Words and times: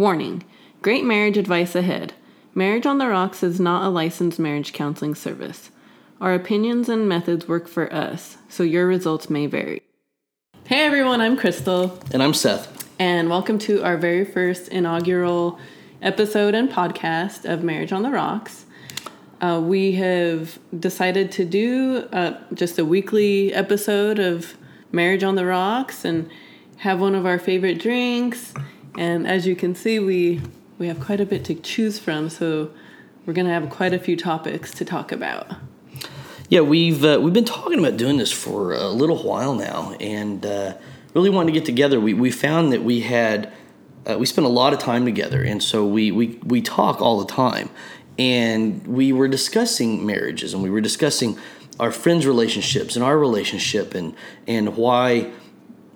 Warning 0.00 0.44
Great 0.80 1.04
marriage 1.04 1.36
advice 1.36 1.74
ahead. 1.74 2.14
Marriage 2.54 2.86
on 2.86 2.96
the 2.96 3.06
Rocks 3.06 3.42
is 3.42 3.60
not 3.60 3.84
a 3.84 3.90
licensed 3.90 4.38
marriage 4.38 4.72
counseling 4.72 5.14
service. 5.14 5.70
Our 6.22 6.32
opinions 6.32 6.88
and 6.88 7.06
methods 7.06 7.46
work 7.46 7.68
for 7.68 7.92
us, 7.92 8.38
so 8.48 8.62
your 8.62 8.86
results 8.86 9.28
may 9.28 9.44
vary. 9.44 9.82
Hey 10.64 10.86
everyone, 10.86 11.20
I'm 11.20 11.36
Crystal, 11.36 12.00
And 12.14 12.22
I'm 12.22 12.32
Seth. 12.32 12.88
and 12.98 13.28
welcome 13.28 13.58
to 13.58 13.82
our 13.82 13.98
very 13.98 14.24
first 14.24 14.68
inaugural 14.68 15.58
episode 16.00 16.54
and 16.54 16.70
podcast 16.70 17.44
of 17.44 17.62
Marriage 17.62 17.92
on 17.92 18.02
the 18.02 18.10
Rocks. 18.10 18.64
Uh, 19.42 19.60
we 19.62 19.92
have 19.92 20.58
decided 20.80 21.30
to 21.32 21.44
do 21.44 22.08
uh, 22.10 22.40
just 22.54 22.78
a 22.78 22.86
weekly 22.86 23.52
episode 23.52 24.18
of 24.18 24.56
Marriage 24.92 25.24
on 25.24 25.34
the 25.34 25.44
Rocks 25.44 26.06
and 26.06 26.30
have 26.78 27.02
one 27.02 27.14
of 27.14 27.26
our 27.26 27.38
favorite 27.38 27.78
drinks. 27.78 28.54
And 28.96 29.26
as 29.26 29.46
you 29.46 29.56
can 29.56 29.74
see, 29.74 29.98
we 29.98 30.40
we 30.78 30.88
have 30.88 31.00
quite 31.00 31.20
a 31.20 31.26
bit 31.26 31.44
to 31.44 31.54
choose 31.54 31.98
from, 31.98 32.30
so 32.30 32.70
we're 33.26 33.34
gonna 33.34 33.52
have 33.52 33.68
quite 33.70 33.92
a 33.92 33.98
few 33.98 34.16
topics 34.16 34.72
to 34.74 34.84
talk 34.84 35.12
about. 35.12 35.52
Yeah, 36.48 36.62
we've 36.62 37.04
uh, 37.04 37.20
we've 37.22 37.32
been 37.32 37.44
talking 37.44 37.78
about 37.78 37.96
doing 37.96 38.16
this 38.16 38.32
for 38.32 38.72
a 38.72 38.88
little 38.88 39.22
while 39.22 39.54
now, 39.54 39.92
and 40.00 40.44
uh, 40.44 40.74
really 41.14 41.30
wanted 41.30 41.52
to 41.52 41.58
get 41.58 41.66
together. 41.66 42.00
We 42.00 42.14
we 42.14 42.30
found 42.30 42.72
that 42.72 42.82
we 42.82 43.00
had 43.00 43.52
uh, 44.06 44.16
we 44.18 44.26
spent 44.26 44.46
a 44.46 44.50
lot 44.50 44.72
of 44.72 44.78
time 44.78 45.04
together, 45.04 45.42
and 45.42 45.62
so 45.62 45.86
we 45.86 46.10
we 46.10 46.38
we 46.44 46.60
talk 46.60 47.00
all 47.00 47.20
the 47.20 47.32
time, 47.32 47.70
and 48.18 48.84
we 48.86 49.12
were 49.12 49.28
discussing 49.28 50.04
marriages, 50.04 50.54
and 50.54 50.62
we 50.62 50.70
were 50.70 50.80
discussing 50.80 51.38
our 51.78 51.92
friends' 51.92 52.26
relationships 52.26 52.96
and 52.96 53.04
our 53.04 53.18
relationship, 53.18 53.94
and 53.94 54.14
and 54.46 54.76
why 54.76 55.30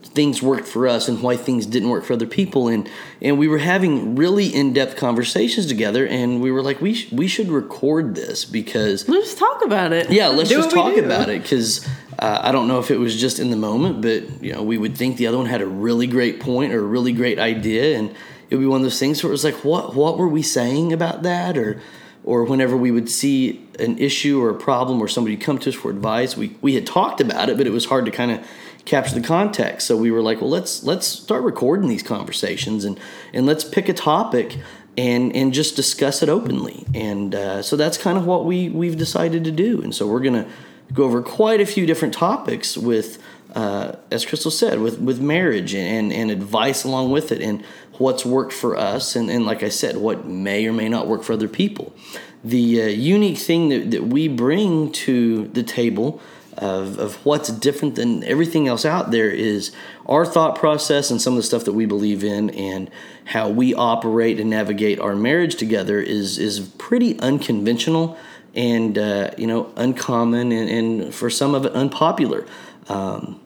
things 0.04 0.42
worked 0.42 0.68
for 0.68 0.86
us 0.86 1.08
and 1.08 1.22
why 1.22 1.36
things 1.36 1.66
didn't 1.66 1.88
work 1.88 2.04
for 2.04 2.12
other 2.12 2.26
people. 2.26 2.68
And 2.68 2.88
and 3.22 3.38
we 3.38 3.48
were 3.48 3.58
having 3.58 4.14
really 4.16 4.46
in-depth 4.54 4.96
conversations 4.96 5.66
together 5.66 6.06
and 6.06 6.40
we 6.40 6.50
were 6.50 6.62
like 6.62 6.80
we 6.80 6.94
sh- 6.94 7.10
we 7.10 7.26
should 7.26 7.48
record 7.48 8.14
this 8.14 8.44
because 8.44 9.08
Let's 9.08 9.34
talk 9.34 9.64
about 9.64 9.92
it. 9.92 10.10
yeah 10.10 10.28
let's 10.28 10.50
Do 10.50 10.56
just 10.56 10.70
talk 10.70 10.96
about 10.96 11.28
it 11.28 11.42
because 11.42 11.86
uh, 12.18 12.40
i 12.42 12.52
don't 12.52 12.68
know 12.68 12.78
if 12.78 12.90
it 12.90 12.98
was 12.98 13.18
just 13.18 13.38
in 13.38 13.50
the 13.50 13.56
moment 13.56 14.02
but 14.02 14.42
you 14.42 14.52
know 14.52 14.62
we 14.62 14.76
would 14.78 14.96
think 14.96 15.16
the 15.16 15.26
other 15.26 15.38
one 15.38 15.46
had 15.46 15.62
a 15.62 15.66
really 15.66 16.06
great 16.06 16.38
point 16.40 16.72
or 16.74 16.80
a 16.80 16.82
really 16.86 17.12
great 17.12 17.38
idea 17.38 17.96
and 17.98 18.10
it 18.50 18.56
would 18.56 18.60
be 18.60 18.66
one 18.66 18.80
of 18.80 18.84
those 18.84 18.98
things 18.98 19.22
where 19.22 19.30
it 19.30 19.32
was 19.32 19.44
like 19.44 19.64
what 19.64 19.94
what 19.94 20.18
were 20.18 20.28
we 20.28 20.42
saying 20.42 20.92
about 20.92 21.22
that? 21.22 21.56
Or 21.56 21.80
or 22.26 22.44
whenever 22.44 22.74
we 22.76 22.90
would 22.90 23.10
see 23.10 23.66
an 23.78 23.98
issue 23.98 24.40
or 24.42 24.48
a 24.50 24.54
problem 24.54 24.98
or 25.00 25.08
somebody 25.08 25.36
come 25.36 25.58
to 25.58 25.68
us 25.70 25.74
for 25.76 25.90
advice 25.90 26.36
we, 26.36 26.56
we 26.62 26.74
had 26.74 26.86
talked 26.86 27.20
about 27.20 27.48
it 27.50 27.56
but 27.58 27.66
it 27.66 27.70
was 27.70 27.84
hard 27.86 28.04
to 28.06 28.10
kind 28.10 28.30
of 28.30 28.46
capture 28.84 29.14
the 29.14 29.26
context. 29.26 29.86
So 29.86 29.96
we 29.96 30.10
were 30.10 30.22
like 30.22 30.40
well 30.40 30.50
let's 30.50 30.82
let's 30.82 31.06
start 31.06 31.42
recording 31.42 31.88
these 31.88 32.02
conversations 32.02 32.84
and 32.84 32.98
and 33.32 33.46
let's 33.46 33.64
pick 33.64 33.88
a 33.88 33.94
topic 33.94 34.58
and 34.96 35.34
and 35.34 35.52
just 35.52 35.76
discuss 35.76 36.22
it 36.22 36.28
openly. 36.28 36.86
And 36.94 37.34
uh, 37.34 37.62
so 37.62 37.76
that's 37.76 37.98
kind 37.98 38.18
of 38.18 38.26
what 38.26 38.44
we 38.44 38.68
we've 38.68 38.96
decided 38.96 39.44
to 39.44 39.50
do. 39.50 39.82
And 39.82 39.94
so 39.94 40.06
we're 40.06 40.20
gonna 40.20 40.48
go 40.92 41.04
over 41.04 41.22
quite 41.22 41.60
a 41.60 41.66
few 41.66 41.86
different 41.86 42.14
topics 42.14 42.76
with 42.76 43.22
uh, 43.54 43.92
as 44.10 44.24
crystal 44.24 44.50
said 44.50 44.80
with 44.80 45.00
with 45.00 45.20
marriage 45.20 45.74
and 45.74 46.12
and 46.12 46.30
advice 46.30 46.84
along 46.84 47.10
with 47.10 47.32
it 47.32 47.40
and 47.40 47.64
what's 47.98 48.24
worked 48.24 48.52
for 48.52 48.76
us 48.76 49.14
and, 49.14 49.30
and 49.30 49.46
like 49.46 49.62
i 49.62 49.68
said 49.68 49.96
what 49.96 50.26
may 50.26 50.66
or 50.66 50.72
may 50.72 50.88
not 50.88 51.06
work 51.06 51.22
for 51.22 51.32
other 51.32 51.48
people. 51.48 51.94
The 52.42 52.82
uh, 52.82 52.86
unique 52.86 53.38
thing 53.38 53.70
that, 53.70 53.90
that 53.92 54.04
we 54.04 54.28
bring 54.28 54.92
to 54.92 55.46
the 55.48 55.62
table 55.62 56.20
of, 56.58 56.98
of 56.98 57.24
what's 57.24 57.48
different 57.48 57.94
than 57.94 58.22
everything 58.24 58.68
else 58.68 58.84
out 58.84 59.10
there 59.10 59.30
is 59.30 59.72
our 60.06 60.24
thought 60.24 60.56
process 60.56 61.10
and 61.10 61.20
some 61.20 61.34
of 61.34 61.36
the 61.38 61.42
stuff 61.42 61.64
that 61.64 61.72
we 61.72 61.86
believe 61.86 62.24
in 62.24 62.50
and 62.50 62.90
how 63.26 63.48
we 63.48 63.74
operate 63.74 64.38
and 64.40 64.50
navigate 64.50 65.00
our 65.00 65.16
marriage 65.16 65.56
together 65.56 66.00
is 66.00 66.38
is 66.38 66.60
pretty 66.60 67.18
unconventional 67.20 68.16
and 68.54 68.98
uh, 68.98 69.30
you 69.36 69.46
know 69.46 69.72
uncommon 69.76 70.52
and, 70.52 70.70
and 70.70 71.14
for 71.14 71.30
some 71.30 71.54
of 71.54 71.64
it 71.66 71.72
unpopular. 71.72 72.46
Um, 72.88 73.40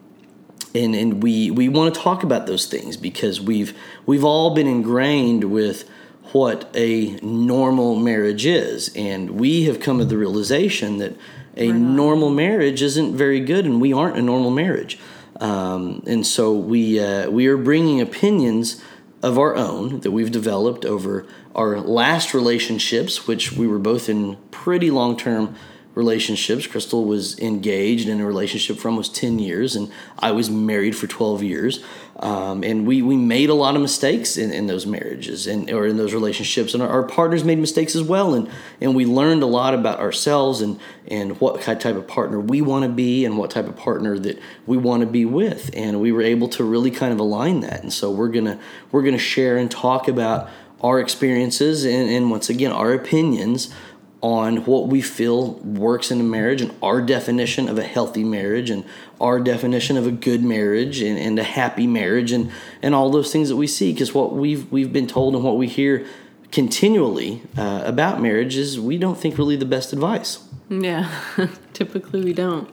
and 0.75 0.95
and 0.95 1.23
we 1.23 1.49
we 1.49 1.69
want 1.69 1.93
to 1.93 1.99
talk 1.99 2.23
about 2.23 2.45
those 2.45 2.67
things 2.67 2.97
because 2.97 3.41
we've 3.41 3.77
we've 4.05 4.23
all 4.23 4.53
been 4.53 4.67
ingrained 4.67 5.45
with 5.45 5.89
what 6.31 6.69
a 6.75 7.11
normal 7.21 7.95
marriage 7.95 8.45
is. 8.45 8.91
And 8.95 9.31
we 9.31 9.63
have 9.63 9.79
come 9.79 9.99
to 9.99 10.05
the 10.05 10.17
realization 10.17 10.97
that 10.97 11.15
a 11.59 11.71
normal 11.71 12.29
marriage 12.29 12.81
isn't 12.81 13.15
very 13.15 13.41
good 13.41 13.65
and 13.65 13.79
we 13.79 13.93
aren't 13.93 14.17
a 14.17 14.21
normal 14.21 14.49
marriage. 14.49 14.97
Um, 15.39 16.01
and 16.07 16.25
so 16.25 16.53
we 16.53 16.99
uh, 16.99 17.29
we 17.29 17.47
are 17.47 17.57
bringing 17.57 18.01
opinions 18.01 18.81
of 19.21 19.37
our 19.37 19.55
own 19.55 19.99
that 19.99 20.11
we've 20.11 20.31
developed 20.31 20.85
over 20.85 21.27
our 21.53 21.79
last 21.79 22.33
relationships 22.33 23.27
which 23.27 23.51
we 23.51 23.67
were 23.67 23.79
both 23.79 24.07
in 24.07 24.37
pretty 24.49 24.89
long-term 24.89 25.55
relationships. 25.95 26.67
Crystal 26.67 27.05
was 27.05 27.37
engaged 27.39 28.07
in 28.07 28.19
a 28.21 28.25
relationship 28.25 28.77
for 28.77 28.89
almost 28.89 29.15
10 29.15 29.39
years, 29.39 29.75
and 29.75 29.91
I 30.17 30.31
was 30.31 30.49
married 30.49 30.95
for 30.95 31.07
12 31.07 31.43
years. 31.43 31.83
Um, 32.19 32.63
and 32.65 32.85
we, 32.85 33.01
we 33.01 33.15
made 33.15 33.49
a 33.49 33.53
lot 33.53 33.75
of 33.75 33.81
mistakes 33.81 34.35
in, 34.35 34.51
in 34.51 34.67
those 34.67 34.85
marriages 34.85 35.47
and 35.47 35.71
or 35.71 35.87
in 35.87 35.95
those 35.95 36.13
relationships. 36.13 36.73
And 36.73 36.83
our, 36.83 36.89
our 36.89 37.03
partners 37.03 37.45
made 37.45 37.59
mistakes 37.59 37.95
as 37.95 38.03
well. 38.03 38.33
And, 38.33 38.49
and 38.81 38.93
we 38.93 39.05
learned 39.05 39.41
a 39.41 39.45
lot 39.45 39.73
about 39.73 39.99
ourselves 39.99 40.59
and, 40.59 40.79
and 41.07 41.39
what 41.39 41.61
type 41.61 41.85
of 41.85 42.07
partner 42.09 42.37
we 42.37 42.61
want 42.61 42.83
to 42.83 42.89
be 42.89 43.23
and 43.23 43.37
what 43.37 43.51
type 43.51 43.67
of 43.67 43.77
partner 43.77 44.19
that 44.19 44.37
we 44.65 44.75
want 44.75 44.99
to 45.01 45.07
be 45.07 45.23
with. 45.23 45.69
And 45.73 46.01
we 46.01 46.11
were 46.11 46.21
able 46.21 46.49
to 46.49 46.63
really 46.65 46.91
kind 46.91 47.13
of 47.13 47.19
align 47.19 47.61
that. 47.61 47.83
And 47.83 47.93
so 47.93 48.11
we're 48.11 48.27
gonna 48.27 48.59
we're 48.91 49.03
gonna 49.03 49.17
share 49.17 49.55
and 49.55 49.71
talk 49.71 50.09
about 50.09 50.49
our 50.81 50.99
experiences 50.99 51.85
and, 51.85 52.09
and 52.09 52.31
once 52.31 52.49
again 52.49 52.71
our 52.71 52.93
opinions 52.93 53.73
on 54.21 54.57
what 54.65 54.87
we 54.87 55.01
feel 55.01 55.53
works 55.53 56.11
in 56.11 56.19
a 56.19 56.23
marriage 56.23 56.61
and 56.61 56.75
our 56.83 57.01
definition 57.01 57.69
of 57.69 57.77
a 57.77 57.83
healthy 57.83 58.23
marriage 58.23 58.69
and 58.69 58.83
our 59.21 59.39
definition 59.39 59.95
of 59.95 60.05
a 60.05 60.11
good 60.11 60.43
marriage 60.43 61.01
and, 61.01 61.17
and 61.17 61.39
a 61.39 61.43
happy 61.43 61.87
marriage 61.87 62.31
and, 62.31 62.51
and 62.81 62.93
all 62.93 63.09
those 63.09 63.31
things 63.31 63.47
that 63.47 63.55
we 63.55 63.65
see 63.65 63.93
because 63.93 64.13
what 64.13 64.33
we've 64.33 64.69
we've 64.71 64.91
been 64.91 65.07
told 65.07 65.35
and 65.35 65.43
what 65.43 65.57
we 65.57 65.67
hear 65.67 66.05
continually 66.51 67.41
uh, 67.57 67.81
about 67.85 68.21
marriage 68.21 68.57
is 68.57 68.79
we 68.79 68.97
don't 68.97 69.17
think 69.17 69.37
really 69.37 69.55
the 69.55 69.65
best 69.65 69.93
advice 69.93 70.39
Yeah, 70.69 71.09
typically 71.73 72.23
we 72.23 72.33
don't. 72.33 72.69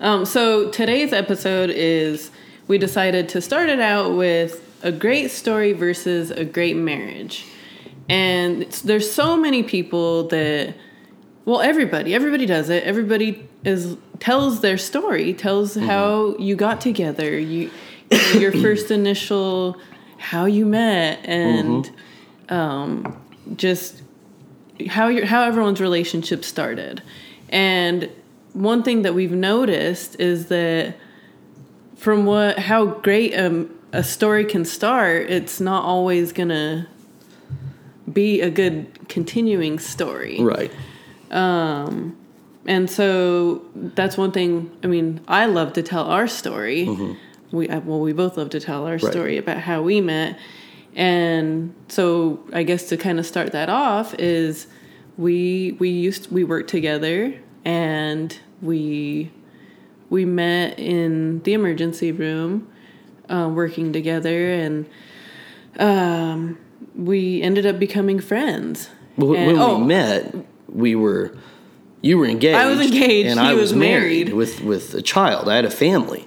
Um, 0.00 0.24
so 0.24 0.70
today's 0.70 1.12
episode 1.12 1.70
is 1.70 2.30
we 2.68 2.78
decided 2.78 3.28
to 3.30 3.40
start 3.40 3.68
it 3.68 3.80
out 3.80 4.16
with 4.16 4.66
a 4.82 4.92
great 4.92 5.30
story 5.30 5.72
versus 5.72 6.30
a 6.30 6.44
great 6.44 6.76
marriage. 6.76 7.46
And 8.10 8.62
it's- 8.62 8.80
there's 8.82 9.10
so 9.10 9.36
many 9.36 9.62
people 9.62 10.24
that, 10.28 10.74
well, 11.44 11.60
everybody, 11.60 12.14
everybody 12.14 12.46
does 12.46 12.68
it. 12.68 12.82
Everybody 12.84 13.46
is 13.64 13.96
tells 14.18 14.60
their 14.60 14.76
story, 14.76 15.32
tells 15.32 15.74
how 15.76 16.34
you 16.38 16.54
got 16.56 16.80
together, 16.80 17.38
you, 17.38 17.70
you 18.10 18.18
know, 18.18 18.40
your 18.40 18.52
first 18.64 18.90
initial, 18.90 19.76
how 20.18 20.44
you 20.44 20.66
met, 20.66 21.20
and 21.24 21.90
um, 22.50 23.16
just 23.56 24.02
how 24.88 25.08
your 25.08 25.24
how 25.26 25.42
everyone's 25.44 25.80
relationship 25.80 26.44
started. 26.44 27.02
And 27.48 28.10
one 28.52 28.82
thing 28.82 29.02
that 29.02 29.14
we've 29.14 29.32
noticed 29.32 30.18
is 30.20 30.46
that 30.46 30.96
from 31.96 32.26
what 32.26 32.58
how 32.58 32.84
great 32.86 33.34
um, 33.38 33.70
a 33.92 34.02
story 34.04 34.44
can 34.44 34.64
start, 34.64 35.30
it's 35.30 35.60
not 35.60 35.84
always 35.84 36.32
gonna 36.32 36.86
be 38.12 38.40
a 38.40 38.50
good 38.50 38.86
continuing 39.08 39.78
story. 39.78 40.38
right 40.40 40.70
Um, 41.30 42.16
And 42.66 42.90
so 42.90 43.62
that's 43.74 44.16
one 44.18 44.32
thing. 44.32 44.70
I 44.84 44.86
mean, 44.86 45.20
I 45.26 45.46
love 45.46 45.72
to 45.74 45.82
tell 45.82 46.04
our 46.04 46.28
story. 46.28 46.88
We 47.52 47.68
uh, 47.68 47.80
well, 47.80 48.00
we 48.00 48.12
both 48.12 48.36
love 48.36 48.50
to 48.50 48.60
tell 48.60 48.86
our 48.86 48.98
Right. 48.98 49.12
story 49.12 49.36
about 49.38 49.58
how 49.58 49.82
we 49.82 50.00
met. 50.00 50.38
And 50.94 51.72
so 51.88 52.40
I 52.52 52.62
guess 52.64 52.88
to 52.90 52.96
kind 52.96 53.18
of 53.18 53.26
start 53.26 53.52
that 53.52 53.68
off 53.68 54.14
is 54.18 54.66
we 55.16 55.76
we 55.78 55.88
used 55.88 56.30
we 56.30 56.44
worked 56.44 56.70
together 56.70 57.34
and 57.64 58.36
we 58.62 59.30
we 60.10 60.24
met 60.24 60.78
in 60.78 61.40
the 61.42 61.52
emergency 61.54 62.12
room 62.12 62.66
uh, 63.28 63.48
working 63.52 63.92
together 63.92 64.50
and 64.52 64.86
um, 65.78 66.58
we 66.94 67.42
ended 67.42 67.66
up 67.66 67.78
becoming 67.78 68.20
friends. 68.20 68.88
Well, 69.16 69.34
And- 69.34 69.46
when 69.46 69.58
oh, 69.58 69.78
we 69.78 69.84
met 69.84 70.34
we 70.68 70.94
were 70.94 71.36
you 72.00 72.16
were 72.16 72.26
engaged 72.26 72.56
I 72.56 72.66
was 72.66 72.80
engaged, 72.80 73.28
and 73.28 73.40
i 73.40 73.52
was 73.52 73.62
was 73.62 73.72
married, 73.74 74.28
married. 74.28 74.34
with 74.34 74.60
with 74.62 74.94
a 74.94 75.02
child 75.02 75.48
i 75.48 75.56
had 75.56 75.64
a 75.64 75.70
family 75.70 76.26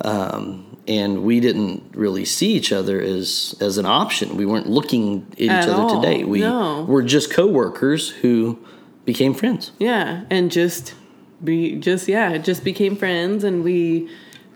um, 0.00 0.66
and 0.88 1.22
we 1.24 1.40
didn't 1.40 1.94
really 1.94 2.24
see 2.24 2.52
each 2.52 2.72
other 2.72 3.00
as 3.00 3.54
as 3.60 3.78
an 3.78 3.86
option. 3.86 4.36
We 4.36 4.46
weren't 4.46 4.68
looking 4.68 5.26
at 5.32 5.40
each 5.40 5.50
other 5.50 5.72
all, 5.72 6.00
to 6.00 6.06
date. 6.06 6.28
We 6.28 6.40
no. 6.40 6.84
were 6.84 7.02
just 7.02 7.32
coworkers 7.32 8.10
who 8.10 8.58
became 9.04 9.34
friends. 9.34 9.72
Yeah, 9.78 10.24
and 10.30 10.50
just 10.50 10.94
be 11.42 11.76
just 11.76 12.08
yeah, 12.08 12.38
just 12.38 12.62
became 12.62 12.96
friends, 12.96 13.42
and 13.42 13.64
we 13.64 14.08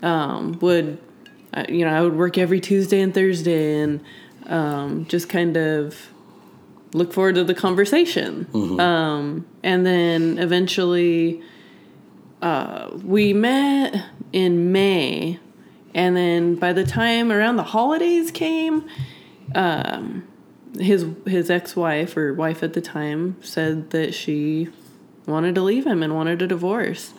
um, 0.03 0.59
would, 0.61 0.99
uh, 1.53 1.65
you 1.69 1.85
know, 1.85 1.93
I 1.93 2.03
would 2.03 2.17
work 2.17 2.39
every 2.39 2.61
Tuesday 2.61 3.01
and 3.01 3.13
Thursday, 3.13 3.81
and 3.81 4.01
um, 4.51 5.07
just 5.07 5.29
kind 5.31 5.57
of 5.57 6.11
look 6.93 7.13
forward 7.13 7.37
to 7.37 7.45
the 7.45 7.55
conversation. 7.55 8.47
Um, 8.81 9.47
and 9.63 9.87
then 9.87 10.39
eventually, 10.39 11.41
uh, 12.43 12.91
we 13.05 13.33
met 13.33 14.05
in 14.33 14.73
May, 14.73 15.39
and 15.95 16.17
then 16.17 16.57
by 16.57 16.73
the 16.73 16.85
time 16.85 17.31
around 17.31 17.57
the 17.57 17.63
holidays 17.63 18.31
came, 18.31 18.89
um, 19.55 20.27
his 20.79 21.07
his 21.27 21.51
ex 21.51 21.75
wife 21.77 22.17
or 22.17 22.35
wife 22.35 22.63
at 22.63 22.73
the 22.73 22.81
time 22.81 23.37
said 23.41 23.91
that 23.91 24.15
she 24.15 24.69
wanted 25.27 25.55
to 25.55 25.63
leave 25.63 25.87
him 25.87 26.03
and 26.03 26.15
wanted 26.15 26.43
a 26.43 26.47
divorce, 26.47 27.13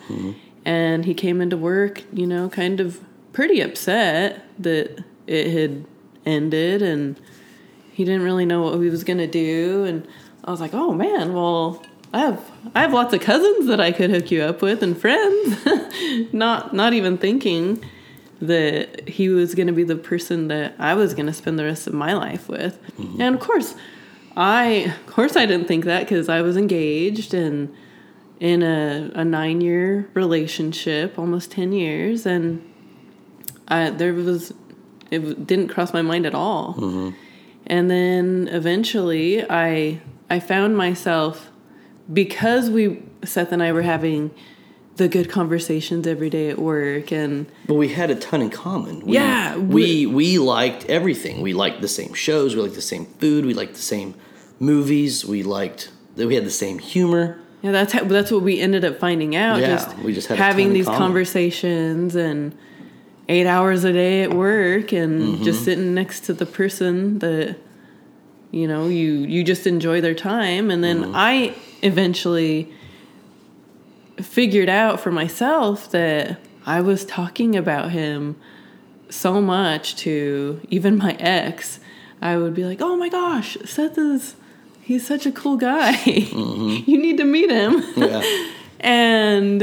and 0.64 1.04
he 1.06 1.14
came 1.14 1.40
into 1.40 1.56
work, 1.56 2.02
you 2.12 2.26
know, 2.26 2.48
kind 2.48 2.78
of 2.80 3.00
pretty 3.32 3.60
upset 3.60 4.44
that 4.58 5.02
it 5.26 5.50
had 5.50 5.84
ended 6.24 6.82
and 6.82 7.20
he 7.92 8.04
didn't 8.04 8.22
really 8.22 8.46
know 8.46 8.62
what 8.62 8.80
he 8.80 8.88
was 8.88 9.04
gonna 9.04 9.26
do 9.26 9.84
and 9.84 10.06
I 10.44 10.50
was 10.50 10.60
like, 10.60 10.74
oh 10.74 10.92
man, 10.92 11.32
well 11.32 11.82
I 12.12 12.20
have 12.20 12.50
I 12.74 12.80
have 12.82 12.92
lots 12.92 13.14
of 13.14 13.20
cousins 13.20 13.66
that 13.68 13.80
I 13.80 13.92
could 13.92 14.10
hook 14.10 14.30
you 14.30 14.42
up 14.42 14.60
with 14.60 14.82
and 14.82 14.98
friends. 14.98 15.66
not 16.32 16.74
not 16.74 16.92
even 16.92 17.16
thinking 17.16 17.82
that 18.40 19.08
he 19.08 19.28
was 19.28 19.54
gonna 19.54 19.72
be 19.72 19.84
the 19.84 19.96
person 19.96 20.48
that 20.48 20.74
I 20.78 20.94
was 20.94 21.14
gonna 21.14 21.32
spend 21.32 21.58
the 21.58 21.64
rest 21.64 21.86
of 21.86 21.94
my 21.94 22.12
life 22.12 22.48
with. 22.48 22.78
Mm-hmm. 22.98 23.20
And 23.20 23.34
of 23.34 23.40
course, 23.40 23.74
I 24.36 24.94
of 25.06 25.06
course 25.06 25.36
I 25.36 25.46
didn't 25.46 25.68
think 25.68 25.84
that 25.84 26.00
because 26.00 26.28
I 26.28 26.42
was 26.42 26.56
engaged 26.56 27.32
and 27.34 27.74
in 28.40 28.62
a, 28.62 29.10
a 29.14 29.24
nine 29.24 29.60
year 29.60 30.10
relationship, 30.14 31.18
almost 31.18 31.52
ten 31.52 31.72
years, 31.72 32.26
and 32.26 32.68
I 33.68 33.90
there 33.90 34.12
was 34.12 34.52
it 35.12 35.46
didn't 35.46 35.68
cross 35.68 35.92
my 35.92 36.02
mind 36.02 36.26
at 36.26 36.34
all. 36.34 37.12
And 37.66 37.90
then 37.90 38.48
eventually, 38.50 39.44
I 39.48 40.00
I 40.28 40.40
found 40.40 40.76
myself 40.76 41.50
because 42.12 42.70
we 42.70 43.02
Seth 43.24 43.52
and 43.52 43.62
I 43.62 43.70
were 43.72 43.82
having 43.82 44.30
the 44.96 45.08
good 45.08 45.30
conversations 45.30 46.06
every 46.06 46.28
day 46.28 46.50
at 46.50 46.58
work, 46.58 47.12
and 47.12 47.46
But 47.66 47.74
we 47.74 47.88
had 47.88 48.10
a 48.10 48.14
ton 48.14 48.42
in 48.42 48.50
common. 48.50 49.00
We, 49.06 49.14
Yeah, 49.14 49.56
we 49.56 50.06
we 50.06 50.38
liked 50.38 50.84
everything. 50.86 51.40
We 51.40 51.52
liked 51.54 51.80
the 51.80 51.88
same 51.88 52.14
shows. 52.14 52.54
We 52.56 52.62
liked 52.62 52.74
the 52.74 52.82
same 52.82 53.06
food. 53.20 53.46
We 53.46 53.54
liked 53.54 53.74
the 53.74 53.80
same 53.80 54.14
movies. 54.58 55.24
We 55.24 55.42
liked 55.42 55.90
that 56.16 56.26
we 56.26 56.34
had 56.34 56.44
the 56.44 56.50
same 56.50 56.78
humor. 56.78 57.38
yeah, 57.62 57.72
that's 57.72 57.92
how, 57.92 58.04
that's 58.04 58.30
what 58.30 58.42
we 58.42 58.60
ended 58.60 58.84
up 58.84 58.98
finding 58.98 59.34
out. 59.36 59.60
Yeah, 59.60 59.68
just 59.76 59.98
we 59.98 60.12
just 60.12 60.28
had 60.28 60.38
a 60.38 60.42
having 60.42 60.72
these 60.72 60.86
conversations 60.86 62.14
and 62.16 62.54
eight 63.32 63.46
hours 63.46 63.84
a 63.84 63.92
day 63.92 64.22
at 64.22 64.32
work, 64.32 64.92
and 64.92 65.12
Mm-hmm. 65.22 65.44
just 65.44 65.64
sitting 65.64 65.94
next 65.94 66.20
to 66.26 66.32
the 66.34 66.46
person 66.46 67.18
that 67.20 67.56
you 68.50 68.66
know 68.68 68.86
you 68.88 69.10
you 69.34 69.42
just 69.52 69.66
enjoy 69.66 70.00
their 70.00 70.14
time, 70.14 70.70
and 70.70 70.82
then 70.84 70.98
Mm-hmm. 71.02 71.12
I 71.32 71.54
eventually 71.82 72.56
figured 74.20 74.68
out 74.68 75.00
for 75.00 75.10
myself 75.10 75.90
that 75.90 76.38
I 76.66 76.80
was 76.80 77.04
talking 77.04 77.56
about 77.56 77.90
him 77.90 78.36
so 79.08 79.40
much 79.40 79.96
to 79.96 80.60
even 80.70 80.96
my 80.96 81.12
ex. 81.18 81.80
I 82.20 82.36
would 82.36 82.54
be 82.54 82.64
like, 82.64 82.80
"Oh 82.80 82.96
my 82.96 83.08
gosh, 83.08 83.56
Seth 83.64 83.98
is 83.98 84.36
he's 84.82 85.06
such 85.06 85.26
a 85.26 85.32
cool 85.32 85.56
guy. 85.56 85.96
you 86.06 86.98
need 86.98 87.16
to 87.18 87.24
meet 87.24 87.50
him." 87.50 87.82
Yeah. 87.96 88.22
and 88.80 89.62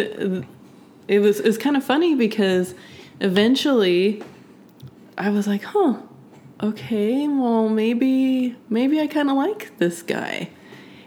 it 1.08 1.20
was 1.20 1.40
it 1.40 1.46
was 1.46 1.58
kind 1.58 1.78
of 1.78 1.84
funny 1.84 2.16
because 2.16 2.74
eventually 3.20 4.24
I 5.18 5.30
was 5.30 5.48
like, 5.48 5.64
"Huh. 5.64 5.98
Okay, 6.62 7.28
well 7.28 7.70
maybe 7.70 8.56
maybe 8.70 9.00
I 9.00 9.08
kind 9.08 9.30
of 9.30 9.36
like 9.38 9.78
this 9.78 10.02
guy." 10.02 10.50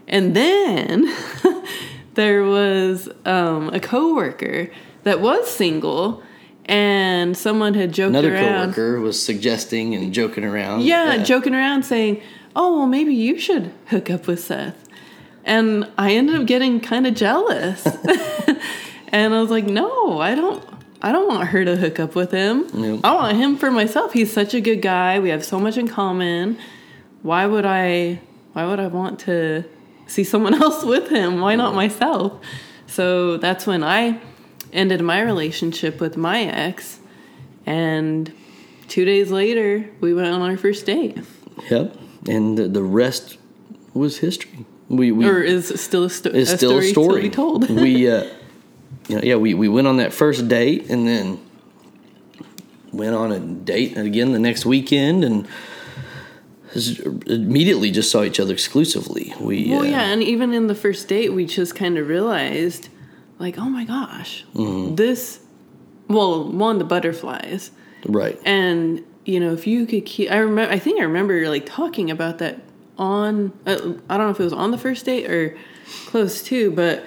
And 0.08 0.34
then 0.34 1.12
there 2.14 2.44
was 2.44 3.08
um, 3.24 3.70
a 3.70 3.80
coworker 3.80 4.70
that 5.04 5.20
was 5.20 5.50
single, 5.50 6.22
and 6.66 7.36
someone 7.36 7.74
had 7.74 7.92
joked 7.92 8.10
Another 8.10 8.34
around. 8.34 8.74
coworker 8.74 9.00
was 9.00 9.22
suggesting 9.22 9.94
and 9.94 10.12
joking 10.12 10.44
around. 10.44 10.82
Yeah, 10.82 11.22
joking 11.22 11.54
around 11.54 11.84
saying, 11.84 12.20
"Oh, 12.54 12.78
well, 12.78 12.86
maybe 12.86 13.14
you 13.14 13.38
should 13.38 13.72
hook 13.86 14.10
up 14.10 14.26
with 14.26 14.40
Seth." 14.40 14.78
And 15.44 15.90
I 15.98 16.12
ended 16.12 16.36
up 16.36 16.46
getting 16.46 16.78
kind 16.80 17.06
of 17.06 17.14
jealous. 17.14 17.84
and 19.08 19.34
I 19.34 19.40
was 19.40 19.50
like, 19.50 19.64
"No, 19.64 20.20
I 20.20 20.34
don't 20.34 20.62
I 21.04 21.10
don't 21.10 21.26
want 21.28 21.48
her 21.48 21.64
to 21.64 21.76
hook 21.76 21.98
up 21.98 22.14
with 22.14 22.30
him. 22.30 22.64
Yep. 22.72 23.00
I 23.02 23.14
want 23.14 23.36
him 23.36 23.56
for 23.56 23.72
myself. 23.72 24.12
He's 24.12 24.32
such 24.32 24.54
a 24.54 24.60
good 24.60 24.80
guy. 24.80 25.18
We 25.18 25.30
have 25.30 25.44
so 25.44 25.58
much 25.58 25.76
in 25.76 25.88
common. 25.88 26.56
Why 27.22 27.44
would 27.46 27.66
I 27.66 28.20
why 28.52 28.66
would 28.66 28.78
I 28.78 28.86
want 28.86 29.18
to 29.20 29.64
see 30.06 30.22
someone 30.22 30.54
else 30.62 30.84
with 30.84 31.08
him? 31.08 31.40
Why 31.40 31.56
not 31.56 31.74
myself?" 31.74 32.40
So 32.86 33.36
that's 33.36 33.66
when 33.66 33.82
I 33.82 34.20
ended 34.72 35.00
my 35.00 35.20
relationship 35.20 36.00
with 36.00 36.16
my 36.16 36.42
ex 36.42 37.00
and 37.66 38.32
2 38.88 39.04
days 39.04 39.30
later 39.30 39.88
we 40.00 40.14
went 40.14 40.28
on 40.28 40.40
our 40.40 40.56
first 40.56 40.86
date. 40.86 41.18
Yep. 41.70 41.96
And 42.28 42.58
the, 42.58 42.82
rest 42.82 43.38
was 43.94 44.18
history. 44.18 44.64
We, 44.88 45.10
we 45.12 45.26
or 45.26 45.42
is 45.42 45.68
still 45.80 46.04
a, 46.04 46.10
sto- 46.10 46.30
it's 46.30 46.52
a 46.52 46.56
still 46.56 46.70
story, 46.70 46.86
a 46.86 46.90
story. 46.90 47.22
to 47.22 47.28
be 47.28 47.34
told. 47.34 47.68
we, 47.70 48.10
uh, 48.10 48.28
you 49.08 49.16
know, 49.16 49.22
yeah, 49.22 49.36
we, 49.36 49.54
we 49.54 49.68
went 49.68 49.86
on 49.86 49.96
that 49.98 50.12
first 50.12 50.48
date 50.48 50.88
and 50.90 51.06
then 51.06 51.38
went 52.92 53.14
on 53.14 53.32
a 53.32 53.40
date 53.40 53.96
again 53.96 54.32
the 54.32 54.38
next 54.38 54.66
weekend 54.66 55.24
and 55.24 55.48
immediately 57.26 57.90
just 57.90 58.10
saw 58.10 58.22
each 58.22 58.40
other 58.40 58.52
exclusively. 58.54 59.34
We, 59.40 59.70
well, 59.70 59.80
uh, 59.80 59.84
yeah, 59.84 60.02
and 60.04 60.22
even 60.22 60.52
in 60.54 60.66
the 60.68 60.74
first 60.74 61.08
date, 61.08 61.32
we 61.32 61.44
just 61.46 61.74
kind 61.74 61.98
of 61.98 62.08
realized, 62.08 62.88
like, 63.38 63.58
oh 63.58 63.68
my 63.68 63.84
gosh, 63.84 64.44
Mm-hmm. 64.54 64.94
this. 64.94 65.40
Well, 66.08 66.50
one 66.50 66.78
the 66.78 66.84
butterflies, 66.84 67.70
right. 68.06 68.38
and 68.44 69.02
you 69.24 69.40
know, 69.40 69.52
if 69.52 69.66
you 69.66 69.86
could 69.86 70.04
keep, 70.04 70.30
I 70.30 70.38
remember, 70.38 70.70
I 70.70 70.78
think 70.78 71.00
I 71.00 71.04
remember 71.04 71.48
like 71.48 71.64
talking 71.64 72.10
about 72.10 72.38
that 72.38 72.60
on. 72.98 73.52
Uh, 73.66 73.94
I 74.10 74.16
don't 74.16 74.26
know 74.26 74.30
if 74.30 74.40
it 74.40 74.44
was 74.44 74.52
on 74.52 74.72
the 74.72 74.78
first 74.78 75.06
date 75.06 75.30
or 75.30 75.56
close 76.06 76.42
to, 76.44 76.70
but 76.72 77.04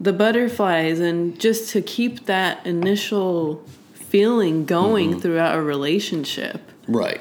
the 0.00 0.12
butterflies 0.12 1.00
and 1.00 1.38
just 1.40 1.70
to 1.70 1.80
keep 1.82 2.26
that 2.26 2.64
initial 2.66 3.64
feeling 3.94 4.64
going 4.64 5.10
Mm-hmm. 5.12 5.20
throughout 5.20 5.56
a 5.56 5.62
relationship. 5.62 6.60
Right. 6.88 7.20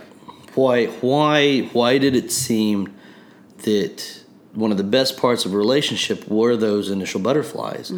Why 0.56 0.86
why 1.02 1.62
why 1.74 1.98
did 1.98 2.16
it 2.16 2.32
seem 2.32 2.94
that 3.64 4.24
one 4.54 4.72
of 4.72 4.78
the 4.78 4.84
best 4.84 5.18
parts 5.18 5.46
of 5.46 5.54
a 5.54 5.58
relationship 5.58 6.28
were 6.30 6.56
those 6.56 6.90
initial 6.90 7.20
butterflies? 7.20 7.92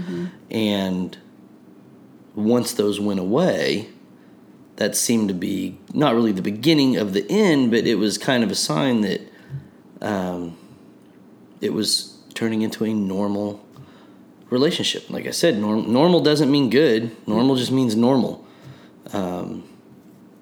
And 0.50 1.18
once 2.36 2.74
those 2.74 3.00
went 3.00 3.20
away, 3.20 3.90
that 4.78 4.96
seemed 4.96 5.28
to 5.28 5.34
be 5.36 5.78
not 5.94 6.16
really 6.16 6.32
the 6.32 6.42
beginning 6.42 6.98
of 6.98 7.14
the 7.14 7.26
end, 7.30 7.70
but 7.72 7.86
it 7.86 7.96
was 7.96 8.18
kind 8.18 8.44
of 8.44 8.50
a 8.52 8.56
sign 8.56 9.02
that 9.02 9.22
um, 10.02 10.58
it 11.62 11.74
was 11.74 12.18
turning 12.34 12.62
into 12.64 12.86
a 12.86 12.94
normal 12.94 13.64
relationship. 14.50 15.10
Like 15.10 15.28
I 15.28 15.32
said, 15.32 15.58
norm- 15.58 15.92
normal 15.92 16.22
doesn't 16.22 16.52
mean 16.52 16.70
good. 16.70 17.16
Normal 17.28 17.56
just 17.56 17.72
means 17.72 17.96
normal 17.96 18.46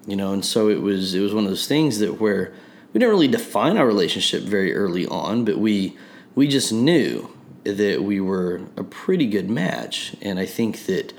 you 0.06 0.16
know 0.16 0.32
and 0.32 0.44
so 0.44 0.68
it 0.68 0.80
was 0.80 1.14
it 1.14 1.20
was 1.20 1.34
one 1.34 1.44
of 1.44 1.50
those 1.50 1.66
things 1.66 1.98
that 1.98 2.20
where 2.20 2.52
we 2.92 3.00
didn't 3.00 3.10
really 3.10 3.28
define 3.28 3.76
our 3.76 3.86
relationship 3.86 4.42
very 4.42 4.74
early 4.74 5.06
on 5.06 5.44
but 5.44 5.58
we 5.58 5.96
we 6.34 6.46
just 6.46 6.72
knew 6.72 7.30
that 7.64 8.02
we 8.02 8.20
were 8.20 8.62
a 8.76 8.84
pretty 8.84 9.26
good 9.26 9.50
match 9.50 10.14
and 10.22 10.38
i 10.38 10.46
think 10.46 10.86
that 10.86 11.12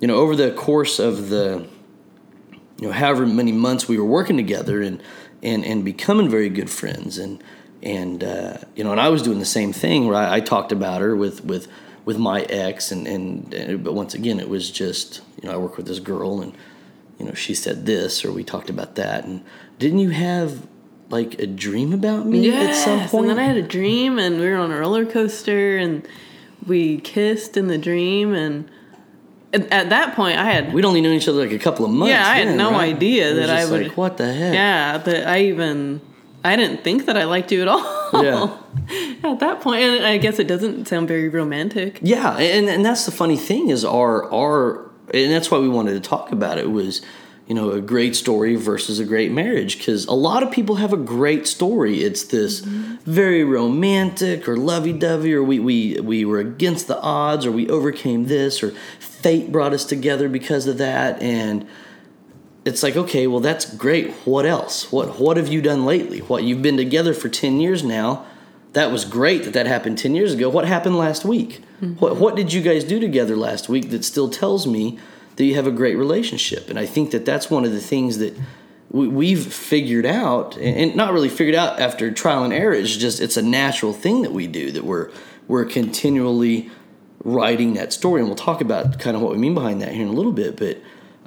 you 0.00 0.08
know 0.08 0.16
over 0.16 0.34
the 0.34 0.50
course 0.52 0.98
of 0.98 1.28
the 1.28 1.66
you 2.80 2.88
know 2.88 2.92
however 2.92 3.26
many 3.26 3.52
months 3.52 3.88
we 3.88 3.96
were 3.98 4.04
working 4.04 4.36
together 4.36 4.82
and 4.82 5.02
and 5.42 5.64
and 5.64 5.84
becoming 5.84 6.28
very 6.28 6.48
good 6.48 6.68
friends 6.70 7.18
and 7.18 7.42
and 7.80 8.24
uh, 8.24 8.58
you 8.74 8.82
know 8.82 8.90
and 8.90 9.00
I 9.00 9.08
was 9.08 9.22
doing 9.22 9.38
the 9.38 9.44
same 9.44 9.72
thing 9.72 10.08
where 10.08 10.16
I, 10.16 10.36
I 10.36 10.40
talked 10.40 10.72
about 10.72 11.00
her 11.00 11.14
with 11.14 11.44
with 11.44 11.68
with 12.08 12.18
my 12.30 12.40
ex 12.64 12.76
and 12.94 13.02
and 13.14 13.54
uh, 13.54 13.76
but 13.86 13.92
once 14.02 14.12
again 14.14 14.38
it 14.44 14.48
was 14.56 14.64
just 14.82 15.20
you 15.40 15.44
know 15.46 15.54
I 15.56 15.58
work 15.64 15.76
with 15.78 15.86
this 15.90 16.00
girl 16.12 16.32
and 16.44 16.52
you 17.18 17.24
know 17.26 17.34
she 17.44 17.54
said 17.64 17.76
this 17.92 18.24
or 18.24 18.28
we 18.38 18.42
talked 18.52 18.70
about 18.70 18.90
that 19.02 19.18
and 19.26 19.36
didn't 19.82 19.98
you 20.06 20.12
have 20.28 20.50
like 21.10 21.32
a 21.38 21.46
dream 21.46 21.92
about 21.92 22.22
me 22.26 22.50
at 22.50 22.74
some 22.74 22.98
point? 22.98 23.02
Yes, 23.02 23.14
And 23.14 23.28
then 23.30 23.38
I 23.38 23.44
had 23.52 23.56
a 23.56 23.62
dream, 23.78 24.18
and 24.18 24.38
we 24.40 24.46
were 24.50 24.56
on 24.66 24.70
a 24.70 24.78
roller 24.84 25.06
coaster, 25.06 25.78
and 25.78 26.06
we 26.66 26.98
kissed 27.14 27.56
in 27.56 27.66
the 27.68 27.78
dream. 27.78 28.34
And 28.34 28.68
at, 29.54 29.62
at 29.72 29.88
that 29.88 30.14
point, 30.14 30.36
I 30.38 30.44
had 30.52 30.74
we'd 30.74 30.84
only 30.84 31.00
known 31.00 31.14
each 31.14 31.26
other 31.28 31.40
like 31.46 31.52
a 31.52 31.64
couple 31.66 31.84
of 31.86 31.90
months 31.90 32.10
Yeah, 32.12 32.26
I 32.34 32.36
had 32.42 32.56
no 32.56 32.70
right? 32.72 32.94
idea 32.94 33.34
that 33.40 33.48
I 33.50 33.64
would- 33.70 33.86
like 33.88 33.96
what 33.96 34.16
the 34.18 34.30
heck 34.40 34.52
yeah 34.52 34.98
that 34.98 35.26
I 35.34 35.38
even 35.52 36.00
I 36.44 36.56
didn't 36.56 36.80
think 36.84 37.06
that 37.06 37.16
I 37.16 37.24
liked 37.24 37.52
you 37.52 37.62
at 37.62 37.68
all. 37.68 37.84
Yeah. 38.12 38.56
at 39.24 39.40
that 39.40 39.60
point, 39.60 39.82
and 39.82 40.06
I 40.06 40.18
guess 40.18 40.38
it 40.38 40.46
doesn't 40.46 40.88
sound 40.88 41.08
very 41.08 41.28
romantic. 41.28 41.98
Yeah, 42.02 42.36
and 42.36 42.68
and 42.68 42.84
that's 42.84 43.04
the 43.06 43.12
funny 43.12 43.36
thing 43.36 43.70
is 43.70 43.84
our 43.84 44.30
our 44.32 44.90
and 45.12 45.32
that's 45.32 45.50
why 45.50 45.58
we 45.58 45.68
wanted 45.68 45.94
to 45.94 46.08
talk 46.08 46.32
about 46.32 46.58
it 46.58 46.70
was, 46.70 47.00
you 47.48 47.54
know 47.54 47.70
a 47.70 47.80
great 47.80 48.14
story 48.14 48.54
versus 48.54 49.00
a 49.00 49.04
great 49.04 49.32
marriage 49.32 49.78
because 49.78 50.04
a 50.06 50.12
lot 50.12 50.42
of 50.42 50.52
people 50.52 50.76
have 50.76 50.92
a 50.92 50.98
great 50.98 51.48
story 51.48 52.02
it's 52.02 52.24
this 52.24 52.60
mm-hmm. 52.60 52.96
very 53.10 53.42
romantic 53.42 54.46
or 54.46 54.56
lovey-dovey 54.56 55.32
or 55.32 55.42
we, 55.42 55.58
we 55.58 55.98
we 56.00 56.24
were 56.26 56.38
against 56.38 56.86
the 56.86 57.00
odds 57.00 57.46
or 57.46 57.50
we 57.50 57.68
overcame 57.70 58.26
this 58.26 58.62
or 58.62 58.70
fate 59.00 59.50
brought 59.50 59.72
us 59.72 59.84
together 59.86 60.28
because 60.28 60.66
of 60.66 60.76
that 60.76 61.20
and 61.22 61.66
it's 62.68 62.82
like 62.82 62.96
okay 62.96 63.26
well 63.26 63.40
that's 63.40 63.64
great. 63.74 64.12
What 64.24 64.46
else? 64.46 64.92
What 64.92 65.18
what 65.18 65.36
have 65.36 65.48
you 65.48 65.60
done 65.60 65.84
lately? 65.84 66.20
What 66.20 66.44
you've 66.44 66.62
been 66.62 66.76
together 66.76 67.14
for 67.14 67.28
10 67.28 67.60
years 67.60 67.82
now. 67.82 68.24
That 68.74 68.92
was 68.92 69.04
great 69.04 69.44
that 69.44 69.54
that 69.54 69.66
happened 69.66 69.98
10 69.98 70.14
years 70.14 70.34
ago. 70.34 70.48
What 70.48 70.66
happened 70.66 70.96
last 70.96 71.24
week? 71.24 71.62
Mm-hmm. 71.80 71.94
What 71.94 72.16
what 72.16 72.36
did 72.36 72.52
you 72.52 72.60
guys 72.62 72.84
do 72.84 73.00
together 73.00 73.34
last 73.34 73.68
week 73.68 73.90
that 73.90 74.04
still 74.04 74.28
tells 74.28 74.66
me 74.66 74.98
that 75.36 75.44
you 75.44 75.54
have 75.54 75.66
a 75.66 75.72
great 75.72 75.96
relationship? 75.96 76.68
And 76.68 76.78
i 76.78 76.86
think 76.86 77.10
that 77.10 77.24
that's 77.24 77.50
one 77.50 77.64
of 77.64 77.72
the 77.72 77.80
things 77.80 78.18
that 78.18 78.36
we, 78.90 79.08
we've 79.08 79.52
figured 79.52 80.06
out 80.06 80.56
and 80.56 80.76
and 80.76 80.96
not 80.96 81.12
really 81.12 81.28
figured 81.28 81.56
out 81.56 81.80
after 81.80 82.10
trial 82.10 82.44
and 82.44 82.52
error 82.52 82.72
it's 82.72 82.96
just 82.96 83.20
it's 83.20 83.36
a 83.36 83.42
natural 83.42 83.92
thing 83.92 84.22
that 84.22 84.32
we 84.32 84.46
do 84.46 84.70
that 84.72 84.84
we're 84.84 85.10
we're 85.46 85.64
continually 85.64 86.70
writing 87.24 87.74
that 87.74 87.92
story. 87.92 88.20
And 88.20 88.28
we'll 88.28 88.36
talk 88.36 88.60
about 88.60 88.98
kind 88.98 89.16
of 89.16 89.22
what 89.22 89.32
we 89.32 89.38
mean 89.38 89.54
behind 89.54 89.82
that 89.82 89.92
here 89.92 90.02
in 90.02 90.08
a 90.08 90.12
little 90.12 90.32
bit 90.32 90.56
but 90.56 90.78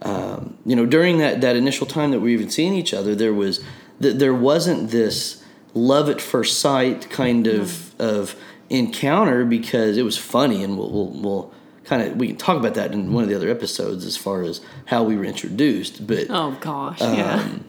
um, 0.03 0.57
you 0.65 0.75
know 0.75 0.85
during 0.85 1.17
that 1.19 1.41
that 1.41 1.55
initial 1.55 1.85
time 1.87 2.11
that 2.11 2.19
we 2.19 2.33
even 2.33 2.49
seen 2.49 2.73
each 2.73 2.93
other 2.93 3.15
there 3.15 3.33
was 3.33 3.63
that 3.99 4.19
there 4.19 4.33
wasn't 4.33 4.89
this 4.89 5.43
love 5.73 6.09
at 6.09 6.19
first 6.19 6.59
sight 6.59 7.09
kind 7.09 7.47
of 7.47 7.93
of 7.99 8.35
encounter 8.69 9.45
because 9.45 9.97
it 9.97 10.03
was 10.03 10.17
funny 10.17 10.63
and 10.63 10.77
we'll 10.77 10.89
we'll, 10.91 11.07
we'll 11.21 11.53
kind 11.83 12.01
of 12.01 12.15
we 12.17 12.27
can 12.27 12.37
talk 12.37 12.57
about 12.57 12.73
that 12.75 12.93
in 12.93 13.11
one 13.13 13.23
of 13.23 13.29
the 13.29 13.35
other 13.35 13.49
episodes 13.49 14.05
as 14.05 14.15
far 14.17 14.43
as 14.43 14.61
how 14.85 15.03
we 15.03 15.15
were 15.15 15.25
introduced 15.25 16.05
but 16.07 16.25
Oh 16.29 16.57
gosh, 16.59 17.01
yeah. 17.01 17.35
um, 17.35 17.65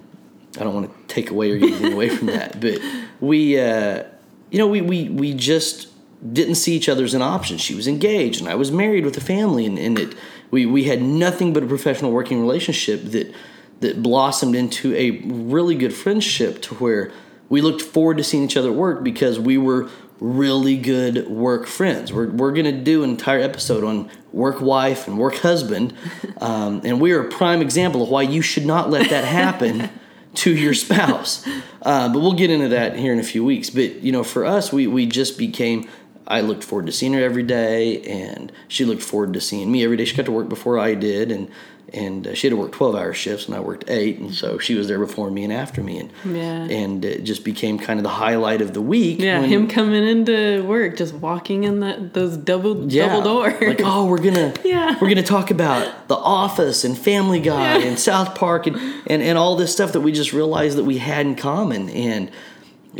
I 0.58 0.64
don't 0.64 0.74
want 0.74 0.90
to 1.08 1.14
take 1.14 1.30
away 1.30 1.50
or 1.50 1.58
get 1.58 1.70
anything 1.70 1.92
away 1.94 2.08
from 2.10 2.26
that, 2.26 2.60
but 2.64 2.78
we, 3.20 3.58
uh, 3.58 4.04
you 4.50 4.58
know, 4.58 4.66
we, 4.68 4.80
we, 4.82 5.08
we 5.08 5.32
just 5.32 5.88
didn't 6.32 6.56
see 6.56 6.74
each 6.74 6.88
other 6.90 7.04
as 7.04 7.14
an 7.14 7.22
option. 7.22 7.56
She 7.56 7.74
was 7.74 7.88
engaged 7.88 8.40
and 8.40 8.48
I 8.50 8.54
was 8.54 8.70
married 8.70 9.04
with 9.04 9.16
a 9.16 9.20
family 9.20 9.64
and, 9.64 9.78
and 9.78 9.98
it, 9.98 10.14
we, 10.52 10.66
we 10.66 10.84
had 10.84 11.02
nothing 11.02 11.52
but 11.52 11.64
a 11.64 11.66
professional 11.66 12.12
working 12.12 12.38
relationship 12.38 13.02
that, 13.06 13.34
that 13.80 14.02
blossomed 14.02 14.54
into 14.54 14.94
a 14.94 15.10
really 15.22 15.74
good 15.74 15.94
friendship 15.94 16.62
to 16.62 16.74
where 16.74 17.10
we 17.48 17.60
looked 17.60 17.82
forward 17.82 18.18
to 18.18 18.24
seeing 18.24 18.44
each 18.44 18.56
other 18.56 18.68
at 18.68 18.74
work 18.74 19.02
because 19.02 19.40
we 19.40 19.58
were 19.58 19.88
really 20.20 20.76
good 20.76 21.26
work 21.26 21.66
friends. 21.66 22.12
We're, 22.12 22.28
we're 22.30 22.52
going 22.52 22.66
to 22.66 22.80
do 22.80 23.02
an 23.02 23.10
entire 23.10 23.40
episode 23.40 23.82
on 23.82 24.10
work 24.30 24.60
wife 24.60 25.08
and 25.08 25.18
work 25.18 25.36
husband. 25.36 25.94
Um, 26.40 26.80
and 26.84 27.00
we 27.00 27.12
are 27.12 27.20
a 27.20 27.30
prime 27.30 27.62
example 27.62 28.02
of 28.02 28.08
why 28.08 28.22
you 28.22 28.42
should 28.42 28.66
not 28.66 28.90
let 28.90 29.10
that 29.10 29.22
happen 29.22 29.90
to 30.34 30.52
your 30.52 30.74
spouse. 30.74 31.46
Uh, 31.80 32.12
but 32.12 32.18
we'll 32.18 32.32
get 32.32 32.50
into 32.50 32.70
that 32.70 32.96
here 32.96 33.12
in 33.12 33.20
a 33.20 33.22
few 33.22 33.44
weeks. 33.44 33.70
But, 33.70 34.02
you 34.02 34.10
know, 34.10 34.24
for 34.24 34.44
us, 34.44 34.72
we, 34.72 34.88
we 34.88 35.06
just 35.06 35.38
became. 35.38 35.88
I 36.26 36.40
looked 36.40 36.64
forward 36.64 36.86
to 36.86 36.92
seeing 36.92 37.12
her 37.14 37.22
every 37.22 37.42
day, 37.42 38.00
and 38.02 38.52
she 38.68 38.84
looked 38.84 39.02
forward 39.02 39.32
to 39.34 39.40
seeing 39.40 39.70
me 39.70 39.84
every 39.84 39.96
day. 39.96 40.04
She 40.04 40.16
got 40.16 40.26
to 40.26 40.32
work 40.32 40.48
before 40.48 40.78
I 40.78 40.94
did, 40.94 41.30
and 41.32 41.48
and 41.92 42.26
uh, 42.26 42.34
she 42.34 42.46
had 42.46 42.52
to 42.52 42.56
work 42.56 42.72
twelve 42.72 42.94
hour 42.94 43.12
shifts, 43.12 43.46
and 43.46 43.54
I 43.54 43.60
worked 43.60 43.84
eight, 43.90 44.18
and 44.18 44.32
so 44.34 44.56
she 44.56 44.74
was 44.74 44.88
there 44.88 44.98
before 44.98 45.30
me 45.30 45.44
and 45.44 45.52
after 45.52 45.82
me, 45.82 45.98
and 45.98 46.10
Yeah. 46.24 46.64
and 46.70 47.04
it 47.04 47.24
just 47.24 47.44
became 47.44 47.78
kind 47.78 47.98
of 47.98 48.04
the 48.04 48.08
highlight 48.10 48.62
of 48.62 48.72
the 48.72 48.80
week. 48.80 49.20
Yeah, 49.20 49.40
when- 49.40 49.48
him 49.50 49.68
coming 49.68 50.06
into 50.06 50.64
work, 50.66 50.96
just 50.96 51.12
walking 51.12 51.64
in 51.64 51.80
that 51.80 52.14
those 52.14 52.36
double 52.38 52.90
yeah, 52.90 53.08
double 53.08 53.22
doors. 53.22 53.60
Like, 53.60 53.82
oh, 53.84 54.06
we're 54.06 54.22
gonna 54.22 54.54
Yeah. 54.64 54.96
we're 55.02 55.08
gonna 55.08 55.22
talk 55.22 55.50
about 55.50 56.08
The 56.08 56.16
Office 56.16 56.84
and 56.84 56.96
Family 56.96 57.40
Guy 57.40 57.78
Yeah. 57.80 57.86
and 57.88 57.98
South 57.98 58.36
Park 58.36 58.66
and, 58.68 58.76
and 59.08 59.20
and 59.20 59.36
all 59.36 59.56
this 59.56 59.72
stuff 59.72 59.92
that 59.92 60.00
we 60.00 60.12
just 60.12 60.32
realized 60.32 60.78
that 60.78 60.84
we 60.84 60.96
had 60.98 61.26
in 61.26 61.34
common. 61.34 61.90
And 61.90 62.30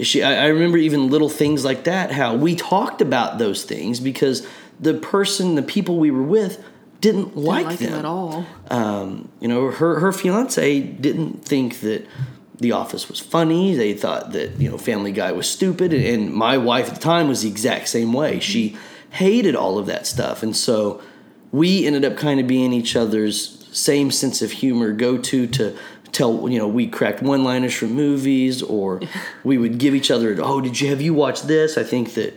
she, 0.03 0.23
I, 0.23 0.45
I 0.45 0.47
remember 0.47 0.79
even 0.79 1.09
little 1.11 1.29
things 1.29 1.65
like 1.65 1.85
that. 1.85 2.13
How 2.13 2.35
we 2.35 2.55
talked 2.57 3.01
about 3.03 3.39
those 3.39 3.65
things 3.65 4.01
because 4.01 4.47
the 4.81 4.95
person, 4.95 5.55
the 5.55 5.63
people 5.63 5.99
we 5.99 6.11
were 6.11 6.23
with, 6.23 6.63
didn't 7.01 7.35
Didn't 7.35 7.37
like, 7.37 7.67
like 7.67 7.79
them 7.81 7.95
at 7.95 8.05
all. 8.05 8.47
um, 8.71 9.29
you 9.41 9.49
know, 9.49 9.71
her 9.71 9.99
her 10.01 10.13
fiance 10.13 10.81
didn't 10.81 11.45
think 11.45 11.81
that 11.81 12.07
The 12.61 12.73
Office 12.73 13.09
was 13.09 13.19
funny. 13.19 13.75
They 13.75 13.93
thought 13.93 14.33
that 14.33 14.61
you 14.61 14.71
know 14.71 14.79
Family 14.79 15.11
Guy 15.13 15.33
was 15.33 15.49
stupid, 15.49 15.93
and, 15.93 16.05
and 16.05 16.33
my 16.33 16.57
wife 16.59 16.89
at 16.89 16.95
the 16.95 17.01
time 17.01 17.29
was 17.29 17.43
the 17.43 17.49
exact 17.49 17.89
same 17.89 18.13
way. 18.13 18.39
She 18.41 18.77
hated 19.11 19.55
all 19.57 19.79
of 19.79 19.87
that 19.87 20.07
stuff, 20.07 20.43
and 20.43 20.57
so 20.57 21.03
we 21.51 21.87
ended 21.87 22.05
up 22.05 22.17
kind 22.17 22.41
of 22.41 22.47
being 22.47 22.73
each 22.73 22.95
other's 22.97 23.59
same 23.73 24.11
sense 24.11 24.41
of 24.43 24.51
humor 24.53 24.93
go 24.93 25.19
to 25.19 25.47
to 25.49 25.77
tell 26.12 26.49
you 26.49 26.59
know 26.59 26.69
we 26.69 26.87
cracked 26.87 27.23
one 27.23 27.42
liners 27.45 27.75
from 27.75 27.92
movies 27.92 28.62
or 28.62 29.00
we 29.45 29.57
would 29.59 29.78
give 29.78 29.95
each 29.95 30.11
other 30.11 30.37
oh 30.42 30.61
did 30.61 30.81
you 30.81 30.88
have 30.90 31.00
you 31.00 31.14
watched 31.14 31.49
this 31.49 31.78
i 31.78 31.83
think 31.83 32.14
that 32.14 32.37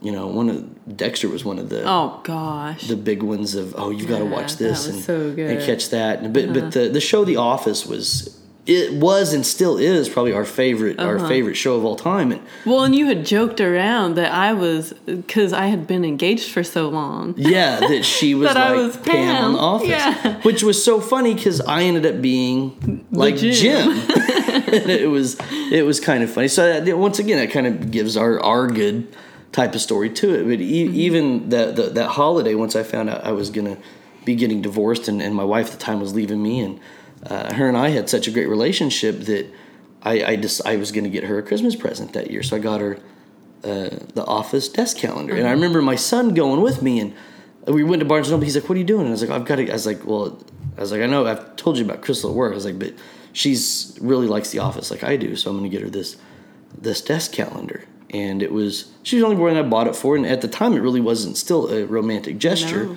you 0.00 0.12
know 0.12 0.28
one 0.28 0.48
of 0.48 0.96
dexter 0.96 1.28
was 1.28 1.44
one 1.44 1.58
of 1.58 1.68
the 1.68 1.82
Oh 1.84 2.20
gosh. 2.22 2.86
the 2.86 2.96
big 2.96 3.22
ones 3.22 3.54
of 3.54 3.74
oh 3.76 3.90
you've 3.90 4.08
got 4.08 4.18
to 4.18 4.24
Yeah, 4.24 4.30
watch 4.30 4.56
this 4.56 4.86
and, 4.86 5.02
so 5.02 5.32
good. 5.34 5.50
Uh-huh. 5.50 5.56
and 5.58 5.66
catch 5.66 5.90
that 5.90 6.20
And- 6.20 6.32
but 6.34 6.52
but 6.52 6.72
the 6.72 6.88
the 6.88 7.00
show 7.00 7.24
The 7.24 7.36
Office 7.36 7.84
was 7.86 8.35
it 8.66 8.94
was 8.94 9.32
and 9.32 9.46
still 9.46 9.78
is 9.78 10.08
probably 10.08 10.32
our 10.32 10.44
favorite 10.44 10.98
Uh-huh. 10.98 11.08
our 11.08 11.28
favorite 11.28 11.54
show 11.54 11.76
of 11.76 11.84
all 11.84 11.94
time 11.96 12.32
and 12.32 12.40
well, 12.64 12.82
and 12.84 12.94
you 12.96 13.06
had 13.06 13.24
joked 13.24 13.60
around 13.60 14.16
that 14.16 14.32
I 14.32 14.52
was 14.54 14.92
because 15.06 15.52
I 15.52 15.66
had 15.66 15.86
been 15.86 16.04
engaged 16.04 16.50
for 16.50 16.64
so 16.64 16.88
long. 16.88 17.34
yeah 17.36 17.78
that 17.80 18.04
she 18.16 18.34
was 18.34 18.48
That 18.48 18.56
like 18.56 18.78
I 18.78 18.82
was 18.82 18.96
Pam, 18.96 19.44
on 19.44 19.52
The 19.52 19.58
Office 19.60 19.88
Yeah. 19.88 20.40
which 20.42 20.62
was 20.62 20.82
so 20.82 21.00
funny 21.00 21.34
because 21.34 21.60
I 21.60 21.82
ended 21.84 22.06
up 22.06 22.20
being 22.20 23.06
like 23.12 23.36
Jim. 23.36 23.52
Jim, 23.52 23.90
it 24.68 25.08
was 25.10 25.36
it 25.72 25.84
was 25.84 26.00
kind 26.00 26.22
of 26.24 26.30
funny 26.30 26.48
so 26.48 26.80
that, 26.80 26.98
once 26.98 27.18
again 27.18 27.38
that 27.38 27.50
kind 27.50 27.66
of 27.66 27.90
gives 27.90 28.16
our 28.16 28.40
our 28.40 28.66
good 28.66 29.06
type 29.52 29.74
of 29.74 29.80
story 29.80 30.10
to 30.10 30.34
it 30.34 30.42
but 30.44 30.60
e- 30.60 30.86
Mm-hmm. 30.86 30.94
even 30.96 31.48
that 31.50 31.76
that 31.76 31.94
that 31.94 32.08
holiday 32.08 32.54
once 32.54 32.74
I 32.74 32.82
found 32.82 33.10
out 33.10 33.24
I 33.24 33.32
was 33.32 33.50
gonna 33.50 33.76
be 34.24 34.34
getting 34.34 34.60
divorced 34.60 35.06
and, 35.08 35.22
and 35.22 35.34
my 35.36 35.44
wife 35.44 35.66
at 35.66 35.72
the 35.78 35.78
time 35.78 36.00
was 36.00 36.12
leaving 36.14 36.42
me 36.42 36.58
and 36.60 36.80
uh, 37.24 37.54
her 37.54 37.68
and 37.68 37.76
I 37.76 37.88
had 37.88 38.08
such 38.08 38.28
a 38.28 38.30
great 38.30 38.48
relationship 38.48 39.20
that 39.20 39.46
I, 40.02 40.24
I 40.24 40.36
just 40.36 40.64
I 40.66 40.76
was 40.76 40.92
going 40.92 41.04
to 41.04 41.10
get 41.10 41.24
her 41.24 41.38
a 41.38 41.42
Christmas 41.42 41.74
present 41.74 42.12
that 42.12 42.30
year, 42.30 42.42
so 42.42 42.56
I 42.56 42.58
got 42.60 42.80
her 42.80 42.98
uh, 43.64 43.90
the 44.14 44.24
office 44.26 44.68
desk 44.68 44.98
calendar. 44.98 45.34
And 45.34 45.46
I 45.46 45.50
remember 45.52 45.82
my 45.82 45.96
son 45.96 46.34
going 46.34 46.60
with 46.60 46.82
me, 46.82 47.00
and 47.00 47.14
we 47.66 47.82
went 47.82 48.00
to 48.00 48.06
Barnes 48.06 48.28
and 48.28 48.34
Noble. 48.34 48.44
He's 48.44 48.54
like, 48.54 48.68
"What 48.68 48.76
are 48.76 48.78
you 48.78 48.84
doing?" 48.84 49.02
And 49.02 49.08
I 49.08 49.12
was 49.12 49.22
like, 49.22 49.30
"I've 49.30 49.44
got 49.44 49.56
to." 49.56 49.68
I 49.68 49.72
was 49.72 49.86
like, 49.86 50.04
"Well," 50.04 50.38
I 50.76 50.80
was 50.80 50.92
like, 50.92 51.00
"I 51.00 51.06
know 51.06 51.26
I've 51.26 51.56
told 51.56 51.78
you 51.78 51.84
about 51.84 52.02
Crystal 52.02 52.30
at 52.30 52.36
work." 52.36 52.52
I 52.52 52.54
was 52.54 52.64
like, 52.64 52.78
"But 52.78 52.94
she's 53.32 53.98
really 54.00 54.28
likes 54.28 54.50
the 54.50 54.60
office 54.60 54.90
like 54.90 55.02
I 55.02 55.16
do, 55.16 55.34
so 55.36 55.50
I'm 55.50 55.58
going 55.58 55.68
to 55.68 55.74
get 55.76 55.82
her 55.82 55.90
this 55.90 56.16
this 56.76 57.00
desk 57.00 57.32
calendar." 57.32 57.84
And 58.10 58.42
it 58.42 58.52
was 58.52 58.92
she 59.02 59.16
was 59.16 59.22
the 59.22 59.28
only 59.28 59.40
one 59.40 59.56
I 59.56 59.62
bought 59.62 59.88
it 59.88 59.96
for, 59.96 60.14
and 60.14 60.26
at 60.26 60.42
the 60.42 60.48
time 60.48 60.74
it 60.74 60.80
really 60.80 61.00
wasn't 61.00 61.36
still 61.36 61.68
a 61.68 61.84
romantic 61.84 62.38
gesture 62.38 62.96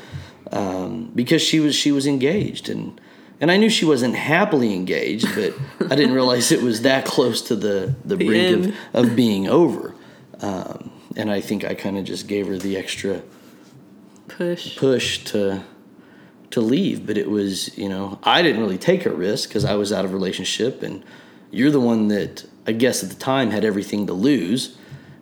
um, 0.51 1.11
because 1.15 1.41
she 1.41 1.59
was 1.59 1.75
she 1.75 1.91
was 1.91 2.05
engaged 2.05 2.69
and 2.69 3.01
and 3.41 3.51
I 3.51 3.57
knew 3.57 3.69
she 3.69 3.85
wasn't 3.85 4.15
happily 4.15 4.73
engaged, 4.73 5.27
but 5.35 5.53
I 5.91 5.95
didn't 5.95 6.13
realize 6.13 6.51
it 6.51 6.61
was 6.61 6.81
that 6.81 7.05
close 7.05 7.41
to 7.43 7.55
the 7.55 7.95
the, 8.03 8.15
The 8.15 8.25
brink 8.25 8.75
of, 8.93 9.05
of 9.05 9.15
being 9.15 9.47
over. 9.47 9.95
Um, 10.41 10.91
and 11.15 11.31
I 11.31 11.41
think 11.41 11.63
I 11.63 11.73
kind 11.73 11.97
of 11.97 12.05
just 12.05 12.27
gave 12.27 12.47
her 12.47 12.57
the 12.57 12.77
extra 12.77 13.21
Push. 14.27 14.77
push 14.77 15.23
to 15.25 15.63
to 16.51 16.61
leave. 16.61 17.05
But 17.05 17.17
it 17.17 17.29
was 17.29 17.77
you 17.77 17.89
know 17.89 18.19
I 18.23 18.41
didn't 18.41 18.61
really 18.61 18.77
take 18.77 19.05
a 19.05 19.11
risk 19.11 19.49
because 19.49 19.65
I 19.65 19.75
was 19.75 19.91
out 19.91 20.05
of 20.05 20.13
relationship, 20.13 20.83
and 20.83 21.03
you're 21.51 21.71
the 21.71 21.79
one 21.81 22.07
that 22.09 22.45
I 22.67 22.71
guess 22.73 23.03
at 23.03 23.09
the 23.09 23.15
time 23.15 23.51
had 23.51 23.65
everything 23.65 24.07
to 24.07 24.13
lose 24.13 24.77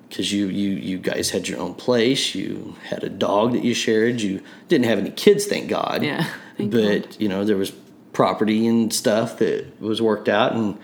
because 0.09 0.31
you 0.31 0.47
you 0.47 0.69
you 0.71 0.97
guys 0.97 1.31
had 1.31 1.47
your 1.47 1.59
own 1.59 1.73
place, 1.73 2.35
you 2.35 2.75
had 2.83 3.03
a 3.03 3.09
dog 3.09 3.53
that 3.53 3.63
you 3.63 3.73
shared, 3.73 4.21
you 4.21 4.41
didn't 4.67 4.85
have 4.85 4.99
any 4.99 5.11
kids, 5.11 5.45
thank 5.45 5.69
God. 5.69 6.03
Yeah, 6.03 6.29
thank 6.57 6.71
but 6.71 7.19
you 7.19 7.29
know 7.29 7.43
there 7.43 7.57
was 7.57 7.71
property 8.17 8.65
and 8.65 8.91
stuff 8.91 9.37
that 9.37 9.79
was 9.79 10.01
worked 10.01 10.27
out, 10.27 10.53
and 10.53 10.75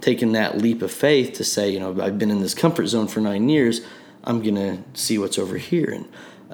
taking 0.00 0.32
that 0.32 0.58
leap 0.58 0.82
of 0.82 0.90
faith 0.90 1.34
to 1.34 1.44
say, 1.44 1.70
you 1.70 1.78
know, 1.78 1.90
I've 2.02 2.18
been 2.18 2.32
in 2.32 2.40
this 2.40 2.52
comfort 2.52 2.86
zone 2.88 3.06
for 3.06 3.20
nine 3.20 3.48
years, 3.48 3.80
I'm 4.24 4.42
gonna 4.42 4.82
see 4.94 5.16
what's 5.16 5.38
over 5.38 5.56
here, 5.56 5.88
and 5.88 6.08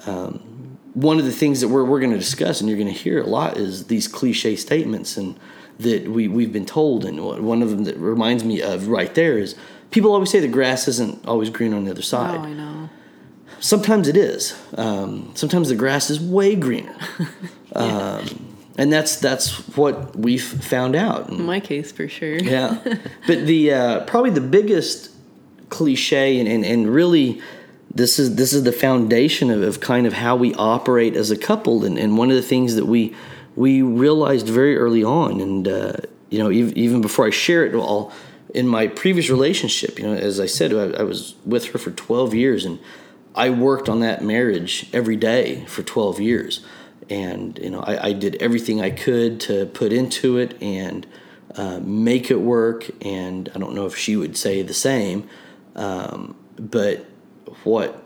um, 0.07 0.79
one 0.93 1.19
of 1.19 1.25
the 1.25 1.33
things 1.33 1.61
that 1.63 1.69
we're 1.69 1.85
we're 1.85 2.01
gonna 2.01 2.19
discuss, 2.19 2.61
and 2.61 2.69
you're 2.69 2.79
gonna 2.79 2.91
hear 2.91 3.19
a 3.23 3.27
lot, 3.27 3.57
is 3.57 3.87
these 3.87 4.07
cliche 4.09 4.57
statements 4.57 5.17
and 5.17 5.39
that 5.81 6.07
we 6.09 6.29
we've 6.29 6.53
been 6.53 6.67
told, 6.67 7.05
and 7.07 7.17
one 7.45 7.63
of 7.63 7.71
them 7.71 7.85
that 7.85 7.97
reminds 7.97 8.45
me 8.45 8.61
of 8.61 8.89
right 8.89 9.15
there 9.15 9.39
is 9.39 9.55
people 9.91 10.13
always 10.13 10.31
say 10.31 10.39
the 10.41 10.49
grass 10.49 10.87
isn't 10.87 11.27
always 11.27 11.49
green 11.49 11.73
on 11.73 11.85
the 11.87 11.91
other 11.91 12.01
Oh, 12.01 12.15
side. 12.15 12.41
I 12.41 12.53
know. 12.53 12.91
Sometimes 13.61 14.07
it 14.07 14.17
is. 14.19 14.55
Um, 14.77 15.33
sometimes 15.35 15.69
the 15.71 15.75
grass 15.77 16.11
is 16.11 16.21
way 16.21 16.55
greener, 16.57 16.95
um, 17.75 18.46
and 18.79 18.93
that's 18.93 19.17
that's 19.17 19.57
what 19.77 20.17
we've 20.17 20.43
found 20.43 20.97
out. 20.97 21.29
In 21.31 21.43
my 21.43 21.61
case, 21.61 21.93
for 21.93 22.09
sure. 22.09 22.37
yeah, 22.37 22.79
but 23.27 23.47
the 23.47 23.73
uh, 23.73 24.01
probably 24.05 24.31
the 24.31 24.41
biggest 24.41 25.11
cliche 25.69 26.39
and, 26.39 26.49
and, 26.49 26.65
and 26.65 26.89
really 26.89 27.41
this 27.93 28.19
is 28.19 28.37
this 28.37 28.53
is 28.53 28.63
the 28.63 28.73
foundation 28.73 29.51
of, 29.51 29.63
of 29.63 29.81
kind 29.81 30.07
of 30.07 30.13
how 30.13 30.37
we 30.37 30.55
operate 30.55 31.17
as 31.17 31.31
a 31.31 31.37
couple 31.37 31.85
and, 31.85 31.99
and 31.99 32.17
one 32.17 32.31
of 32.31 32.37
the 32.37 32.43
things 32.43 32.77
that 32.77 32.87
we 32.87 33.15
we 33.57 33.83
realized 33.83 34.47
very 34.47 34.77
early 34.77 35.03
on 35.03 35.41
and 35.41 35.67
uh, 35.67 35.93
you 36.31 36.39
know, 36.39 36.51
even, 36.51 36.77
even 36.77 37.01
before 37.01 37.27
I 37.27 37.31
share 37.31 37.65
it 37.65 37.75
all, 37.75 38.13
in 38.55 38.67
my 38.67 38.89
previous 38.89 39.29
relationship, 39.31 39.99
you 39.99 40.07
know, 40.07 40.15
as 40.15 40.41
I 40.41 40.47
said, 40.47 40.73
I, 40.73 41.01
I 41.01 41.03
was 41.03 41.35
with 41.45 41.67
her 41.67 41.79
for 41.79 41.91
12 41.91 42.35
years 42.35 42.65
and 42.65 42.79
I 43.35 43.51
worked 43.51 43.89
on 43.89 44.01
that 44.01 44.25
marriage 44.25 44.89
every 44.93 45.17
day 45.17 45.65
for 45.67 45.83
12 45.83 46.21
years. 46.21 46.65
And, 47.09 47.59
you 47.59 47.71
know, 47.71 47.81
I, 47.81 48.09
I 48.09 48.13
did 48.13 48.37
everything 48.37 48.81
I 48.81 48.91
could 48.91 49.41
to 49.43 49.67
put 49.67 49.93
into 49.93 50.39
it 50.39 50.61
and 50.61 51.07
uh, 51.55 51.81
make 51.81 52.31
it 52.31 52.41
work. 52.41 52.91
And 53.01 53.49
I 53.55 53.59
don't 53.59 53.75
know 53.75 53.87
if 53.87 53.97
she 53.97 54.17
would 54.17 54.37
say 54.37 54.63
the 54.63 54.75
same. 54.75 55.29
Um, 55.75 56.37
but 56.59 57.07
what 57.65 58.03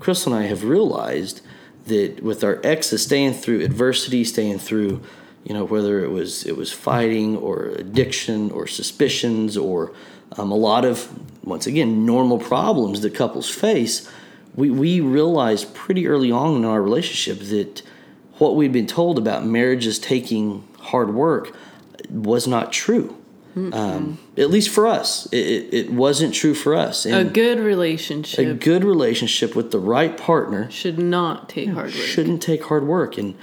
Crystal 0.00 0.32
and 0.32 0.44
I 0.44 0.46
have 0.46 0.64
realized 0.64 1.40
that 1.86 2.22
with 2.22 2.44
our 2.44 2.60
exes 2.64 3.02
staying 3.02 3.34
through 3.34 3.60
adversity, 3.60 4.24
staying 4.24 4.58
through, 4.58 5.02
you 5.44 5.54
know, 5.54 5.64
whether 5.64 6.04
it 6.04 6.10
was 6.10 6.44
it 6.46 6.56
was 6.56 6.72
fighting 6.72 7.36
or 7.36 7.66
addiction 7.76 8.50
or 8.50 8.66
suspicions 8.66 9.56
or 9.56 9.92
um, 10.36 10.50
a 10.50 10.56
lot 10.56 10.84
of 10.84 11.08
once 11.44 11.66
again 11.66 12.04
normal 12.04 12.38
problems 12.38 13.00
that 13.00 13.14
couples 13.14 13.48
face, 13.48 14.08
we 14.54 14.70
we 14.70 15.00
realized 15.00 15.74
pretty 15.74 16.06
early 16.06 16.30
on 16.30 16.56
in 16.56 16.64
our 16.64 16.82
relationship 16.82 17.40
that 17.48 17.82
what 18.38 18.56
we'd 18.56 18.72
been 18.72 18.86
told 18.86 19.18
about 19.18 19.44
marriage 19.44 19.52
marriages 19.52 19.98
taking 19.98 20.66
hard 20.80 21.12
work 21.14 21.54
was 22.10 22.46
not 22.46 22.72
true. 22.72 23.14
Um, 23.56 24.18
at 24.36 24.50
least 24.50 24.68
for 24.70 24.86
us, 24.86 25.26
it, 25.32 25.36
it, 25.38 25.74
it 25.74 25.90
wasn't 25.92 26.32
true 26.32 26.54
for 26.54 26.76
us. 26.76 27.04
A 27.06 27.24
good 27.24 27.58
relationship, 27.58 28.46
a 28.46 28.54
good 28.54 28.84
relationship 28.84 29.56
with 29.56 29.72
the 29.72 29.80
right 29.80 30.16
partner 30.16 30.70
should 30.70 30.96
not 30.96 31.48
take 31.48 31.70
hard 31.70 31.86
work. 31.86 31.94
shouldn't 31.94 32.40
take 32.40 32.62
hard 32.64 32.86
work 32.86 33.18
and 33.18 33.34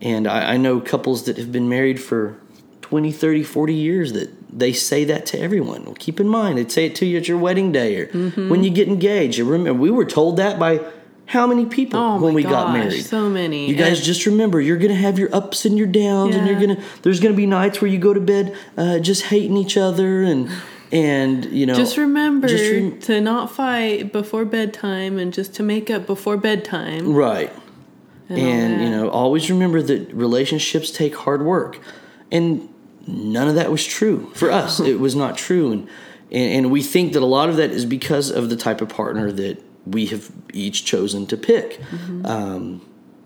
and 0.00 0.28
I, 0.28 0.54
I 0.54 0.56
know 0.58 0.80
couples 0.80 1.24
that 1.24 1.38
have 1.38 1.50
been 1.50 1.68
married 1.68 2.00
for 2.00 2.36
20 2.82 3.10
30 3.10 3.42
40 3.42 3.74
years 3.74 4.12
that 4.12 4.30
they 4.56 4.72
say 4.72 5.04
that 5.06 5.26
to 5.26 5.40
everyone 5.40 5.84
well, 5.86 5.94
keep 5.98 6.20
in 6.20 6.28
mind 6.28 6.58
they'd 6.58 6.70
say 6.70 6.86
it 6.86 6.94
to 6.96 7.06
you 7.06 7.18
at 7.18 7.26
your 7.26 7.38
wedding 7.38 7.72
day 7.72 7.96
or 7.96 8.06
Mm-hmm. 8.06 8.48
when 8.50 8.62
you 8.62 8.70
get 8.70 8.86
engaged 8.86 9.40
remember 9.40 9.80
we 9.80 9.90
were 9.90 10.04
told 10.04 10.36
that 10.36 10.56
by 10.58 10.80
how 11.26 11.46
many 11.46 11.64
people 11.66 11.98
Oh 11.98 12.20
when 12.20 12.34
we 12.34 12.42
got 12.42 12.72
married 12.72 13.02
so 13.04 13.28
many. 13.30 13.68
you 13.68 13.74
guys 13.76 13.98
And- 13.98 14.06
just 14.06 14.26
remember 14.26 14.60
you're 14.60 14.76
gonna 14.76 14.94
have 14.94 15.18
your 15.18 15.34
ups 15.34 15.64
and 15.64 15.76
your 15.78 15.86
downs 15.86 16.34
and 16.36 16.46
you're 16.46 16.60
gonna 16.60 16.82
there's 17.02 17.20
gonna 17.20 17.34
be 17.34 17.46
nights 17.46 17.80
where 17.80 17.90
you 17.90 17.98
go 17.98 18.12
to 18.14 18.20
bed 18.20 18.54
uh, 18.76 18.98
just 18.98 19.24
hating 19.24 19.56
each 19.56 19.76
other 19.76 20.22
and 20.22 20.50
and 20.92 21.46
you 21.46 21.66
know 21.66 21.74
Just 21.74 21.96
remember 21.96 22.46
just 22.46 23.06
to 23.06 23.20
not 23.20 23.50
fight 23.50 24.12
before 24.12 24.44
bedtime 24.44 25.18
and 25.18 25.32
just 25.32 25.54
to 25.54 25.62
make 25.62 25.90
up 25.90 26.06
before 26.06 26.36
bedtime. 26.36 27.12
Right. 27.14 27.52
and 28.28 28.38
And, 28.38 28.82
you 28.82 28.90
know, 28.90 29.08
always 29.08 29.50
remember 29.50 29.82
that 29.82 30.12
relationships 30.14 30.90
take 30.90 31.14
hard 31.16 31.42
work. 31.42 31.78
And 32.30 32.68
none 33.06 33.48
of 33.48 33.54
that 33.56 33.70
was 33.72 33.84
true 33.84 34.30
for 34.34 34.50
us. 34.50 34.78
it 34.92 35.00
was 35.00 35.16
not 35.16 35.36
true. 35.36 35.72
And, 35.72 35.88
and 36.30 36.52
and 36.66 36.70
we 36.70 36.82
think 36.82 37.12
that 37.14 37.22
a 37.22 37.26
lot 37.26 37.48
of 37.48 37.56
that 37.56 37.70
is 37.70 37.84
because 37.86 38.30
of 38.30 38.48
the 38.50 38.56
type 38.56 38.80
of 38.80 38.88
partner 38.88 39.32
that 39.32 39.62
we 39.86 40.06
have 40.06 40.30
each 40.52 40.84
chosen 40.84 41.26
to 41.26 41.36
pick. 41.36 41.80
Um, 42.24 42.80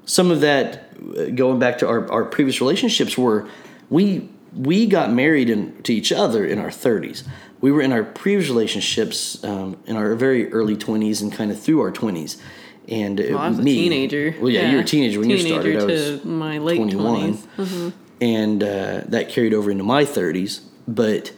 some 0.05 0.31
of 0.31 0.41
that, 0.41 1.35
going 1.37 1.59
back 1.59 1.79
to 1.79 1.89
our, 1.89 2.11
our 2.11 2.25
previous 2.25 2.61
relationships, 2.61 3.17
were 3.17 3.49
we 3.91 4.29
we 4.55 4.87
got 4.87 5.13
married 5.13 5.51
in, 5.51 5.83
to 5.83 5.93
each 5.93 6.11
other 6.11 6.45
in 6.45 6.59
our 6.59 6.71
30s. 6.71 7.25
We 7.61 7.71
were 7.71 7.83
in 7.83 7.93
our 7.93 8.03
previous 8.03 8.49
relationships 8.49 9.43
um, 9.45 9.77
in 9.87 9.97
our 9.97 10.15
very 10.15 10.51
early 10.53 10.77
20s 10.77 11.21
and 11.23 11.33
kind 11.33 11.51
of 11.51 11.61
through 11.61 11.81
our 11.81 11.93
20s. 11.93 12.41
And 12.89 13.21
Well, 13.21 13.39
I 13.39 13.49
was 13.49 13.59
a 13.59 13.63
me, 13.63 13.75
teenager. 13.75 14.35
Well, 14.41 14.51
yeah, 14.51 14.71
you 14.71 14.77
were 14.77 14.83
a 14.83 14.87
teenager 14.87 15.21
when 15.21 15.29
you 15.29 15.39
started. 15.39 15.79
I 15.79 15.85
was 15.85 16.25
my 16.25 16.59
late 16.59 16.77
21. 16.77 17.35
20s. 17.35 17.93
and 18.21 18.63
uh, 18.63 19.03
that 19.09 19.29
carried 19.29 19.53
over 19.53 19.71
into 19.71 19.85
my 19.85 20.05
30s. 20.05 20.63
But 20.87 21.33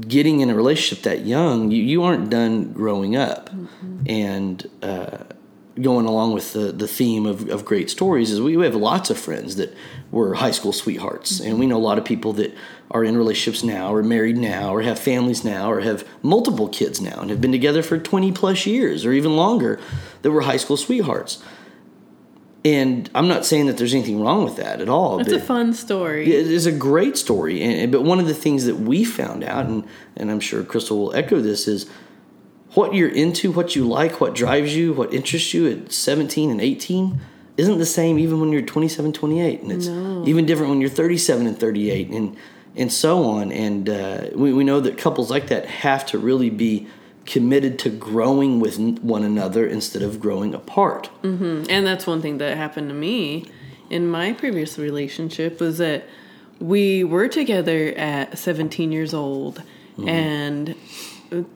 getting 0.00 0.40
in 0.40 0.50
a 0.50 0.54
relationship 0.54 1.04
that 1.04 1.26
young, 1.26 1.70
you, 1.70 1.82
you 1.82 2.02
aren't 2.02 2.30
done 2.30 2.72
growing 2.72 3.16
up. 3.16 3.50
And 4.06 4.68
uh, 4.82 5.18
going 5.80 6.06
along 6.06 6.32
with 6.32 6.52
the, 6.52 6.72
the 6.72 6.88
theme 6.88 7.26
of, 7.26 7.48
of 7.50 7.64
great 7.64 7.90
stories 7.90 8.30
is 8.30 8.40
we, 8.40 8.56
we 8.56 8.64
have 8.64 8.74
lots 8.74 9.10
of 9.10 9.18
friends 9.18 9.56
that 9.56 9.74
were 10.10 10.34
high 10.34 10.50
school 10.50 10.72
sweethearts. 10.72 11.40
And 11.40 11.58
we 11.58 11.66
know 11.66 11.76
a 11.76 11.78
lot 11.78 11.98
of 11.98 12.04
people 12.04 12.32
that 12.34 12.54
are 12.90 13.04
in 13.04 13.16
relationships 13.16 13.64
now 13.64 13.92
or 13.92 14.02
married 14.02 14.36
now 14.36 14.74
or 14.74 14.82
have 14.82 14.98
families 14.98 15.44
now 15.44 15.70
or 15.70 15.80
have 15.80 16.06
multiple 16.22 16.68
kids 16.68 17.00
now 17.00 17.20
and 17.20 17.30
have 17.30 17.40
been 17.40 17.52
together 17.52 17.82
for 17.82 17.98
20 17.98 18.32
plus 18.32 18.64
years 18.64 19.04
or 19.04 19.12
even 19.12 19.36
longer 19.36 19.80
that 20.22 20.30
were 20.30 20.42
high 20.42 20.56
school 20.56 20.76
sweethearts. 20.76 21.42
And 22.66 23.08
I'm 23.14 23.28
not 23.28 23.46
saying 23.46 23.66
that 23.66 23.78
there's 23.78 23.94
anything 23.94 24.20
wrong 24.20 24.42
with 24.42 24.56
that 24.56 24.80
at 24.80 24.88
all. 24.88 25.20
It's 25.20 25.30
a 25.30 25.38
fun 25.38 25.72
story. 25.72 26.24
it 26.24 26.48
is 26.48 26.66
a 26.66 26.72
great 26.72 27.16
story, 27.16 27.62
and, 27.62 27.92
but 27.92 28.02
one 28.02 28.18
of 28.18 28.26
the 28.26 28.34
things 28.34 28.64
that 28.64 28.74
we 28.74 29.04
found 29.04 29.44
out, 29.44 29.66
and, 29.66 29.86
and 30.16 30.32
I'm 30.32 30.40
sure 30.40 30.64
Crystal 30.64 30.98
will 30.98 31.14
echo 31.14 31.40
this, 31.40 31.68
is 31.68 31.88
what 32.74 32.92
you're 32.92 33.08
into, 33.08 33.52
what 33.52 33.76
you 33.76 33.86
like, 33.86 34.20
what 34.20 34.34
drives 34.34 34.74
you, 34.74 34.92
what 34.92 35.14
interests 35.14 35.54
you 35.54 35.70
at 35.70 35.92
17 35.92 36.50
and 36.50 36.60
18 36.60 37.20
isn't 37.56 37.78
the 37.78 37.86
same 37.86 38.18
even 38.18 38.40
when 38.40 38.50
you're 38.50 38.62
27, 38.62 39.12
28, 39.12 39.62
and 39.62 39.70
it's 39.70 39.86
even 40.28 40.44
different 40.44 40.70
when 40.70 40.80
you're 40.80 40.90
37 40.90 41.46
and 41.46 41.56
38, 41.56 42.08
and 42.10 42.36
and 42.74 42.92
so 42.92 43.24
on. 43.24 43.52
And 43.52 43.88
uh, 43.88 44.26
we, 44.34 44.52
we 44.52 44.64
know 44.64 44.80
that 44.80 44.98
couples 44.98 45.30
like 45.30 45.46
that 45.46 45.66
have 45.66 46.04
to 46.06 46.18
really 46.18 46.50
be 46.50 46.88
committed 47.26 47.78
to 47.80 47.90
growing 47.90 48.60
with 48.60 48.78
one 48.78 49.24
another 49.24 49.66
instead 49.66 50.02
of 50.02 50.20
growing 50.20 50.54
apart. 50.54 51.10
Mm-hmm. 51.22 51.64
And 51.68 51.86
that's 51.86 52.06
one 52.06 52.22
thing 52.22 52.38
that 52.38 52.56
happened 52.56 52.88
to 52.88 52.94
me 52.94 53.50
in 53.90 54.08
my 54.08 54.32
previous 54.32 54.78
relationship 54.78 55.60
was 55.60 55.78
that 55.78 56.04
we 56.60 57.04
were 57.04 57.28
together 57.28 57.92
at 57.96 58.38
17 58.38 58.92
years 58.92 59.12
old 59.12 59.62
mm-hmm. 59.96 60.08
and 60.08 60.76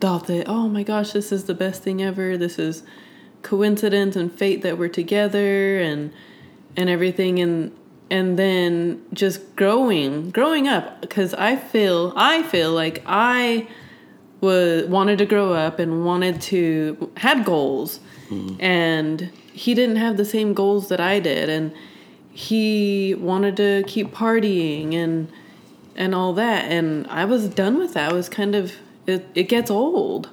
thought 0.00 0.26
that, 0.26 0.48
oh 0.48 0.68
my 0.68 0.82
gosh, 0.82 1.12
this 1.12 1.32
is 1.32 1.44
the 1.44 1.54
best 1.54 1.82
thing 1.82 2.02
ever. 2.02 2.36
This 2.36 2.58
is 2.58 2.82
coincidence 3.42 4.16
and 4.16 4.32
fate 4.32 4.62
that 4.62 4.78
we're 4.78 4.88
together 4.88 5.78
and 5.80 6.12
and 6.76 6.88
everything 6.90 7.38
and 7.38 7.74
and 8.10 8.38
then 8.38 9.02
just 9.12 9.56
growing 9.56 10.30
growing 10.30 10.68
up 10.68 11.00
because 11.00 11.32
i 11.34 11.56
feel 11.56 12.12
i 12.16 12.42
feel 12.42 12.72
like 12.72 13.02
i 13.06 13.66
was 14.40 14.86
wanted 14.86 15.18
to 15.18 15.26
grow 15.26 15.52
up 15.52 15.78
and 15.78 16.04
wanted 16.04 16.40
to 16.40 17.10
had 17.18 17.44
goals 17.44 18.00
mm-hmm. 18.28 18.60
and 18.60 19.30
he 19.52 19.74
didn't 19.74 19.96
have 19.96 20.16
the 20.16 20.24
same 20.24 20.54
goals 20.54 20.88
that 20.88 21.00
I 21.00 21.20
did 21.20 21.48
and 21.48 21.72
he 22.32 23.14
wanted 23.16 23.56
to 23.56 23.84
keep 23.86 24.12
partying 24.12 24.94
and 24.94 25.30
and 25.96 26.14
all 26.14 26.32
that 26.34 26.64
and 26.70 27.06
I 27.08 27.24
was 27.24 27.48
done 27.48 27.78
with 27.78 27.94
that. 27.94 28.10
I 28.10 28.14
was 28.14 28.28
kind 28.28 28.54
of 28.54 28.72
it, 29.06 29.28
it 29.34 29.44
gets 29.44 29.70
old. 29.70 30.30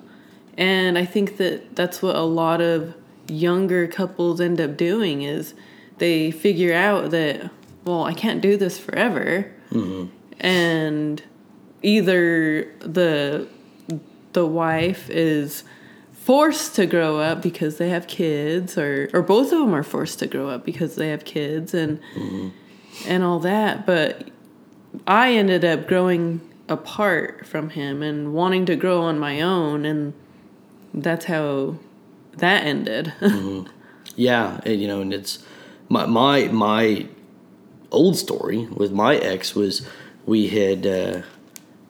And 0.58 0.98
I 0.98 1.06
think 1.06 1.38
that 1.38 1.76
that's 1.76 2.02
what 2.02 2.15
a 2.15 2.22
lot 2.22 2.62
of 2.62 2.96
younger 3.28 3.88
couples 3.88 4.39
end 4.39 4.60
up 4.60 4.78
doing 4.78 5.22
is 5.22 5.54
they 5.98 6.32
figure 6.32 6.74
out 6.74 7.12
that 7.12 7.52
well, 7.84 8.04
I 8.04 8.13
can't 8.13 8.41
do 8.41 8.58
this 8.58 8.78
forever. 8.78 9.52
Mm-hmm. 9.72 10.08
And 10.39 11.24
either 11.82 12.72
the 12.80 13.48
the 14.38 14.45
wife 14.45 15.10
is 15.10 15.63
forced 16.12 16.76
to 16.76 16.86
grow 16.86 17.17
up 17.19 17.41
because 17.41 17.78
they 17.78 17.89
have 17.89 18.06
kids 18.06 18.78
or 18.78 19.10
or 19.12 19.23
both 19.23 19.52
of 19.52 19.58
them 19.58 19.73
are 19.73 19.82
forced 19.82 20.19
to 20.19 20.28
grow 20.28 20.47
up 20.47 20.63
because 20.63 20.95
they 20.95 21.10
have 21.10 21.26
kids 21.26 21.73
and 21.73 22.00
and 23.08 23.23
all 23.23 23.39
that 23.39 23.84
but 23.88 24.30
I 25.08 25.32
ended 25.34 25.65
up 25.65 25.88
growing 25.88 26.39
apart 26.69 27.47
from 27.47 27.71
him 27.71 28.04
and 28.04 28.32
wanting 28.32 28.67
to 28.67 28.76
grow 28.76 29.02
on 29.02 29.17
my 29.17 29.41
own 29.41 29.86
and 29.86 30.13
that's 30.93 31.26
how 31.26 31.78
that 32.38 32.63
ended. 32.63 33.13
Yeah, 34.15 34.60
and, 34.65 34.82
you 34.82 34.88
know, 34.88 35.02
and 35.02 35.13
it's 35.13 35.43
my 35.89 36.06
my 36.06 36.47
my 36.47 37.08
old 37.91 38.17
story 38.17 38.65
with 38.65 38.91
my 38.91 39.15
ex 39.15 39.56
was 39.56 39.88
we 40.26 40.47
had 40.47 40.86
uh, 40.86 41.21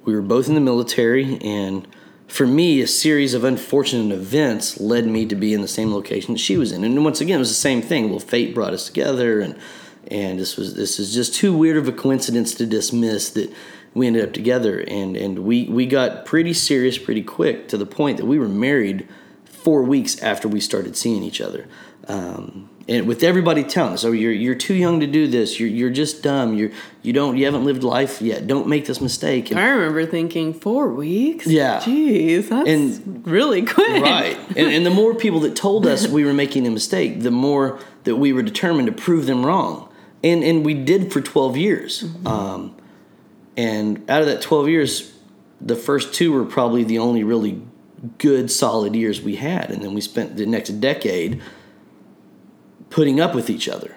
we 0.05 0.13
were 0.15 0.21
both 0.21 0.47
in 0.47 0.55
the 0.55 0.62
military, 0.62 1.38
and 1.41 1.88
for 2.27 2.45
me, 2.45 2.81
a 2.81 2.87
series 2.87 3.33
of 3.33 3.43
unfortunate 3.43 4.13
events 4.13 4.79
led 4.79 5.07
me 5.07 5.25
to 5.25 5.35
be 5.35 5.53
in 5.53 5.61
the 5.61 5.67
same 5.67 5.93
location 5.93 6.33
that 6.33 6.39
she 6.39 6.57
was 6.57 6.71
in. 6.71 6.83
And 6.83 7.03
once 7.03 7.21
again, 7.21 7.37
it 7.37 7.39
was 7.39 7.49
the 7.49 7.55
same 7.55 7.81
thing. 7.81 8.09
Well, 8.09 8.19
fate 8.19 8.53
brought 8.53 8.73
us 8.73 8.85
together, 8.85 9.39
and 9.39 9.57
and 10.09 10.37
this 10.39 10.57
was 10.57 10.75
this 10.75 10.99
is 10.99 11.13
just 11.13 11.33
too 11.33 11.55
weird 11.55 11.77
of 11.77 11.87
a 11.87 11.91
coincidence 11.93 12.53
to 12.55 12.65
dismiss 12.65 13.29
that 13.31 13.51
we 13.93 14.07
ended 14.07 14.23
up 14.23 14.33
together, 14.33 14.79
and 14.87 15.15
and 15.15 15.39
we 15.39 15.65
we 15.65 15.85
got 15.85 16.25
pretty 16.25 16.53
serious 16.53 16.97
pretty 16.97 17.23
quick 17.23 17.69
to 17.69 17.77
the 17.77 17.85
point 17.85 18.17
that 18.17 18.25
we 18.25 18.37
were 18.37 18.49
married 18.49 19.07
four 19.45 19.81
weeks 19.83 20.21
after 20.21 20.47
we 20.47 20.59
started 20.59 20.97
seeing 20.97 21.23
each 21.23 21.39
other. 21.41 21.67
Um, 22.07 22.69
and 22.89 23.06
with 23.08 23.21
everybody 23.23 23.63
telling 23.63 23.93
us, 23.93 24.04
"Oh, 24.06 24.12
you're 24.12 24.32
you're 24.32 24.56
too 24.56 24.73
young 24.73 25.00
to 25.02 25.08
do 25.08 25.28
this. 25.28 25.60
You're 25.60 25.69
you're 25.69 25.89
just 25.89 26.23
dumb. 26.23 26.54
You're 26.56 26.71
you 27.02 27.12
don't 27.13 27.36
you 27.38 27.45
haven't 27.45 27.65
lived 27.65 27.84
life 27.84 28.21
yet. 28.21 28.47
Don't 28.47 28.67
make 28.67 28.86
this 28.86 29.02
mistake." 29.02 29.52
And, 29.52 29.60
I 29.60 29.67
remember 29.69 30.06
thinking 30.06 30.54
four 30.54 30.89
weeks 30.93 31.47
Yeah. 31.47 31.80
jeez 31.82 32.50
that's 32.50 32.69
And- 32.69 33.28
really 33.28 33.63
quick 33.65 34.02
right. 34.04 34.38
And, 34.56 34.67
and 34.73 34.86
the 34.86 34.89
more 34.91 35.13
people 35.15 35.39
that 35.41 35.56
told 35.56 35.86
us 35.86 36.08
we 36.08 36.23
were 36.23 36.34
making 36.34 36.65
a 36.65 36.71
mistake, 36.71 37.21
the 37.21 37.32
more 37.32 37.80
that 38.06 38.15
we 38.15 38.32
were 38.34 38.41
determined 38.43 38.88
to 38.88 38.93
prove 38.93 39.26
them 39.26 39.45
wrong. 39.45 39.89
And 40.23 40.43
and 40.43 40.65
we 40.65 40.73
did 40.73 41.12
for 41.12 41.21
twelve 41.21 41.58
years. 41.58 42.04
Um, 42.26 42.73
And 43.58 44.08
out 44.10 44.21
of 44.21 44.28
that 44.28 44.41
12 44.41 44.69
years, 44.69 45.12
the 45.60 45.76
first 45.76 46.13
two 46.13 46.32
were 46.32 46.45
probably 46.45 46.84
the 46.84 47.00
only 47.00 47.23
really 47.23 47.60
good, 48.19 48.52
solid 48.52 48.95
years 48.95 49.19
we 49.19 49.36
had. 49.38 49.71
And 49.71 49.82
then 49.82 49.95
we 49.95 50.02
spent 50.02 50.38
the 50.38 50.45
next 50.45 50.80
decade 50.80 51.41
putting 52.89 53.19
up 53.19 53.36
with 53.36 53.50
each 53.50 53.67
other. 53.67 53.95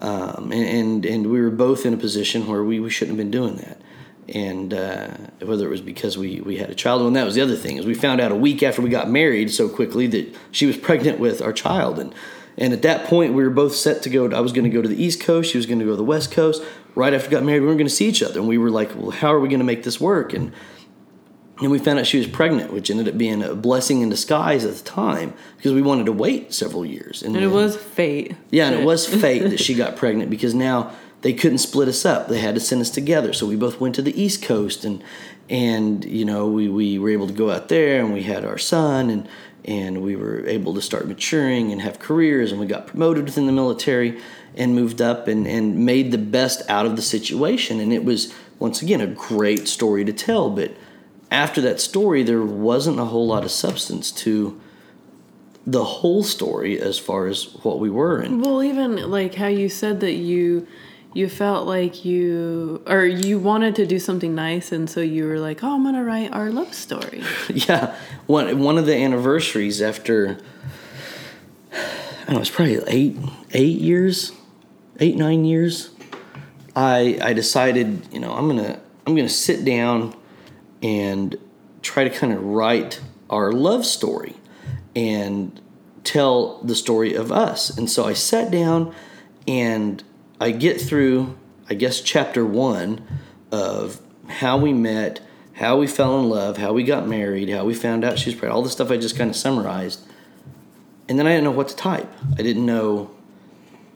Um, 0.00 0.52
and, 0.52 0.64
and, 0.64 1.06
and 1.06 1.30
we 1.30 1.40
were 1.40 1.50
both 1.50 1.86
in 1.86 1.94
a 1.94 1.96
position 1.96 2.46
where 2.46 2.62
we, 2.62 2.80
we 2.80 2.90
shouldn't 2.90 3.16
have 3.16 3.24
been 3.24 3.30
doing 3.30 3.56
that. 3.56 3.80
And 4.28 4.72
uh, 4.72 5.08
whether 5.42 5.66
it 5.66 5.70
was 5.70 5.80
because 5.80 6.16
we, 6.16 6.40
we 6.40 6.56
had 6.56 6.70
a 6.70 6.74
child, 6.74 7.02
and 7.02 7.14
that 7.14 7.24
was 7.24 7.34
the 7.34 7.42
other 7.42 7.56
thing 7.56 7.76
is 7.76 7.84
we 7.84 7.94
found 7.94 8.20
out 8.20 8.32
a 8.32 8.36
week 8.36 8.62
after 8.62 8.80
we 8.80 8.88
got 8.88 9.08
married 9.08 9.50
so 9.50 9.68
quickly 9.68 10.06
that 10.08 10.34
she 10.50 10.66
was 10.66 10.76
pregnant 10.76 11.18
with 11.18 11.42
our 11.42 11.52
child, 11.52 11.98
and 11.98 12.14
and 12.56 12.72
at 12.72 12.82
that 12.82 13.06
point 13.06 13.34
we 13.34 13.42
were 13.42 13.50
both 13.50 13.74
set 13.74 14.02
to 14.02 14.08
go. 14.08 14.30
I 14.30 14.40
was 14.40 14.52
going 14.52 14.64
to 14.64 14.70
go 14.70 14.80
to 14.80 14.88
the 14.88 15.02
East 15.02 15.20
Coast, 15.20 15.50
she 15.50 15.58
was 15.58 15.66
going 15.66 15.78
to 15.78 15.84
go 15.84 15.90
to 15.90 15.96
the 15.96 16.04
West 16.04 16.32
Coast. 16.32 16.62
Right 16.94 17.12
after 17.12 17.28
we 17.28 17.32
got 17.32 17.42
married, 17.42 17.60
we 17.60 17.66
weren't 17.66 17.78
going 17.78 17.88
to 17.88 17.94
see 17.94 18.08
each 18.08 18.22
other, 18.22 18.40
and 18.40 18.48
we 18.48 18.56
were 18.56 18.70
like, 18.70 18.94
well, 18.96 19.10
how 19.10 19.34
are 19.34 19.40
we 19.40 19.48
going 19.48 19.58
to 19.60 19.64
make 19.64 19.82
this 19.82 20.00
work? 20.00 20.32
And 20.32 20.54
and 21.60 21.70
we 21.70 21.78
found 21.78 22.00
out 22.00 22.06
she 22.06 22.18
was 22.18 22.26
pregnant, 22.26 22.72
which 22.72 22.90
ended 22.90 23.08
up 23.08 23.16
being 23.16 23.42
a 23.42 23.54
blessing 23.54 24.00
in 24.00 24.08
disguise 24.08 24.64
at 24.64 24.74
the 24.74 24.82
time 24.82 25.34
because 25.56 25.72
we 25.72 25.82
wanted 25.82 26.06
to 26.06 26.12
wait 26.12 26.52
several 26.52 26.84
years. 26.84 27.22
And, 27.22 27.36
and 27.36 27.44
it 27.44 27.48
was 27.48 27.76
fate. 27.76 28.34
Yeah, 28.50 28.66
and 28.66 28.80
it 28.80 28.84
was 28.84 29.06
fate 29.06 29.42
that 29.42 29.60
she 29.60 29.74
got 29.74 29.96
pregnant 29.96 30.30
because 30.30 30.54
now 30.54 30.92
they 31.20 31.32
couldn't 31.32 31.58
split 31.58 31.88
us 31.88 32.04
up. 32.04 32.28
They 32.28 32.40
had 32.40 32.54
to 32.56 32.60
send 32.60 32.80
us 32.80 32.90
together. 32.90 33.32
So 33.32 33.46
we 33.46 33.56
both 33.56 33.80
went 33.80 33.94
to 33.94 34.02
the 34.02 34.20
East 34.20 34.42
Coast 34.42 34.84
and 34.84 35.02
and 35.48 36.04
you 36.04 36.24
know 36.24 36.48
we, 36.48 36.68
we 36.68 36.98
were 36.98 37.10
able 37.10 37.26
to 37.26 37.32
go 37.32 37.50
out 37.50 37.68
there 37.68 38.00
and 38.00 38.12
we 38.12 38.22
had 38.22 38.44
our 38.44 38.58
son 38.58 39.10
and 39.10 39.28
and 39.64 40.02
we 40.02 40.16
were 40.16 40.46
able 40.46 40.74
to 40.74 40.82
start 40.82 41.06
maturing 41.06 41.72
and 41.72 41.80
have 41.80 41.98
careers 41.98 42.50
and 42.50 42.60
we 42.60 42.66
got 42.66 42.86
promoted 42.86 43.24
within 43.24 43.46
the 43.46 43.52
military 43.52 44.20
and 44.54 44.74
moved 44.74 45.00
up 45.00 45.26
and, 45.26 45.46
and 45.46 45.84
made 45.84 46.12
the 46.12 46.18
best 46.18 46.62
out 46.68 46.86
of 46.86 46.96
the 46.96 47.02
situation 47.02 47.80
and 47.80 47.92
it 47.92 48.04
was 48.04 48.34
once 48.58 48.82
again 48.82 49.00
a 49.00 49.06
great 49.06 49.68
story 49.68 50.04
to 50.04 50.12
tell 50.12 50.50
but 50.50 50.74
after 51.34 51.60
that 51.62 51.80
story, 51.80 52.22
there 52.22 52.42
wasn't 52.42 53.00
a 53.00 53.04
whole 53.04 53.26
lot 53.26 53.44
of 53.44 53.50
substance 53.50 54.12
to 54.12 54.58
the 55.66 55.84
whole 55.84 56.22
story 56.22 56.80
as 56.80 56.98
far 56.98 57.26
as 57.26 57.54
what 57.64 57.80
we 57.80 57.90
were. 57.90 58.20
And 58.20 58.40
well, 58.40 58.62
even 58.62 58.96
like 59.10 59.34
how 59.34 59.48
you 59.48 59.68
said 59.68 60.00
that 60.00 60.12
you 60.12 60.66
you 61.12 61.28
felt 61.28 61.66
like 61.66 62.04
you 62.04 62.82
or 62.86 63.04
you 63.04 63.38
wanted 63.38 63.74
to 63.76 63.86
do 63.86 63.98
something 63.98 64.34
nice, 64.34 64.72
and 64.72 64.88
so 64.88 65.00
you 65.00 65.26
were 65.26 65.38
like, 65.38 65.64
"Oh, 65.64 65.74
I'm 65.74 65.84
gonna 65.84 66.04
write 66.04 66.32
our 66.32 66.50
love 66.50 66.72
story." 66.72 67.22
yeah, 67.48 67.96
one 68.26 68.58
one 68.60 68.78
of 68.78 68.86
the 68.86 68.96
anniversaries 68.96 69.82
after. 69.82 70.38
I 71.72 72.26
don't 72.28 72.36
know, 72.36 72.40
it's 72.40 72.50
probably 72.50 72.80
eight 72.86 73.16
eight 73.52 73.78
years, 73.80 74.32
eight 75.00 75.16
nine 75.16 75.44
years. 75.44 75.90
I 76.76 77.18
I 77.20 77.32
decided, 77.32 78.08
you 78.12 78.20
know, 78.20 78.32
I'm 78.32 78.46
gonna 78.48 78.78
I'm 79.06 79.14
gonna 79.14 79.28
sit 79.28 79.64
down 79.64 80.14
and 80.84 81.36
try 81.80 82.04
to 82.04 82.10
kind 82.10 82.32
of 82.32 82.44
write 82.44 83.00
our 83.30 83.50
love 83.52 83.86
story 83.86 84.36
and 84.94 85.58
tell 86.04 86.60
the 86.62 86.74
story 86.74 87.14
of 87.14 87.32
us. 87.32 87.76
And 87.76 87.90
so 87.90 88.04
I 88.04 88.12
sat 88.12 88.50
down 88.50 88.94
and 89.48 90.04
I 90.38 90.50
get 90.50 90.78
through, 90.78 91.36
I 91.70 91.74
guess, 91.74 92.02
chapter 92.02 92.44
one 92.44 93.02
of 93.50 93.98
how 94.28 94.58
we 94.58 94.74
met, 94.74 95.20
how 95.54 95.78
we 95.78 95.86
fell 95.86 96.20
in 96.20 96.28
love, 96.28 96.58
how 96.58 96.74
we 96.74 96.84
got 96.84 97.08
married, 97.08 97.48
how 97.48 97.64
we 97.64 97.74
found 97.74 98.04
out 98.04 98.18
she 98.18 98.28
was 98.28 98.38
pregnant, 98.38 98.54
all 98.54 98.62
the 98.62 98.68
stuff 98.68 98.90
I 98.90 98.98
just 98.98 99.16
kind 99.16 99.30
of 99.30 99.36
summarized. 99.36 100.06
And 101.08 101.18
then 101.18 101.26
I 101.26 101.30
didn't 101.30 101.44
know 101.44 101.50
what 101.52 101.68
to 101.68 101.76
type. 101.76 102.12
I 102.38 102.42
didn't 102.42 102.66
know. 102.66 103.10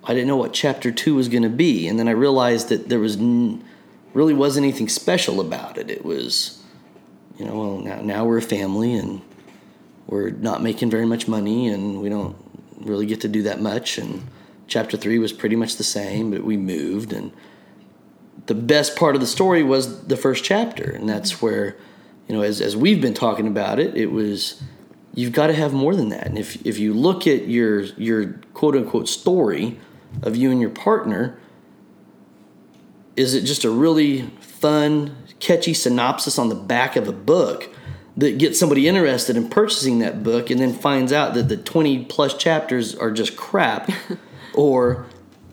I 0.05 0.15
didn't 0.15 0.29
know 0.29 0.37
what 0.39 0.55
chapter 0.55 0.91
two 0.91 1.17
was 1.17 1.29
going 1.29 1.43
to 1.43 1.51
be, 1.51 1.87
and 1.87 1.99
then 1.99 2.09
I 2.09 2.13
realized 2.13 2.71
that 2.71 2.89
there 2.89 2.99
was 2.99 3.17
n- 3.19 3.63
really 4.15 4.33
wasn't 4.33 4.65
anything 4.65 4.89
special 4.89 5.39
about 5.39 5.77
it. 5.77 5.91
It 5.91 6.03
was 6.03 6.58
you 7.39 7.47
know, 7.47 7.59
well, 7.59 7.79
now, 7.79 8.01
now 8.01 8.25
we're 8.25 8.39
a 8.39 8.43
family 8.43 8.95
and 8.95 9.23
we're 10.07 10.31
not 10.31 10.63
making 10.63 10.91
very 10.91 11.07
much 11.07 11.29
money 11.29 11.69
and 11.69 12.01
we 12.03 12.09
don't 12.09 12.37
really 12.81 13.07
get 13.07 13.21
to 13.23 13.29
do 13.29 13.43
that 13.45 13.61
much. 13.61 13.99
And 13.99 14.27
chapter 14.67 14.97
three 14.97 15.19
was 15.19 15.33
pretty 15.33 15.57
much 15.57 15.77
the 15.77 15.85
same, 15.85 16.31
but 16.31 16.45
we 16.45 16.57
moved. 16.57 17.13
And 17.13 17.33
the 18.47 18.55
best 18.55 18.97
part 18.97 19.15
of 19.15 19.21
the 19.21 19.27
story 19.27 19.63
was 19.63 20.07
the 20.07 20.17
first 20.17 20.45
chapter. 20.45 20.91
And 20.91 21.09
that's 21.09 21.41
where, 21.41 21.77
you 22.27 22.35
know, 22.35 22.43
as, 22.43 22.61
as 22.61 22.77
we've 22.77 23.01
been 23.01 23.15
talking 23.15 23.47
about 23.47 23.79
it, 23.79 23.97
it 23.97 24.11
was 24.11 24.63
you've 25.15 25.33
got 25.33 25.49
to 25.49 25.55
have 25.55 25.73
more 25.73 25.95
than 25.95 26.09
that. 26.11 26.27
And 26.27 26.39
if, 26.39 26.65
if 26.67 26.79
you 26.79 26.95
look 26.95 27.27
at 27.27 27.49
your, 27.49 27.81
your 27.81 28.35
quote 28.55 28.77
unquote 28.77 29.09
story 29.09 29.79
of 30.23 30.37
you 30.37 30.51
and 30.51 30.61
your 30.61 30.71
partner, 30.71 31.39
is 33.17 33.35
it 33.35 33.43
just 33.43 33.65
a 33.65 33.71
really 33.71 34.23
fun, 34.41 35.17
catchy 35.41 35.75
synopsis 35.75 36.39
on 36.39 36.49
the 36.49 36.55
back 36.55 36.97
of 36.97 37.09
a 37.09 37.13
book 37.13 37.71
that 38.19 38.37
gets 38.37 38.59
somebody 38.59 38.89
interested 38.89 39.37
in 39.37 39.49
purchasing 39.49 40.01
that 40.01 40.25
book 40.25 40.51
and 40.51 40.61
then 40.61 40.73
finds 40.73 41.13
out 41.13 41.35
that 41.35 41.49
the 41.49 41.57
20 41.57 42.05
plus 42.07 42.37
chapters 42.37 42.95
are 42.95 43.13
just 43.13 43.37
crap? 43.37 43.91
or 44.55 45.07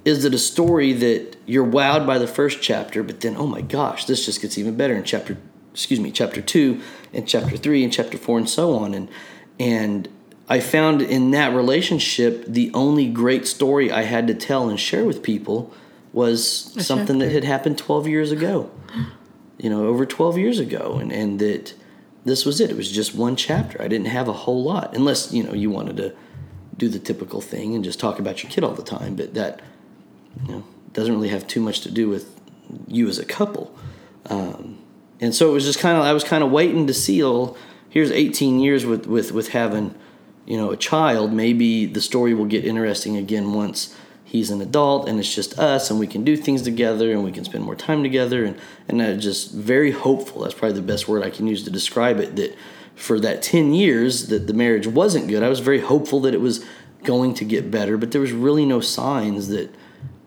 is 0.03 0.25
it 0.25 0.33
a 0.33 0.39
story 0.39 0.91
that 0.93 1.35
you're 1.45 1.65
wowed 1.65 2.07
by 2.07 2.17
the 2.17 2.27
first 2.27 2.61
chapter, 2.61 3.03
but 3.03 3.21
then, 3.21 3.37
oh 3.37 3.45
my 3.45 3.61
gosh, 3.61 4.05
this 4.05 4.25
just 4.25 4.41
gets 4.41 4.57
even 4.57 4.75
better 4.75 4.95
in 4.95 5.03
chapter, 5.03 5.37
excuse 5.73 5.99
me, 5.99 6.11
chapter 6.11 6.41
two 6.41 6.81
and 7.13 7.27
chapter 7.27 7.55
three 7.55 7.83
and 7.83 7.93
chapter 7.93 8.17
four 8.17 8.39
and 8.39 8.49
so 8.49 8.73
on. 8.73 8.95
And, 8.95 9.09
and 9.59 10.09
I 10.49 10.59
found 10.59 11.03
in 11.03 11.31
that 11.31 11.53
relationship, 11.53 12.45
the 12.47 12.71
only 12.73 13.07
great 13.07 13.45
story 13.45 13.91
I 13.91 14.03
had 14.03 14.25
to 14.25 14.33
tell 14.33 14.69
and 14.69 14.79
share 14.79 15.05
with 15.05 15.21
people 15.21 15.71
was 16.13 16.75
a 16.77 16.83
something 16.83 17.19
chapter. 17.19 17.25
that 17.25 17.31
had 17.31 17.43
happened 17.43 17.77
12 17.77 18.07
years 18.07 18.31
ago 18.31 18.71
you 19.57 19.69
know, 19.69 19.87
over 19.87 20.05
12 20.05 20.37
years 20.37 20.59
ago, 20.59 20.97
and, 20.99 21.11
and 21.11 21.39
that 21.39 21.73
this 22.23 22.45
was 22.45 22.59
it. 22.59 22.69
It 22.69 22.75
was 22.75 22.91
just 22.91 23.15
one 23.15 23.35
chapter. 23.35 23.81
I 23.81 23.87
didn't 23.87 24.07
have 24.07 24.27
a 24.27 24.33
whole 24.33 24.63
lot, 24.63 24.95
unless, 24.95 25.31
you 25.31 25.43
know, 25.43 25.53
you 25.53 25.69
wanted 25.69 25.97
to 25.97 26.13
do 26.77 26.89
the 26.89 26.99
typical 26.99 27.39
thing 27.39 27.75
and 27.75 27.83
just 27.83 27.99
talk 27.99 28.19
about 28.19 28.43
your 28.43 28.51
kid 28.51 28.63
all 28.63 28.73
the 28.73 28.83
time, 28.83 29.15
but 29.15 29.33
that, 29.33 29.61
you 30.45 30.51
know, 30.51 30.63
doesn't 30.91 31.13
really 31.13 31.29
have 31.29 31.47
too 31.47 31.61
much 31.61 31.81
to 31.81 31.91
do 31.91 32.09
with 32.09 32.39
you 32.87 33.07
as 33.07 33.19
a 33.19 33.25
couple. 33.25 33.73
Um, 34.25 34.79
and 35.19 35.33
so 35.33 35.49
it 35.49 35.53
was 35.53 35.63
just 35.63 35.79
kind 35.79 35.97
of, 35.97 36.03
I 36.03 36.13
was 36.13 36.23
kind 36.23 36.43
of 36.43 36.51
waiting 36.51 36.87
to 36.87 36.93
see, 36.93 37.23
oh, 37.23 37.55
here's 37.89 38.11
18 38.11 38.59
years 38.59 38.85
with, 38.85 39.05
with, 39.05 39.31
with 39.31 39.49
having, 39.49 39.95
you 40.45 40.57
know, 40.57 40.71
a 40.71 40.77
child. 40.77 41.31
Maybe 41.31 41.85
the 41.85 42.01
story 42.01 42.33
will 42.33 42.45
get 42.45 42.65
interesting 42.65 43.15
again 43.15 43.53
once 43.53 43.95
he's 44.35 44.51
an 44.51 44.61
adult 44.61 45.07
and 45.07 45.19
it's 45.19 45.33
just 45.33 45.57
us 45.57 45.89
and 45.89 45.99
we 45.99 46.07
can 46.07 46.23
do 46.23 46.35
things 46.35 46.61
together 46.61 47.11
and 47.11 47.23
we 47.23 47.31
can 47.31 47.43
spend 47.43 47.63
more 47.63 47.75
time 47.75 48.03
together 48.03 48.43
and 48.45 48.57
and 48.87 49.01
I'm 49.01 49.19
just 49.19 49.51
very 49.51 49.91
hopeful 49.91 50.41
that's 50.41 50.53
probably 50.53 50.75
the 50.75 50.81
best 50.85 51.07
word 51.07 51.23
I 51.23 51.29
can 51.29 51.47
use 51.47 51.63
to 51.63 51.69
describe 51.69 52.19
it 52.19 52.35
that 52.35 52.55
for 52.95 53.19
that 53.19 53.41
10 53.41 53.73
years 53.73 54.27
that 54.27 54.47
the 54.47 54.53
marriage 54.53 54.87
wasn't 54.87 55.27
good 55.27 55.43
I 55.43 55.49
was 55.49 55.59
very 55.59 55.79
hopeful 55.79 56.19
that 56.21 56.33
it 56.33 56.41
was 56.41 56.65
going 57.03 57.33
to 57.35 57.45
get 57.45 57.71
better 57.71 57.97
but 57.97 58.11
there 58.11 58.21
was 58.21 58.31
really 58.31 58.65
no 58.65 58.79
signs 58.79 59.47
that 59.49 59.73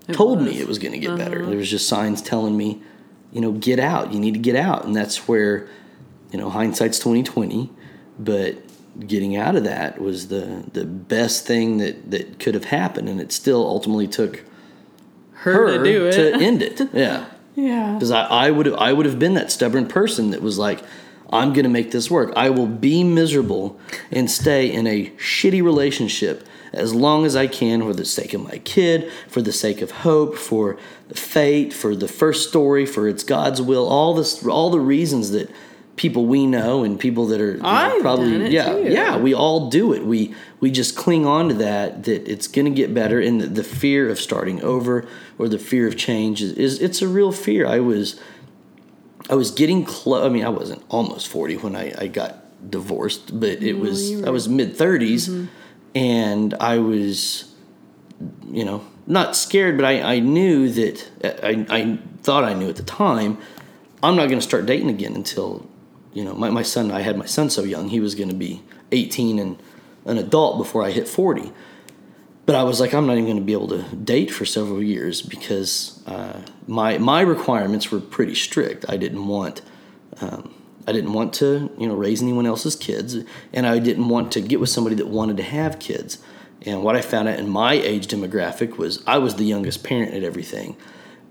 it 0.08 0.12
told 0.12 0.38
was. 0.38 0.48
me 0.48 0.60
it 0.60 0.68
was 0.68 0.78
going 0.78 0.92
to 0.92 0.98
get 0.98 1.10
uh-huh. 1.10 1.18
better 1.18 1.46
there 1.46 1.58
was 1.58 1.70
just 1.70 1.88
signs 1.88 2.22
telling 2.22 2.56
me 2.56 2.82
you 3.32 3.40
know 3.40 3.52
get 3.52 3.78
out 3.78 4.12
you 4.12 4.20
need 4.20 4.34
to 4.34 4.40
get 4.40 4.56
out 4.56 4.84
and 4.84 4.96
that's 4.96 5.28
where 5.28 5.68
you 6.32 6.38
know 6.38 6.50
hindsight's 6.50 6.98
2020 6.98 7.70
but 8.18 8.56
getting 9.06 9.36
out 9.36 9.56
of 9.56 9.64
that 9.64 10.00
was 10.00 10.28
the 10.28 10.64
the 10.72 10.84
best 10.84 11.46
thing 11.46 11.78
that 11.78 12.10
that 12.10 12.38
could 12.38 12.54
have 12.54 12.66
happened, 12.66 13.08
and 13.08 13.20
it 13.20 13.32
still 13.32 13.66
ultimately 13.66 14.08
took 14.08 14.44
her, 15.32 15.52
her 15.52 15.78
to 15.78 15.84
do 15.84 16.06
it 16.06 16.12
to 16.12 16.34
end 16.44 16.62
it. 16.62 16.80
Yeah, 16.92 17.26
yeah. 17.54 17.94
Because 17.94 18.10
I, 18.10 18.24
I 18.24 18.50
would 18.50 18.66
have 18.66 18.76
I 18.76 18.92
would 18.92 19.06
have 19.06 19.18
been 19.18 19.34
that 19.34 19.50
stubborn 19.50 19.86
person 19.86 20.30
that 20.30 20.42
was 20.42 20.58
like, 20.58 20.82
I'm 21.30 21.52
going 21.52 21.64
to 21.64 21.70
make 21.70 21.90
this 21.90 22.10
work. 22.10 22.32
I 22.36 22.50
will 22.50 22.66
be 22.66 23.04
miserable 23.04 23.78
and 24.10 24.30
stay 24.30 24.72
in 24.72 24.86
a 24.86 25.10
shitty 25.10 25.62
relationship 25.62 26.46
as 26.72 26.94
long 26.94 27.24
as 27.24 27.34
I 27.34 27.46
can 27.46 27.82
for 27.82 27.94
the 27.94 28.04
sake 28.04 28.34
of 28.34 28.42
my 28.42 28.58
kid, 28.58 29.10
for 29.28 29.42
the 29.42 29.52
sake 29.52 29.80
of 29.80 29.90
hope, 29.90 30.36
for 30.36 30.78
fate, 31.12 31.72
for 31.72 31.96
the 31.96 32.08
first 32.08 32.48
story, 32.48 32.86
for 32.86 33.08
it's 33.08 33.24
God's 33.24 33.62
will, 33.62 33.86
all 33.88 34.14
this 34.14 34.44
all 34.46 34.70
the 34.70 34.80
reasons 34.80 35.30
that 35.30 35.50
people 35.98 36.26
we 36.26 36.46
know 36.46 36.84
and 36.84 36.98
people 36.98 37.26
that 37.26 37.40
are 37.40 37.56
know, 37.56 37.98
probably 38.00 38.48
yeah 38.48 38.72
too. 38.72 38.88
yeah 38.88 39.16
we 39.18 39.34
all 39.34 39.68
do 39.68 39.92
it 39.92 40.06
we 40.06 40.34
we 40.60 40.70
just 40.70 40.96
cling 40.96 41.26
on 41.26 41.48
to 41.48 41.54
that 41.54 42.04
that 42.04 42.26
it's 42.30 42.46
going 42.46 42.64
to 42.64 42.70
get 42.70 42.94
better 42.94 43.20
and 43.20 43.40
the, 43.40 43.46
the, 43.46 43.64
fear 43.64 44.08
of 44.08 44.18
starting 44.18 44.62
over 44.62 45.06
or 45.38 45.48
the 45.48 45.58
fear 45.58 45.86
of 45.86 45.96
change 45.96 46.40
is, 46.40 46.52
is 46.52 46.80
it's 46.80 47.02
a 47.02 47.08
real 47.08 47.32
fear 47.32 47.66
i 47.66 47.80
was 47.80 48.18
i 49.28 49.34
was 49.34 49.50
getting 49.50 49.84
close 49.84 50.24
i 50.24 50.28
mean 50.28 50.44
i 50.44 50.48
wasn't 50.48 50.82
almost 50.88 51.26
40 51.28 51.56
when 51.58 51.76
i, 51.76 51.92
I 51.98 52.06
got 52.06 52.70
divorced 52.70 53.38
but 53.38 53.62
it 53.62 53.74
was 53.74 54.22
i 54.22 54.30
was 54.30 54.48
mid 54.48 54.76
30s 54.76 55.28
mm-hmm. 55.28 55.46
and 55.96 56.54
i 56.54 56.78
was 56.78 57.52
you 58.50 58.64
know 58.64 58.84
not 59.06 59.34
scared 59.34 59.76
but 59.76 59.84
i, 59.84 60.00
I 60.00 60.20
knew 60.20 60.70
that 60.70 61.10
I, 61.42 61.66
I 61.68 61.98
thought 62.22 62.44
i 62.44 62.54
knew 62.54 62.68
at 62.68 62.76
the 62.76 62.84
time 62.84 63.38
i'm 64.00 64.14
not 64.14 64.28
going 64.28 64.38
to 64.38 64.46
start 64.46 64.64
dating 64.64 64.90
again 64.90 65.16
until 65.16 65.68
you 66.12 66.24
know, 66.24 66.34
my, 66.34 66.50
my 66.50 66.62
son, 66.62 66.90
I 66.90 67.02
had 67.02 67.16
my 67.16 67.26
son 67.26 67.50
so 67.50 67.62
young, 67.64 67.88
he 67.88 68.00
was 68.00 68.14
going 68.14 68.28
to 68.30 68.34
be 68.34 68.62
18 68.92 69.38
and 69.38 69.62
an 70.04 70.18
adult 70.18 70.58
before 70.58 70.82
I 70.84 70.90
hit 70.90 71.06
40. 71.06 71.52
but 72.46 72.54
I 72.54 72.62
was 72.62 72.80
like, 72.80 72.94
I'm 72.94 73.06
not 73.06 73.14
even 73.14 73.26
going 73.26 73.36
to 73.36 73.42
be 73.42 73.52
able 73.52 73.68
to 73.68 73.82
date 73.94 74.30
for 74.30 74.46
several 74.46 74.82
years 74.82 75.20
because 75.20 76.02
uh, 76.06 76.40
my 76.66 76.96
my 76.98 77.20
requirements 77.20 77.90
were 77.90 78.00
pretty 78.00 78.34
strict. 78.34 78.86
I 78.88 78.96
didn't 78.96 79.26
want 79.26 79.60
um, 80.20 80.54
I 80.86 80.92
didn't 80.92 81.12
want 81.12 81.34
to 81.34 81.70
you 81.78 81.86
know 81.86 81.94
raise 81.94 82.22
anyone 82.22 82.46
else's 82.46 82.74
kids, 82.74 83.16
and 83.52 83.66
I 83.66 83.78
didn't 83.78 84.08
want 84.08 84.32
to 84.32 84.40
get 84.40 84.60
with 84.60 84.70
somebody 84.70 84.96
that 84.96 85.08
wanted 85.08 85.36
to 85.36 85.42
have 85.42 85.78
kids. 85.78 86.18
And 86.62 86.82
what 86.82 86.96
I 86.96 87.02
found 87.02 87.28
out 87.28 87.38
in 87.38 87.48
my 87.48 87.74
age 87.74 88.08
demographic 88.08 88.78
was 88.78 89.02
I 89.06 89.18
was 89.18 89.34
the 89.34 89.44
youngest 89.44 89.84
parent 89.84 90.14
at 90.14 90.24
everything. 90.24 90.76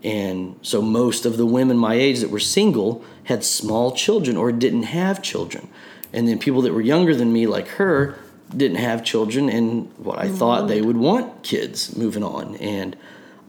And 0.03 0.59
so 0.61 0.81
most 0.81 1.25
of 1.25 1.37
the 1.37 1.45
women 1.45 1.77
my 1.77 1.95
age 1.95 2.19
that 2.19 2.29
were 2.29 2.39
single 2.39 3.03
had 3.25 3.43
small 3.43 3.91
children 3.91 4.37
or 4.37 4.51
didn't 4.51 4.83
have 4.83 5.21
children. 5.21 5.67
And 6.13 6.27
then 6.27 6.39
people 6.39 6.61
that 6.61 6.73
were 6.73 6.81
younger 6.81 7.15
than 7.15 7.33
me, 7.33 7.47
like 7.47 7.67
her, 7.69 8.17
didn't 8.55 8.77
have 8.77 9.03
children 9.03 9.49
and 9.49 9.91
what 9.97 10.19
I 10.19 10.29
thought 10.29 10.67
they 10.67 10.81
would 10.81 10.97
want 10.97 11.43
kids 11.43 11.95
moving 11.97 12.23
on. 12.23 12.55
And 12.57 12.95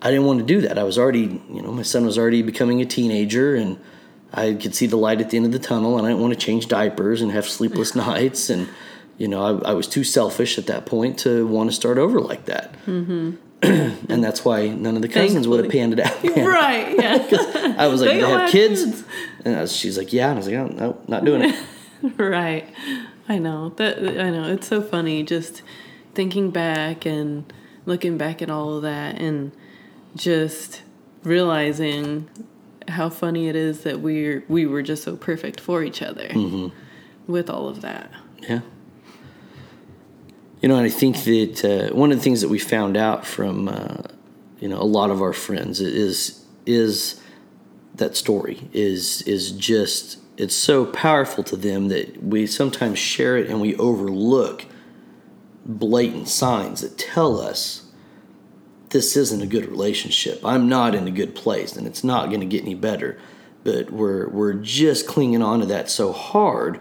I 0.02 0.10
didn't 0.10 0.26
want 0.26 0.40
to 0.40 0.44
do 0.44 0.60
that. 0.62 0.78
I 0.78 0.82
was 0.82 0.98
already, 0.98 1.40
you 1.50 1.62
know, 1.62 1.72
my 1.72 1.82
son 1.82 2.04
was 2.04 2.18
already 2.18 2.42
becoming 2.42 2.80
a 2.80 2.84
teenager 2.84 3.54
and 3.54 3.78
I 4.32 4.54
could 4.54 4.74
see 4.74 4.86
the 4.86 4.96
light 4.96 5.20
at 5.20 5.30
the 5.30 5.36
end 5.36 5.46
of 5.46 5.52
the 5.52 5.58
tunnel 5.58 5.98
and 5.98 6.06
I 6.06 6.10
didn't 6.10 6.22
want 6.22 6.34
to 6.34 6.40
change 6.40 6.68
diapers 6.68 7.22
and 7.22 7.30
have 7.32 7.48
sleepless 7.48 7.94
nights. 7.94 8.50
And, 8.50 8.68
you 9.16 9.28
know, 9.28 9.62
I, 9.64 9.70
I, 9.70 9.72
was 9.72 9.86
too 9.86 10.04
selfish 10.04 10.58
at 10.58 10.66
that 10.66 10.86
point 10.86 11.18
to 11.20 11.46
want 11.46 11.70
to 11.70 11.76
start 11.76 11.98
over 11.98 12.20
like 12.20 12.46
that. 12.46 12.72
Mm-hmm. 12.86 13.36
and 13.62 14.22
that's 14.22 14.44
why 14.44 14.68
none 14.68 14.94
of 14.94 15.02
the 15.02 15.08
cousins 15.08 15.48
would 15.48 15.64
have 15.64 15.72
panned 15.72 15.92
it 15.92 16.00
out. 16.00 16.16
Right, 16.36 16.94
yeah. 16.96 17.74
I 17.78 17.88
was 17.88 18.00
like, 18.00 18.10
They 18.10 18.18
you 18.18 18.26
have 18.26 18.40
have 18.42 18.50
kids? 18.50 18.84
kids. 18.84 19.04
And 19.44 19.56
was, 19.56 19.72
she's 19.74 19.98
like, 19.98 20.12
yeah. 20.12 20.30
And 20.30 20.34
I 20.34 20.36
was 20.36 20.46
like, 20.46 20.56
oh, 20.56 20.66
no, 20.68 21.00
not 21.08 21.24
doing 21.24 21.42
it. 21.42 21.56
right. 22.16 22.68
I 23.28 23.38
know. 23.38 23.70
That 23.70 23.98
I 23.98 24.30
know. 24.30 24.44
It's 24.52 24.68
so 24.68 24.80
funny 24.80 25.22
just 25.22 25.62
thinking 26.14 26.50
back 26.50 27.04
and 27.04 27.52
looking 27.86 28.16
back 28.16 28.42
at 28.42 28.50
all 28.50 28.76
of 28.76 28.82
that 28.82 29.20
and 29.20 29.52
just 30.14 30.82
realizing 31.24 32.28
how 32.88 33.08
funny 33.08 33.48
it 33.48 33.56
is 33.56 33.82
that 33.82 34.00
we're 34.00 34.44
we 34.48 34.66
were 34.66 34.82
just 34.82 35.02
so 35.02 35.16
perfect 35.16 35.60
for 35.60 35.82
each 35.82 36.00
other 36.00 36.28
mm-hmm. 36.28 36.68
with 37.30 37.50
all 37.50 37.68
of 37.68 37.80
that. 37.82 38.10
Yeah. 38.38 38.60
You 40.60 40.68
know, 40.68 40.76
and 40.76 40.86
I 40.86 40.90
think 40.90 41.22
that 41.24 41.64
uh, 41.64 41.94
one 41.94 42.10
of 42.10 42.18
the 42.18 42.24
things 42.24 42.40
that 42.40 42.48
we 42.48 42.58
found 42.58 42.96
out 42.96 43.24
from 43.24 43.68
uh, 43.68 44.02
you 44.58 44.68
know 44.68 44.80
a 44.80 44.84
lot 44.84 45.10
of 45.10 45.22
our 45.22 45.32
friends 45.32 45.80
is 45.80 46.44
is 46.66 47.20
that 47.94 48.16
story 48.16 48.68
is 48.72 49.22
is 49.22 49.52
just 49.52 50.18
it's 50.36 50.54
so 50.54 50.84
powerful 50.86 51.44
to 51.44 51.56
them 51.56 51.88
that 51.88 52.22
we 52.22 52.46
sometimes 52.46 52.98
share 52.98 53.36
it 53.36 53.48
and 53.48 53.60
we 53.60 53.76
overlook 53.76 54.66
blatant 55.64 56.28
signs 56.28 56.80
that 56.80 56.96
tell 56.96 57.40
us 57.40 57.90
this 58.90 59.16
isn't 59.16 59.42
a 59.42 59.46
good 59.46 59.66
relationship. 59.66 60.40
I'm 60.44 60.68
not 60.68 60.94
in 60.94 61.06
a 61.06 61.10
good 61.10 61.34
place 61.34 61.76
and 61.76 61.86
it's 61.86 62.02
not 62.02 62.28
going 62.28 62.40
to 62.40 62.46
get 62.46 62.62
any 62.62 62.74
better. 62.74 63.18
But 63.64 63.90
we're 63.90 64.28
we're 64.28 64.54
just 64.54 65.06
clinging 65.06 65.42
on 65.42 65.60
to 65.60 65.66
that 65.66 65.90
so 65.90 66.12
hard 66.12 66.80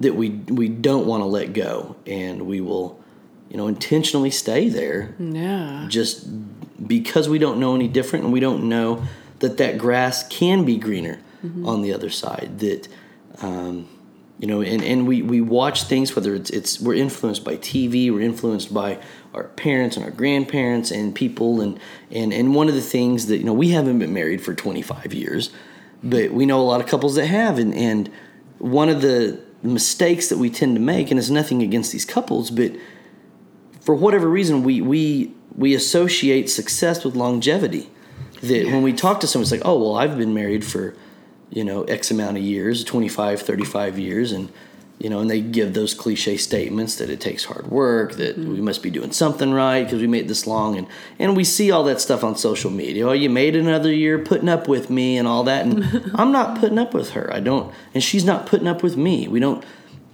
that 0.00 0.14
we 0.14 0.30
we 0.30 0.68
don't 0.68 1.06
want 1.06 1.22
to 1.22 1.26
let 1.26 1.52
go 1.52 1.96
and 2.06 2.42
we 2.42 2.60
will 2.60 3.02
you 3.50 3.56
know 3.56 3.66
intentionally 3.66 4.30
stay 4.30 4.68
there 4.68 5.14
Yeah. 5.18 5.86
just 5.88 6.26
because 6.86 7.28
we 7.28 7.38
don't 7.38 7.58
know 7.58 7.74
any 7.74 7.88
different 7.88 8.24
and 8.24 8.32
we 8.32 8.40
don't 8.40 8.68
know 8.68 9.02
that 9.40 9.56
that 9.58 9.78
grass 9.78 10.26
can 10.28 10.64
be 10.64 10.76
greener 10.76 11.20
on 11.64 11.82
the 11.82 11.92
other 11.92 12.10
side 12.10 12.58
that 12.58 12.88
um, 13.42 13.88
you 14.40 14.46
know 14.48 14.60
and, 14.60 14.82
and 14.82 15.06
we, 15.06 15.22
we 15.22 15.40
watch 15.40 15.84
things 15.84 16.14
whether 16.16 16.34
it's, 16.34 16.50
it's 16.50 16.80
we're 16.80 16.94
influenced 16.94 17.44
by 17.44 17.56
tv 17.56 18.10
we're 18.12 18.20
influenced 18.20 18.74
by 18.74 18.98
our 19.34 19.44
parents 19.44 19.96
and 19.96 20.04
our 20.04 20.10
grandparents 20.10 20.90
and 20.90 21.14
people 21.14 21.60
and, 21.60 21.78
and 22.10 22.32
and 22.32 22.54
one 22.56 22.68
of 22.68 22.74
the 22.74 22.80
things 22.80 23.26
that 23.26 23.38
you 23.38 23.44
know 23.44 23.52
we 23.52 23.70
haven't 23.70 23.98
been 24.00 24.12
married 24.12 24.40
for 24.42 24.52
25 24.54 25.14
years 25.14 25.50
but 26.02 26.32
we 26.32 26.44
know 26.44 26.60
a 26.60 26.66
lot 26.72 26.80
of 26.80 26.86
couples 26.88 27.14
that 27.14 27.26
have 27.26 27.56
and 27.58 27.72
and 27.74 28.10
one 28.58 28.88
of 28.88 29.00
the 29.00 29.40
mistakes 29.62 30.28
that 30.28 30.38
we 30.38 30.50
tend 30.50 30.74
to 30.74 30.80
make 30.80 31.10
and 31.10 31.18
it's 31.20 31.30
nothing 31.30 31.62
against 31.62 31.92
these 31.92 32.04
couples 32.04 32.50
but 32.50 32.72
for 33.88 33.94
whatever 33.94 34.28
reason 34.28 34.62
we 34.64 34.82
we 34.82 35.32
we 35.56 35.74
associate 35.74 36.50
success 36.50 37.04
with 37.04 37.16
longevity. 37.16 37.88
That 38.42 38.66
when 38.66 38.82
we 38.82 38.92
talk 38.92 39.18
to 39.20 39.26
someone 39.26 39.44
it's 39.44 39.50
like 39.50 39.62
oh 39.64 39.80
well 39.80 39.96
i've 39.96 40.18
been 40.18 40.34
married 40.34 40.62
for 40.62 40.94
you 41.48 41.64
know 41.64 41.84
x 41.84 42.10
amount 42.10 42.36
of 42.36 42.42
years 42.42 42.84
25 42.84 43.40
35 43.40 43.98
years 43.98 44.30
and 44.30 44.52
you 44.98 45.08
know 45.08 45.20
and 45.20 45.30
they 45.30 45.40
give 45.40 45.72
those 45.72 45.94
cliche 45.94 46.36
statements 46.36 46.96
that 46.96 47.08
it 47.08 47.18
takes 47.18 47.46
hard 47.46 47.68
work 47.68 48.16
that 48.16 48.38
mm-hmm. 48.38 48.52
we 48.52 48.60
must 48.60 48.82
be 48.82 48.90
doing 48.90 49.10
something 49.10 49.52
right 49.52 49.84
because 49.84 50.02
we 50.02 50.06
made 50.06 50.28
this 50.28 50.46
long 50.46 50.76
and 50.76 50.86
and 51.18 51.34
we 51.34 51.42
see 51.42 51.70
all 51.70 51.84
that 51.84 51.98
stuff 51.98 52.22
on 52.22 52.36
social 52.36 52.70
media. 52.70 53.08
Oh 53.08 53.12
you 53.12 53.30
made 53.30 53.56
another 53.56 53.90
year 53.90 54.18
putting 54.18 54.50
up 54.50 54.68
with 54.68 54.90
me 54.90 55.16
and 55.16 55.26
all 55.26 55.44
that 55.44 55.64
and 55.64 56.12
i'm 56.14 56.30
not 56.30 56.60
putting 56.60 56.78
up 56.78 56.92
with 56.92 57.12
her. 57.12 57.32
I 57.32 57.40
don't 57.40 57.72
and 57.94 58.04
she's 58.04 58.26
not 58.26 58.44
putting 58.44 58.68
up 58.68 58.82
with 58.82 58.98
me. 58.98 59.28
We 59.28 59.40
don't 59.40 59.64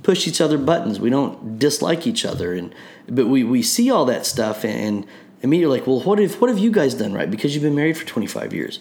push 0.04 0.28
each 0.28 0.40
other 0.40 0.56
buttons. 0.58 1.00
We 1.00 1.10
don't 1.10 1.58
dislike 1.58 2.06
each 2.06 2.24
other, 2.24 2.54
and 2.54 2.72
but 3.08 3.26
we, 3.26 3.42
we 3.42 3.60
see 3.62 3.90
all 3.90 4.04
that 4.04 4.24
stuff, 4.26 4.64
and 4.64 5.04
immediately 5.42 5.80
like, 5.80 5.86
well, 5.88 6.00
what 6.00 6.20
have 6.20 6.40
what 6.40 6.48
have 6.48 6.58
you 6.60 6.70
guys 6.70 6.94
done 6.94 7.12
right? 7.12 7.28
Because 7.30 7.54
you've 7.54 7.64
been 7.64 7.74
married 7.74 7.98
for 7.98 8.06
twenty 8.06 8.28
five 8.28 8.54
years, 8.54 8.78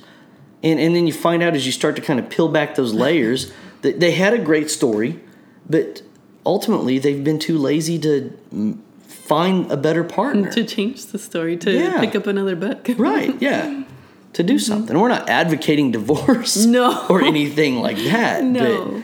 and 0.61 0.79
and 0.79 0.95
then 0.95 1.07
you 1.07 1.13
find 1.13 1.41
out 1.41 1.55
as 1.55 1.65
you 1.65 1.71
start 1.71 1.95
to 1.95 2.01
kind 2.03 2.19
of 2.19 2.29
peel 2.29 2.47
back 2.49 2.75
those 2.75 2.93
layers 2.93 3.51
that 3.81 3.99
they 3.99 4.11
had 4.11 4.33
a 4.33 4.39
great 4.39 4.69
story, 4.69 5.19
but 5.67 6.03
ultimately 6.45 6.99
they've 6.99 7.23
been 7.23 7.39
too 7.39 7.57
lazy 7.57 7.97
to 7.99 8.37
find 9.07 9.71
a 9.71 9.77
better 9.77 10.03
partner. 10.03 10.51
To 10.51 10.63
change 10.63 11.05
the 11.07 11.17
story, 11.17 11.57
to 11.57 11.71
Yeah. 11.71 11.99
pick 11.99 12.15
up 12.15 12.27
another 12.27 12.55
book. 12.55 12.87
right? 12.97 13.33
Yeah. 13.41 13.83
To 14.33 14.43
do 14.43 14.57
something. 14.59 14.97
We're 14.99 15.09
not 15.09 15.29
advocating 15.29 15.91
divorce 15.91 16.57
Mm-hmm. 16.57 16.71
No. 16.71 17.05
or 17.09 17.21
anything 17.21 17.77
like 17.79 17.97
that. 17.97 18.43
No. 18.43 19.03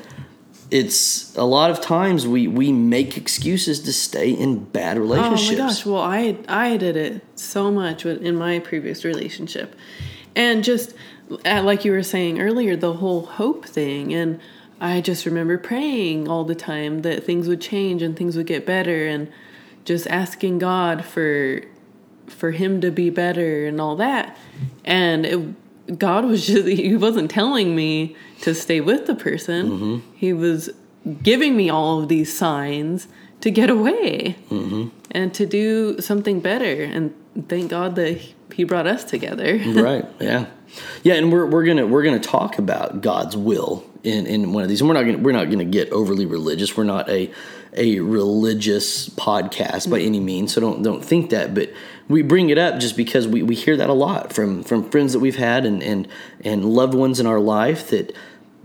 It's 0.72 1.36
a 1.36 1.44
lot 1.44 1.72
of 1.72 1.82
times 1.82 2.28
we 2.28 2.48
we 2.48 2.72
make 2.72 3.18
excuses 3.18 3.80
to 3.82 3.94
stay 3.94 4.30
in 4.30 4.66
bad 4.66 5.00
relationships. 5.00 5.52
Oh 5.52 5.64
my 5.64 5.70
gosh! 5.70 5.86
Well, 5.86 6.02
I 6.02 6.38
I 6.48 6.78
did 6.78 6.96
it 6.96 7.22
so 7.36 7.72
much 7.72 8.06
in 8.06 8.36
my 8.36 8.60
previous 8.60 9.04
relationship, 9.04 9.76
and 10.36 10.64
just 10.64 10.94
uh, 11.46 11.64
like 11.64 11.86
you 11.86 11.92
were 11.92 12.04
saying 12.04 12.40
earlier, 12.40 12.76
the 12.76 12.94
whole 12.94 13.26
hope 13.26 13.66
thing, 13.66 14.14
and 14.14 14.40
I 14.80 15.02
just 15.02 15.26
remember 15.26 15.58
praying 15.58 16.28
all 16.28 16.44
the 16.44 16.56
time 16.56 17.02
that 17.02 17.24
things 17.24 17.48
would 17.48 17.62
change 17.62 18.02
and 18.02 18.16
things 18.16 18.38
would 18.38 18.48
get 18.48 18.66
better, 18.66 19.08
and 19.08 19.32
just 19.86 20.06
asking 20.08 20.60
God 20.60 21.04
for 21.04 21.62
for 22.28 22.52
Him 22.52 22.80
to 22.82 22.92
be 22.92 23.10
better 23.10 23.66
and 23.66 23.82
all 23.82 23.96
that, 23.96 24.38
and 24.86 25.26
it, 25.26 25.40
God 25.98 26.26
was 26.26 26.46
just 26.48 26.68
He 26.86 26.96
wasn't 26.96 27.32
telling 27.32 27.76
me 27.76 28.16
to 28.42 28.54
stay 28.54 28.82
with 28.82 29.06
the 29.08 29.16
person. 29.16 29.70
Mm-hmm. 29.70 29.98
He 30.16 30.34
was 30.34 30.70
giving 31.24 31.56
me 31.58 31.70
all 31.70 32.02
of 32.02 32.10
these 32.10 32.36
signs 32.36 33.08
to 33.42 33.50
get 33.52 33.70
away 33.70 34.36
Mm-hmm. 34.50 34.90
and 35.12 35.34
to 35.34 35.46
do 35.46 36.00
something 36.02 36.40
better. 36.42 36.84
And 36.84 37.14
thank 37.48 37.70
God 37.72 37.96
that 37.96 38.20
He 38.60 38.66
brought 38.66 38.88
us 38.88 39.06
together. 39.06 39.58
right 39.68 40.06
yeah. 40.20 40.48
Yeah 41.02 41.14
and 41.14 41.32
we're, 41.32 41.46
we're 41.46 41.64
gonna 41.64 41.88
we're 41.88 42.04
gonna 42.04 42.20
talk 42.20 42.60
about 42.60 43.00
god's 43.00 43.38
will 43.38 43.90
in, 44.04 44.28
in 44.28 44.52
one 44.52 44.64
of 44.64 44.68
these. 44.68 44.82
And 44.82 44.90
we're 44.90 44.96
not 44.96 45.04
gonna 45.04 45.18
we're 45.20 45.32
not 45.32 45.50
gonna 45.50 45.64
get 45.64 45.90
overly 45.94 46.26
religious. 46.26 46.76
We're 46.76 46.84
not 46.84 47.08
a 47.08 47.32
a 47.78 48.02
religious 48.02 49.08
podcast 49.08 49.90
by 49.90 50.02
any 50.02 50.20
means 50.20 50.52
so 50.52 50.60
don't 50.60 50.84
don't 50.84 51.06
think 51.06 51.30
that. 51.30 51.54
But 51.54 51.72
we 52.10 52.22
bring 52.22 52.50
it 52.50 52.58
up 52.58 52.82
just 52.82 52.98
because 52.98 53.30
we, 53.30 53.44
we 53.44 53.56
hear 53.56 53.78
that 53.78 53.90
a 53.90 53.94
lot 53.94 54.34
from 54.34 54.62
from 54.64 54.90
friends 54.90 55.14
that 55.14 55.20
we've 55.20 55.38
had 55.38 55.66
and 55.66 55.82
and 55.82 56.06
and 56.44 56.66
loved 56.66 56.96
ones 56.96 57.22
in 57.22 57.28
our 57.28 57.40
life 57.40 57.92
that 57.92 58.14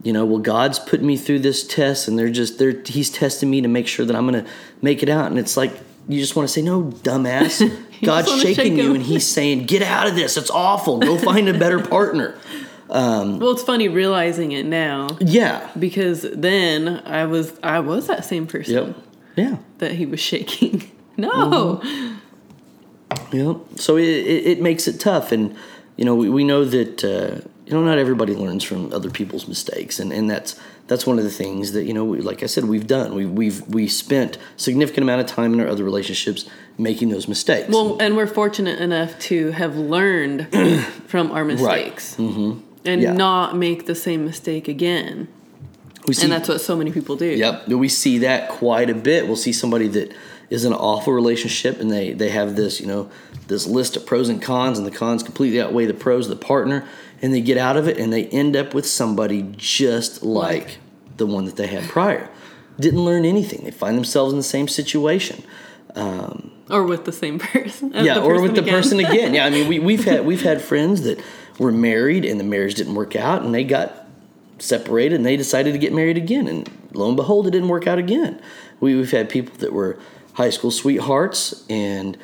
you 0.03 0.13
know 0.13 0.27
well 0.27 0.41
god's 0.41 0.81
putting 0.81 1.07
me 1.07 1.17
through 1.17 1.39
this 1.39 1.65
test 1.65 2.09
and 2.09 2.19
they're 2.19 2.31
just 2.31 2.59
they're 2.59 2.83
he's 2.85 3.11
testing 3.11 3.49
me 3.49 3.61
to 3.61 3.69
make 3.69 3.87
sure 3.87 4.05
that 4.05 4.17
i'm 4.17 4.25
gonna 4.27 4.45
make 4.83 5.05
it 5.05 5.09
out. 5.09 5.31
And 5.31 5.39
it's 5.39 5.57
like 5.57 5.73
you 6.09 6.21
just 6.21 6.37
want 6.37 6.49
to 6.49 6.53
say 6.53 6.63
no 6.63 6.83
dumbass 6.83 7.63
god's 8.05 8.41
shaking 8.41 8.79
you 8.79 8.95
and 8.95 9.03
he's 9.03 9.27
saying 9.27 9.65
get 9.67 9.83
out 9.83 10.07
of 10.07 10.15
this. 10.15 10.37
It's 10.37 10.51
awful. 10.51 10.99
Go 10.99 11.19
find 11.19 11.49
a 11.49 11.59
better 11.59 11.81
partner. 11.81 12.39
Well, 13.41 13.51
it's 13.53 13.63
funny 13.63 13.89
realizing 13.89 14.53
it 14.53 14.67
now. 14.67 15.09
Yeah. 15.19 15.69
Because 15.77 16.23
then 16.23 17.03
I 17.07 17.25
was 17.25 17.59
I 17.63 17.81
was 17.81 18.07
that 18.09 18.25
same 18.25 18.47
person 18.47 18.75
yep. 18.75 18.97
Yeah. 19.37 19.57
that 19.79 19.93
He 19.93 20.07
was 20.07 20.21
shaking. 20.21 20.91
No, 21.17 21.81
Yep. 23.33 23.57
So 23.77 23.97
it, 23.97 24.05
it, 24.05 24.47
it 24.47 24.61
makes 24.61 24.87
it 24.87 25.01
tough, 25.01 25.33
and 25.33 25.57
you 25.97 26.05
know 26.05 26.15
we, 26.15 26.29
we 26.29 26.45
know 26.45 26.65
that 26.65 27.05
uh, 27.05 27.47
you 27.67 27.73
know 27.73 27.85
not 27.85 27.99
everybody 27.99 28.35
learns 28.35 28.65
from 28.65 28.93
other 28.93 29.11
people's 29.11 29.49
mistakes, 29.49 29.99
and, 29.99 30.13
and 30.13 30.31
that's 30.31 30.59
that's 30.87 31.07
one 31.07 31.19
of 31.19 31.25
the 31.25 31.31
things 31.31 31.73
that 31.73 31.85
you 31.85 31.95
know 31.95 32.05
we, 32.05 32.21
like 32.21 32.43
I 32.43 32.47
said 32.47 32.65
we've 32.65 32.87
done 32.87 33.15
we 33.15 33.27
we've 33.27 33.63
we 33.69 33.89
spent 33.89 34.39
significant 34.57 35.03
amount 35.03 35.21
of 35.23 35.27
time 35.27 35.55
in 35.55 35.61
our 35.61 35.69
other 35.69 35.85
relationships 35.85 36.49
making 36.77 37.09
those 37.09 37.29
mistakes. 37.29 37.69
well, 37.69 37.97
and 38.01 38.17
we're 38.17 38.27
fortunate 38.27 38.81
enough 38.81 39.19
to 39.21 39.53
have 39.53 39.77
learned 39.77 40.49
from 41.07 41.31
our 41.31 41.45
mistakes 41.45 42.17
mm-hmm. 42.17 42.61
and 42.85 43.01
Yeah. 43.01 43.13
not 43.13 43.57
make 43.57 43.87
the 43.87 43.95
same 43.95 44.25
mistake 44.25 44.67
again. 44.67 45.29
we 46.07 46.15
see, 46.15 46.25
And 46.25 46.33
that's 46.33 46.49
what 46.49 46.61
so 46.61 46.77
many 46.77 46.91
people 46.91 47.17
do. 47.17 47.27
Yep, 47.27 47.69
we 47.69 47.89
see 47.89 48.19
that 48.19 48.49
quite 48.51 48.91
a 48.91 48.95
bit. 48.95 49.27
We'll 49.27 49.37
see 49.37 49.53
somebody 49.53 49.89
that 49.89 50.13
is 50.51 50.65
in 50.65 50.73
an 50.73 50.79
awful 50.79 51.13
relationship 51.13 51.81
and 51.81 51.91
they 51.91 52.13
they 52.13 52.29
have 52.29 52.57
this 52.57 52.81
you 52.81 52.87
know 52.87 53.11
this 53.47 53.67
list 53.67 53.97
of 53.97 54.07
pros 54.07 54.29
and 54.29 54.41
cons 54.41 54.79
and 54.79 54.87
the 54.87 54.91
cons 54.91 55.23
completely 55.23 55.61
outweigh 55.61 55.87
the 55.87 55.95
pros 55.95 56.29
of 56.29 56.39
the 56.39 56.45
partner 56.45 56.87
and 57.21 57.33
they 57.33 57.41
get 57.41 57.59
out 57.59 57.77
of 57.77 57.87
it 57.89 57.99
and 57.99 58.13
they 58.13 58.27
end 58.27 58.57
up 58.57 58.75
with 58.75 58.87
somebody 58.87 59.43
just 59.57 60.23
like 60.23 60.79
the 61.17 61.27
one 61.27 61.45
that 61.45 61.57
they 61.57 61.67
had 61.67 61.85
prior 61.89 62.29
didn't 62.81 63.05
learn 63.05 63.25
anything 63.25 63.65
they 63.65 63.71
find 63.71 63.97
themselves 63.97 64.33
in 64.33 64.39
the 64.39 64.43
same 64.43 64.67
situation 64.67 65.45
um, 65.95 66.51
or 66.71 66.85
with 66.85 67.05
the 67.05 67.13
same 67.13 67.39
person. 67.53 67.93
yeah, 67.95 68.19
or 68.19 68.41
with 68.41 68.55
the 68.55 68.63
again. 68.63 68.75
person 68.75 68.99
again. 69.01 69.35
Yeah, 69.35 69.47
I 69.47 69.51
mean, 69.51 69.69
we, 69.69 69.79
we've 69.79 70.05
had 70.05 70.25
we've 70.27 70.43
had 70.43 70.61
friends 70.61 71.03
that 71.03 71.23
were 71.59 71.73
married 71.73 72.25
and 72.25 72.39
the 72.41 72.45
marriage 72.45 72.75
didn't 72.75 72.95
work 72.95 73.17
out, 73.17 73.43
and 73.43 73.55
they 73.55 73.65
got 73.65 74.07
separated 74.59 75.17
and 75.17 75.27
they 75.27 75.37
decided 75.37 75.73
to 75.73 75.79
get 75.79 75.93
married 75.93 76.17
again, 76.17 76.49
and 76.49 76.69
lo 76.93 77.09
and 77.09 77.17
behold, 77.17 77.47
it 77.47 77.51
didn't 77.51 77.69
work 77.69 77.87
out 77.87 77.99
again. 77.99 78.41
We, 78.81 78.95
we've 78.95 79.11
had 79.11 79.29
people 79.29 79.57
that 79.59 79.73
were 79.73 79.99
high 80.35 80.51
school 80.51 80.71
sweethearts, 80.71 81.65
and 81.69 82.17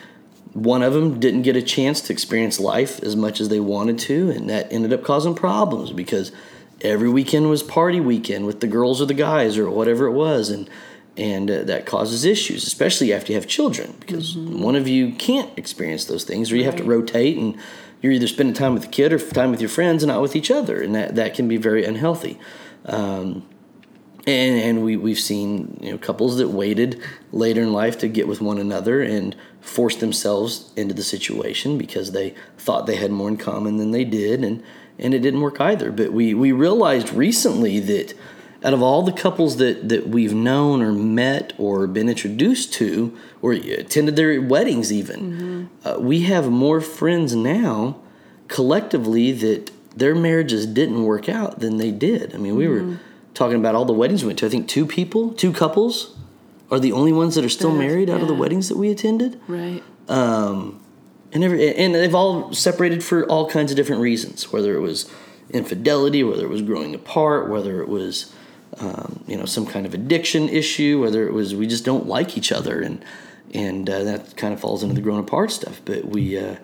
one 0.52 0.82
of 0.82 0.92
them 0.92 1.20
didn't 1.20 1.42
get 1.42 1.56
a 1.56 1.62
chance 1.62 2.00
to 2.02 2.12
experience 2.12 2.58
life 2.58 3.02
as 3.02 3.14
much 3.14 3.40
as 3.40 3.48
they 3.48 3.60
wanted 3.60 3.98
to, 4.00 4.30
and 4.30 4.50
that 4.50 4.72
ended 4.72 4.92
up 4.92 5.04
causing 5.04 5.34
problems 5.34 5.92
because 5.92 6.32
every 6.80 7.08
weekend 7.08 7.48
was 7.48 7.62
party 7.62 8.00
weekend 8.00 8.46
with 8.46 8.60
the 8.60 8.66
girls 8.66 9.00
or 9.00 9.06
the 9.06 9.14
guys 9.14 9.58
or 9.58 9.70
whatever 9.70 10.06
it 10.06 10.12
was, 10.12 10.50
and 10.50 10.68
and 11.16 11.50
uh, 11.50 11.62
that 11.64 11.86
causes 11.86 12.24
issues, 12.24 12.66
especially 12.66 13.12
after 13.12 13.32
you 13.32 13.38
have 13.38 13.46
children, 13.46 13.94
because 14.00 14.36
mm-hmm. 14.36 14.62
one 14.62 14.76
of 14.76 14.88
you 14.88 15.12
can't 15.12 15.56
experience 15.58 16.04
those 16.06 16.24
things, 16.24 16.50
or 16.50 16.56
you 16.56 16.62
right. 16.62 16.72
have 16.72 16.76
to 16.76 16.84
rotate, 16.84 17.36
and 17.36 17.58
you're 18.00 18.12
either 18.12 18.26
spending 18.26 18.54
time 18.54 18.74
with 18.74 18.82
the 18.82 18.88
kid 18.88 19.12
or 19.12 19.18
time 19.18 19.50
with 19.50 19.60
your 19.60 19.68
friends 19.68 20.02
and 20.02 20.08
not 20.08 20.22
with 20.22 20.34
each 20.34 20.50
other, 20.50 20.80
and 20.82 20.94
that, 20.94 21.16
that 21.16 21.34
can 21.34 21.48
be 21.48 21.56
very 21.56 21.84
unhealthy. 21.84 22.38
Um, 22.86 23.46
and 24.26 24.61
and 24.61 24.85
we 24.85 24.96
we've 24.96 25.18
seen 25.18 25.78
you 25.80 25.92
know 25.92 25.98
couples 25.98 26.37
that 26.38 26.48
waited 26.48 27.00
later 27.33 27.62
in 27.62 27.72
life 27.72 27.98
to 27.98 28.09
get 28.09 28.28
with 28.28 28.40
one 28.40 28.59
another 28.59 29.02
and 29.02 29.37
forced 29.61 30.00
themselves 30.00 30.72
into 30.76 30.94
the 30.94 31.02
situation 31.02 31.78
because 31.78 32.12
they 32.12 32.35
thought 32.59 32.87
they 32.87 32.96
had 32.96 33.11
more 33.11 33.28
in 33.28 33.37
common 33.37 33.76
than 33.76 33.90
they 33.90 34.04
did, 34.04 34.44
and 34.44 34.62
and 34.98 35.14
it 35.14 35.20
didn't 35.20 35.40
work 35.40 35.61
either. 35.61 35.90
But 35.90 36.12
we 36.12 36.35
we 36.35 36.52
realized 36.52 37.12
recently 37.12 37.80
that 37.80 38.14
out 38.62 38.74
of 38.74 38.83
all 38.83 39.02
the 39.02 39.12
couples 39.12 39.56
that, 39.56 39.88
that 39.88 40.09
we've 40.09 40.35
known 40.35 40.83
or 40.83 40.92
met 40.92 41.54
or 41.56 41.87
been 41.87 42.11
introduced 42.11 42.74
to 42.74 43.16
or 43.40 43.52
attended 43.52 44.16
their 44.16 44.38
weddings 44.40 44.92
even 44.92 45.20
mm-hmm. 45.20 45.88
uh, 45.88 45.98
we 45.98 46.24
have 46.24 46.50
more 46.50 46.80
friends 46.83 47.35
now 47.35 47.98
collectively 48.48 49.33
that 49.33 49.70
their 49.96 50.14
marriages 50.14 50.66
didn't 50.66 51.04
work 51.04 51.26
out 51.26 51.61
than 51.61 51.78
they 51.78 51.90
did 51.90 52.35
i 52.35 52.37
mean 52.37 52.54
we 52.54 52.66
mm-hmm. 52.66 52.90
were 52.90 52.98
talking 53.34 53.56
about 53.56 53.74
all 53.74 53.84
the 53.84 53.92
weddings 53.92 54.22
we 54.22 54.28
went 54.28 54.38
to 54.38 54.46
i 54.46 54.48
think 54.48 54.68
two 54.68 54.86
people 54.86 55.32
two 55.32 55.52
couples 55.52 56.16
are 56.70 56.78
the 56.78 56.92
only 56.92 57.12
ones 57.12 57.34
that 57.34 57.44
are 57.44 57.50
still 57.50 57.74
married 57.74 58.08
yeah. 58.08 58.14
out 58.14 58.20
of 58.20 58.28
the 58.28 58.34
weddings 58.34 58.68
that 58.68 58.76
we 58.76 58.90
attended 58.90 59.40
right 59.48 59.82
um, 60.08 60.82
and 61.32 61.44
every 61.44 61.74
and 61.76 61.94
they've 61.94 62.14
all 62.14 62.52
separated 62.52 63.02
for 63.02 63.24
all 63.26 63.48
kinds 63.48 63.70
of 63.70 63.76
different 63.76 64.02
reasons 64.02 64.52
whether 64.52 64.74
it 64.74 64.80
was 64.80 65.10
infidelity 65.50 66.22
whether 66.22 66.44
it 66.44 66.50
was 66.50 66.62
growing 66.62 66.94
apart 66.94 67.48
whether 67.48 67.80
it 67.80 67.88
was 67.88 68.32
um, 68.78 69.24
you 69.26 69.36
know 69.36 69.44
some 69.44 69.66
kind 69.66 69.86
of 69.86 69.94
addiction 69.94 70.48
issue, 70.48 71.00
whether 71.00 71.26
it 71.26 71.32
was 71.32 71.54
we 71.54 71.66
just 71.66 71.84
don't 71.84 72.06
like 72.06 72.36
each 72.36 72.52
other, 72.52 72.80
and 72.80 73.04
and 73.52 73.90
uh, 73.90 74.04
that 74.04 74.36
kind 74.36 74.54
of 74.54 74.60
falls 74.60 74.82
into 74.82 74.94
the 74.94 75.00
grown 75.00 75.20
apart 75.20 75.50
stuff. 75.50 75.80
But 75.84 76.06
we 76.06 76.38
uh, 76.38 76.56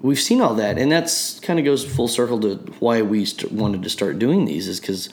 we've 0.00 0.20
seen 0.20 0.40
all 0.40 0.54
that, 0.54 0.78
and 0.78 0.92
that's 0.92 1.40
kind 1.40 1.58
of 1.58 1.64
goes 1.64 1.84
full 1.84 2.08
circle 2.08 2.40
to 2.40 2.56
why 2.80 3.02
we 3.02 3.24
st- 3.24 3.52
wanted 3.52 3.82
to 3.82 3.90
start 3.90 4.18
doing 4.18 4.44
these 4.44 4.68
is 4.68 4.80
because 4.80 5.08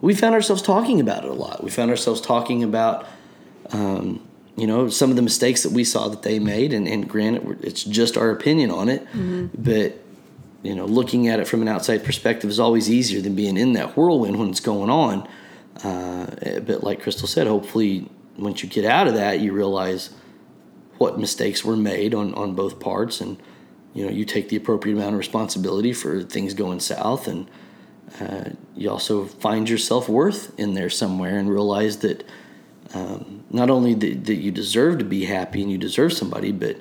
we 0.00 0.14
found 0.14 0.34
ourselves 0.34 0.62
talking 0.62 1.00
about 1.00 1.24
it 1.24 1.30
a 1.30 1.34
lot. 1.34 1.62
We 1.62 1.70
found 1.70 1.90
ourselves 1.90 2.20
talking 2.20 2.62
about. 2.62 3.06
Um, 3.70 4.22
you 4.58 4.66
know 4.66 4.88
some 4.88 5.10
of 5.10 5.16
the 5.16 5.22
mistakes 5.22 5.64
that 5.64 5.72
we 5.72 5.84
saw 5.84 6.08
that 6.08 6.22
they 6.22 6.38
made 6.38 6.72
and, 6.72 6.88
and 6.88 7.06
granted 7.06 7.62
it's 7.62 7.84
just 7.84 8.16
our 8.16 8.30
opinion 8.30 8.70
on 8.70 8.88
it 8.88 9.04
mm-hmm. 9.08 9.48
but 9.54 10.02
you 10.62 10.74
know 10.74 10.86
looking 10.86 11.28
at 11.28 11.40
it 11.40 11.46
from 11.46 11.60
an 11.60 11.68
outside 11.68 12.02
perspective 12.02 12.48
is 12.48 12.58
always 12.58 12.88
easier 12.88 13.20
than 13.20 13.34
being 13.34 13.58
in 13.58 13.74
that 13.74 13.98
whirlwind 13.98 14.38
when 14.38 14.48
it's 14.48 14.60
going 14.60 14.88
on 14.88 15.28
uh, 15.84 16.26
but 16.60 16.82
like 16.82 17.02
Crystal 17.02 17.28
said, 17.28 17.46
hopefully 17.46 18.08
once 18.38 18.62
you 18.62 18.68
get 18.68 18.84
out 18.84 19.06
of 19.06 19.14
that, 19.14 19.40
you 19.40 19.52
realize 19.52 20.10
what 20.98 21.18
mistakes 21.18 21.64
were 21.64 21.76
made 21.76 22.14
on, 22.14 22.32
on 22.34 22.54
both 22.54 22.80
parts, 22.80 23.20
and 23.20 23.40
you 23.92 24.04
know 24.04 24.10
you 24.10 24.24
take 24.24 24.48
the 24.48 24.56
appropriate 24.56 24.94
amount 24.94 25.12
of 25.12 25.18
responsibility 25.18 25.92
for 25.92 26.22
things 26.22 26.54
going 26.54 26.80
south, 26.80 27.28
and 27.28 27.50
uh, 28.20 28.50
you 28.74 28.90
also 28.90 29.24
find 29.26 29.68
your 29.68 29.78
self 29.78 30.08
worth 30.08 30.58
in 30.58 30.74
there 30.74 30.90
somewhere, 30.90 31.38
and 31.38 31.50
realize 31.50 31.98
that 31.98 32.24
um, 32.94 33.44
not 33.50 33.70
only 33.70 33.94
that, 33.94 34.24
that 34.24 34.36
you 34.36 34.50
deserve 34.50 34.98
to 34.98 35.04
be 35.04 35.24
happy 35.24 35.62
and 35.62 35.70
you 35.70 35.78
deserve 35.78 36.12
somebody, 36.12 36.52
but 36.52 36.76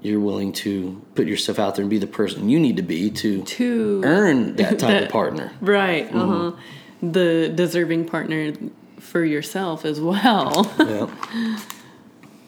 you're 0.00 0.20
willing 0.20 0.52
to 0.52 1.02
put 1.14 1.26
yourself 1.26 1.58
out 1.58 1.76
there 1.76 1.82
and 1.82 1.90
be 1.90 1.98
the 1.98 2.06
person 2.06 2.48
you 2.48 2.60
need 2.60 2.76
to 2.76 2.82
be 2.82 3.10
to 3.10 3.42
to 3.42 4.02
earn 4.04 4.56
that 4.56 4.78
type 4.78 4.90
that, 4.90 5.02
of 5.04 5.08
partner. 5.10 5.52
Right. 5.60 6.06
Mm-hmm. 6.08 6.18
Uh-huh 6.18 6.60
the 7.12 7.52
deserving 7.54 8.06
partner 8.06 8.52
for 8.98 9.24
yourself 9.24 9.84
as 9.84 10.00
well. 10.00 10.72
yeah. 10.78 11.58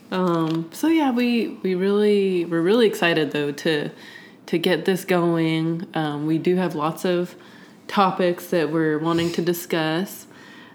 Um, 0.08 0.70
so 0.72 0.86
yeah, 0.86 1.10
we 1.10 1.58
we 1.64 1.74
really 1.74 2.44
we're 2.44 2.62
really 2.62 2.86
excited 2.86 3.32
though 3.32 3.50
to 3.50 3.90
to 4.46 4.56
get 4.56 4.84
this 4.84 5.04
going. 5.04 5.84
Um, 5.94 6.28
we 6.28 6.38
do 6.38 6.54
have 6.54 6.76
lots 6.76 7.04
of 7.04 7.34
topics 7.88 8.48
that 8.48 8.70
we're 8.70 8.98
wanting 8.98 9.32
to 9.32 9.42
discuss. 9.42 10.26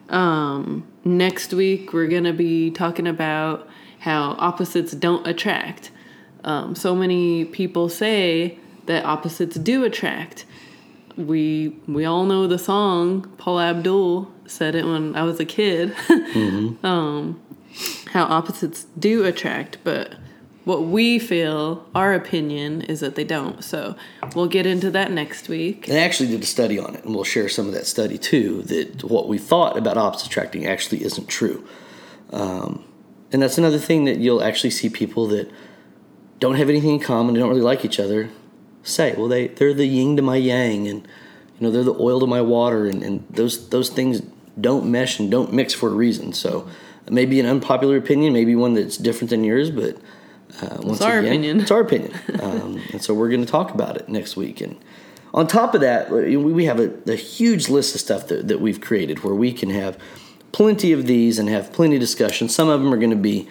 Um, 0.09 0.85
next 1.03 1.53
week 1.53 1.93
we're 1.93 2.07
gonna 2.07 2.33
be 2.33 2.71
talking 2.71 3.07
about 3.07 3.67
how 3.99 4.35
opposites 4.39 4.93
don't 4.93 5.25
attract. 5.27 5.91
Um, 6.43 6.75
so 6.75 6.95
many 6.95 7.45
people 7.45 7.87
say 7.87 8.57
that 8.87 9.05
opposites 9.05 9.57
do 9.57 9.83
attract, 9.83 10.45
we 11.17 11.75
we 11.87 12.05
all 12.05 12.25
know 12.25 12.47
the 12.47 12.57
song. 12.57 13.23
Paula 13.37 13.69
Abdul 13.69 14.31
said 14.45 14.75
it 14.75 14.85
when 14.85 15.15
I 15.15 15.23
was 15.23 15.39
a 15.39 15.45
kid. 15.45 15.95
Mm-hmm. 16.31 16.85
um, 16.85 17.41
how 18.07 18.23
opposites 18.23 18.85
do 18.97 19.25
attract, 19.25 19.77
but 19.83 20.13
what 20.71 20.83
we 20.83 21.19
feel, 21.19 21.85
our 21.93 22.13
opinion, 22.13 22.81
is 22.83 23.01
that 23.01 23.15
they 23.15 23.25
don't. 23.25 23.61
So 23.61 23.97
we'll 24.33 24.47
get 24.47 24.65
into 24.65 24.89
that 24.91 25.11
next 25.11 25.49
week. 25.49 25.85
They 25.85 25.99
actually 25.99 26.29
did 26.29 26.41
a 26.41 26.45
study 26.45 26.79
on 26.79 26.95
it, 26.95 27.03
and 27.03 27.13
we'll 27.13 27.25
share 27.25 27.49
some 27.49 27.67
of 27.67 27.73
that 27.73 27.85
study 27.85 28.17
too. 28.17 28.61
That 28.63 29.03
what 29.03 29.27
we 29.27 29.37
thought 29.37 29.77
about 29.77 29.97
opposites 29.97 30.27
attracting 30.27 30.65
actually 30.65 31.03
isn't 31.03 31.27
true. 31.27 31.67
Um, 32.31 32.85
and 33.33 33.41
that's 33.41 33.57
another 33.57 33.79
thing 33.79 34.05
that 34.05 34.19
you'll 34.19 34.41
actually 34.41 34.69
see 34.69 34.89
people 34.89 35.27
that 35.27 35.51
don't 36.39 36.55
have 36.55 36.69
anything 36.69 36.91
in 36.91 36.99
common, 37.01 37.33
they 37.33 37.41
don't 37.41 37.49
really 37.49 37.61
like 37.61 37.83
each 37.83 37.99
other, 37.99 38.29
say. 38.81 39.13
Well, 39.17 39.27
they 39.27 39.47
they're 39.47 39.73
the 39.73 39.85
yin 39.85 40.15
to 40.15 40.21
my 40.21 40.37
yang, 40.37 40.87
and 40.87 41.01
you 41.59 41.67
know 41.67 41.69
they're 41.69 41.83
the 41.83 41.99
oil 41.99 42.21
to 42.21 42.27
my 42.27 42.41
water, 42.41 42.85
and, 42.85 43.03
and 43.03 43.25
those 43.29 43.67
those 43.69 43.89
things 43.89 44.21
don't 44.59 44.89
mesh 44.89 45.19
and 45.19 45.29
don't 45.29 45.51
mix 45.51 45.73
for 45.73 45.89
a 45.89 45.93
reason. 45.93 46.31
So 46.31 46.65
maybe 47.09 47.41
an 47.41 47.45
unpopular 47.45 47.97
opinion, 47.97 48.31
maybe 48.31 48.55
one 48.55 48.73
that's 48.73 48.95
different 48.95 49.31
than 49.31 49.43
yours, 49.43 49.69
but 49.69 49.97
uh, 50.61 50.77
once 50.81 50.97
it's 50.97 51.01
our 51.01 51.19
again, 51.19 51.31
opinion. 51.31 51.61
It's 51.61 51.71
our 51.71 51.81
opinion, 51.81 52.13
um, 52.41 52.81
and 52.91 53.01
so 53.01 53.13
we're 53.13 53.29
going 53.29 53.45
to 53.45 53.51
talk 53.51 53.71
about 53.71 53.97
it 53.97 54.09
next 54.09 54.35
week. 54.35 54.61
And 54.61 54.77
on 55.33 55.47
top 55.47 55.73
of 55.75 55.81
that, 55.81 56.11
we 56.11 56.65
have 56.65 56.79
a, 56.79 56.91
a 57.09 57.15
huge 57.15 57.69
list 57.69 57.95
of 57.95 58.01
stuff 58.01 58.27
that, 58.27 58.47
that 58.47 58.59
we've 58.59 58.81
created 58.81 59.23
where 59.23 59.35
we 59.35 59.53
can 59.53 59.69
have 59.69 59.97
plenty 60.51 60.91
of 60.91 61.05
these 61.05 61.39
and 61.39 61.47
have 61.49 61.71
plenty 61.71 61.95
of 61.95 62.01
discussion. 62.01 62.49
Some 62.49 62.67
of 62.67 62.81
them 62.81 62.93
are 62.93 62.97
going 62.97 63.11
to 63.11 63.15
be 63.15 63.47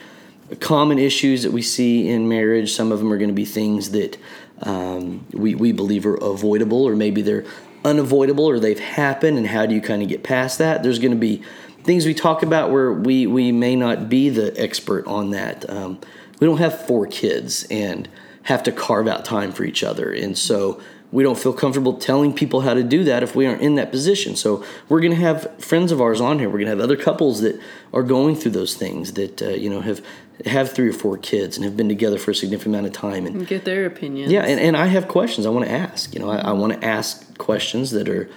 common 0.59 0.99
issues 0.99 1.43
that 1.45 1.53
we 1.53 1.63
see 1.63 2.09
in 2.09 2.29
marriage. 2.29 2.73
Some 2.73 2.93
of 2.93 2.99
them 2.99 3.13
are 3.13 3.19
going 3.19 3.31
to 3.31 3.35
be 3.35 3.45
things 3.45 3.93
that 3.93 4.19
um, 4.63 5.27
we, 5.33 5.55
we 5.55 5.73
believe 5.73 6.05
are 6.05 6.17
avoidable, 6.17 6.85
or 6.85 6.97
maybe 6.97 7.23
they're 7.23 7.45
unavoidable 7.85 8.45
or 8.45 8.61
they've 8.61 8.79
happened, 8.79 9.39
and 9.39 9.47
how 9.47 9.65
do 9.65 9.75
you 9.75 9.81
kind 9.81 10.03
of 10.03 10.09
get 10.09 10.23
past 10.23 10.59
that? 10.59 10.83
There's 10.83 10.99
going 10.99 11.13
to 11.13 11.17
be 11.17 11.43
things 11.83 12.05
we 12.05 12.13
talk 12.13 12.43
about 12.43 12.71
where 12.71 12.93
we, 12.93 13.27
we 13.27 13.53
may 13.53 13.75
not 13.75 14.09
be 14.09 14.29
the 14.29 14.53
expert 14.61 15.07
on 15.07 15.31
that. 15.31 15.69
Um, 15.71 15.99
we 16.41 16.47
don't 16.47 16.59
have 16.59 16.87
four 16.87 17.07
kids 17.07 17.65
and 17.71 18.09
have 18.45 18.63
to 18.65 18.73
carve 18.73 19.07
out 19.07 19.25
time 19.25 19.53
for 19.53 19.65
each 19.65 19.85
other. 19.85 20.13
And 20.13 20.37
so 20.37 20.81
we 21.13 21.23
don't 21.23 21.39
feel 21.39 21.53
comfortable 21.53 21.95
telling 21.95 22.33
people 22.33 22.61
how 22.61 22.75
to 22.75 22.83
do 22.83 23.05
that 23.05 23.23
if 23.23 23.35
we 23.35 23.47
aren't 23.47 23.63
in 23.63 23.75
that 23.75 23.91
position. 23.91 24.37
So 24.37 24.65
we're 24.89 25.01
going 25.01 25.13
to 25.13 25.21
have 25.21 25.63
friends 25.63 25.93
of 25.93 26.01
ours 26.01 26.21
on 26.21 26.39
here. 26.39 26.49
We're 26.49 26.59
going 26.59 26.67
to 26.67 26.71
have 26.71 26.81
other 26.81 26.97
couples 26.97 27.41
that 27.41 27.61
are 27.93 28.03
going 28.03 28.37
through 28.37 28.53
those 28.53 28.75
things 28.75 29.15
that 29.15 29.43
uh, 29.43 29.49
you 29.51 29.69
know 29.69 29.81
have 29.81 30.05
have 30.47 30.73
three 30.73 30.89
or 30.89 30.93
four 30.93 31.19
kids 31.19 31.57
and 31.57 31.65
have 31.65 31.77
been 31.77 31.89
together 31.89 32.19
for 32.19 32.31
a 32.31 32.35
significant 32.35 32.75
amount 32.75 32.87
of 32.87 32.93
time 32.93 33.27
and, 33.27 33.37
and 33.37 33.47
get 33.47 33.65
their 33.65 33.87
opinions. 33.87 34.33
Yeah, 34.33 34.43
and, 34.43 34.59
and 34.61 34.77
I 34.77 34.87
have 34.87 35.09
questions 35.09 35.47
I 35.47 35.51
want 35.51 35.67
to 35.67 35.73
ask. 35.73 36.15
You 36.15 36.21
know, 36.21 36.31
I, 36.31 36.39
I 36.39 36.53
want 36.53 36.73
to 36.73 36.87
ask 36.87 37.37
questions 37.39 37.91
that 37.91 38.09
are 38.09 38.31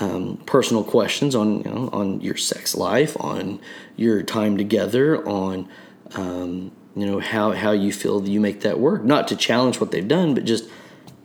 um, 0.00 0.36
personal 0.44 0.84
questions 0.84 1.34
on 1.34 1.62
you 1.62 1.70
know 1.70 1.88
on 1.92 2.20
your 2.20 2.36
sex 2.36 2.76
life, 2.76 3.16
on 3.20 3.58
your 3.96 4.22
time 4.22 4.58
together, 4.58 5.26
on 5.26 5.68
um, 6.14 6.72
you 6.98 7.06
know 7.06 7.20
how 7.20 7.52
how 7.52 7.72
you 7.72 7.92
feel 7.92 8.26
you 8.26 8.40
make 8.40 8.60
that 8.62 8.78
work. 8.80 9.04
Not 9.04 9.28
to 9.28 9.36
challenge 9.36 9.80
what 9.80 9.90
they've 9.90 10.08
done, 10.08 10.34
but 10.34 10.44
just 10.44 10.68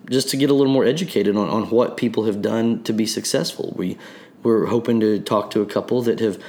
just 0.10 0.30
to 0.30 0.38
get 0.38 0.50
a 0.50 0.54
little 0.54 0.72
more 0.72 0.86
educated 0.86 1.36
on, 1.38 1.50
on 1.50 1.70
what 1.70 1.98
people 1.98 2.26
have 2.26 2.42
done 2.42 2.84
to 2.84 2.94
be 2.94 3.06
successful. 3.06 3.74
We 3.76 3.98
we're 4.44 4.66
hoping 4.66 5.00
to 5.00 5.20
talk 5.20 5.52
to 5.52 5.62
a 5.62 5.66
couple 5.66 6.02
that 6.04 6.20
have 6.20 6.42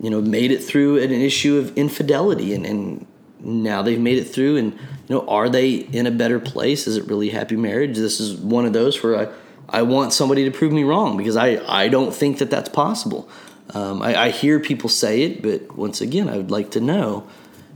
you 0.00 0.10
know 0.10 0.20
made 0.20 0.50
it 0.50 0.62
through 0.62 0.98
an 0.98 1.10
issue 1.10 1.56
of 1.56 1.76
infidelity 1.76 2.54
and, 2.54 2.64
and 2.64 3.06
now 3.40 3.82
they've 3.82 4.00
made 4.00 4.18
it 4.18 4.24
through 4.24 4.56
and 4.56 4.72
you 4.72 5.14
know 5.14 5.26
are 5.28 5.48
they 5.48 5.70
in 5.70 6.06
a 6.06 6.10
better 6.10 6.38
place 6.38 6.86
is 6.86 6.96
it 6.96 7.06
really 7.06 7.30
happy 7.30 7.56
marriage 7.56 7.96
this 7.96 8.20
is 8.20 8.36
one 8.36 8.64
of 8.64 8.72
those 8.72 9.02
where 9.02 9.16
i 9.16 9.28
i 9.68 9.82
want 9.82 10.12
somebody 10.12 10.44
to 10.44 10.50
prove 10.50 10.72
me 10.72 10.84
wrong 10.84 11.16
because 11.16 11.36
i 11.36 11.60
i 11.66 11.88
don't 11.88 12.14
think 12.14 12.38
that 12.38 12.50
that's 12.50 12.68
possible 12.68 13.28
um, 13.74 14.00
I, 14.00 14.22
I 14.22 14.30
hear 14.30 14.60
people 14.60 14.88
say 14.88 15.22
it 15.22 15.42
but 15.42 15.76
once 15.76 16.00
again 16.00 16.28
i 16.28 16.36
would 16.36 16.50
like 16.50 16.70
to 16.72 16.80
know 16.80 17.26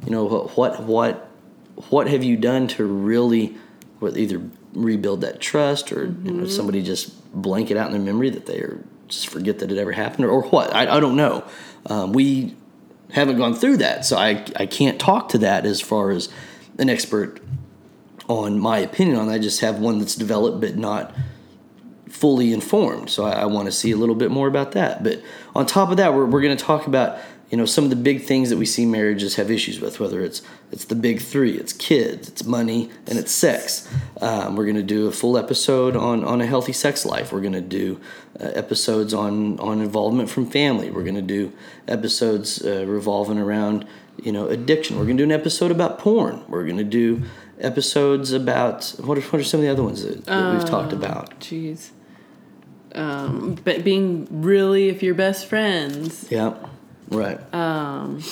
you 0.04 0.10
know 0.10 0.24
what 0.24 0.56
what 0.56 0.82
what, 0.82 1.30
what 1.90 2.08
have 2.08 2.22
you 2.22 2.36
done 2.36 2.68
to 2.68 2.84
really 2.84 3.56
either 4.16 4.42
rebuild 4.74 5.20
that 5.20 5.40
trust 5.40 5.92
or 5.92 6.06
you 6.06 6.32
know, 6.32 6.46
somebody 6.46 6.82
just 6.82 7.32
blank 7.40 7.70
it 7.70 7.76
out 7.76 7.86
in 7.86 7.92
their 7.92 8.02
memory 8.02 8.30
that 8.30 8.46
they 8.46 8.58
are 8.58 8.82
just 9.06 9.28
forget 9.28 9.58
that 9.60 9.70
it 9.70 9.78
ever 9.78 9.92
happened 9.92 10.24
or, 10.24 10.30
or 10.30 10.42
what 10.42 10.74
I, 10.74 10.96
I 10.96 11.00
don't 11.00 11.16
know 11.16 11.44
um, 11.86 12.12
we 12.12 12.56
haven't 13.12 13.36
gone 13.36 13.54
through 13.54 13.78
that, 13.78 14.04
so 14.04 14.16
I 14.16 14.44
I 14.56 14.66
can't 14.66 14.98
talk 14.98 15.28
to 15.30 15.38
that 15.38 15.66
as 15.66 15.80
far 15.80 16.10
as 16.10 16.28
an 16.78 16.88
expert 16.88 17.40
on 18.28 18.58
my 18.58 18.78
opinion 18.78 19.18
on 19.18 19.26
that. 19.28 19.34
I 19.34 19.38
just 19.38 19.60
have 19.60 19.78
one 19.78 19.98
that's 19.98 20.14
developed 20.14 20.60
but 20.60 20.76
not 20.76 21.14
fully 22.08 22.52
informed. 22.52 23.10
So 23.10 23.24
I, 23.24 23.32
I 23.32 23.44
want 23.46 23.66
to 23.66 23.72
see 23.72 23.90
a 23.90 23.96
little 23.96 24.14
bit 24.14 24.30
more 24.30 24.46
about 24.46 24.72
that. 24.72 25.02
But 25.02 25.22
on 25.54 25.66
top 25.66 25.90
of 25.90 25.96
that, 25.98 26.14
we're 26.14 26.26
we're 26.26 26.42
going 26.42 26.56
to 26.56 26.64
talk 26.64 26.86
about 26.86 27.18
you 27.52 27.58
know 27.58 27.66
some 27.66 27.84
of 27.84 27.90
the 27.90 27.96
big 27.96 28.22
things 28.22 28.48
that 28.48 28.56
we 28.56 28.64
see 28.64 28.86
marriages 28.86 29.36
have 29.36 29.50
issues 29.50 29.78
with 29.78 30.00
whether 30.00 30.24
it's 30.24 30.40
it's 30.72 30.86
the 30.86 30.94
big 30.94 31.20
three 31.20 31.52
it's 31.52 31.74
kids 31.74 32.26
it's 32.26 32.44
money 32.44 32.90
and 33.06 33.18
it's 33.18 33.30
sex. 33.30 33.88
Um, 34.22 34.56
we're 34.56 34.64
going 34.64 34.76
to 34.76 34.82
do 34.82 35.06
a 35.06 35.12
full 35.12 35.36
episode 35.36 35.94
on 35.94 36.24
on 36.24 36.40
a 36.40 36.46
healthy 36.46 36.72
sex 36.72 37.04
life. 37.04 37.30
We're 37.30 37.42
going 37.42 37.52
to 37.52 37.60
do 37.60 38.00
uh, 38.40 38.46
episodes 38.54 39.12
on 39.12 39.60
on 39.60 39.82
involvement 39.82 40.30
from 40.30 40.46
family. 40.46 40.90
We're 40.90 41.02
going 41.02 41.14
to 41.14 41.20
do 41.20 41.52
episodes 41.86 42.64
uh, 42.64 42.86
revolving 42.86 43.38
around 43.38 43.86
you 44.22 44.32
know 44.32 44.48
addiction. 44.48 44.96
We're 44.96 45.04
going 45.04 45.18
to 45.18 45.26
do 45.26 45.30
an 45.30 45.38
episode 45.38 45.70
about 45.70 45.98
porn. 45.98 46.42
We're 46.48 46.64
going 46.64 46.78
to 46.78 46.84
do 46.84 47.22
episodes 47.60 48.32
about 48.32 48.94
what 48.98 49.18
are, 49.18 49.22
what 49.22 49.40
are 49.40 49.44
some 49.44 49.60
of 49.60 49.64
the 49.64 49.70
other 49.70 49.82
ones 49.82 50.02
that, 50.02 50.24
that 50.24 50.54
we've 50.54 50.64
talked 50.64 50.94
about? 50.94 51.38
Jeez. 51.38 51.90
Um, 52.94 53.56
but 53.62 53.84
being 53.84 54.26
really, 54.30 54.88
if 54.88 55.02
you're 55.02 55.14
best 55.14 55.46
friends. 55.46 56.26
yeah 56.30 56.54
right 57.12 57.38
Um, 57.54 58.22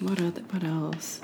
What 0.00 0.20
other, 0.20 0.42
What 0.50 0.64
else? 0.64 1.20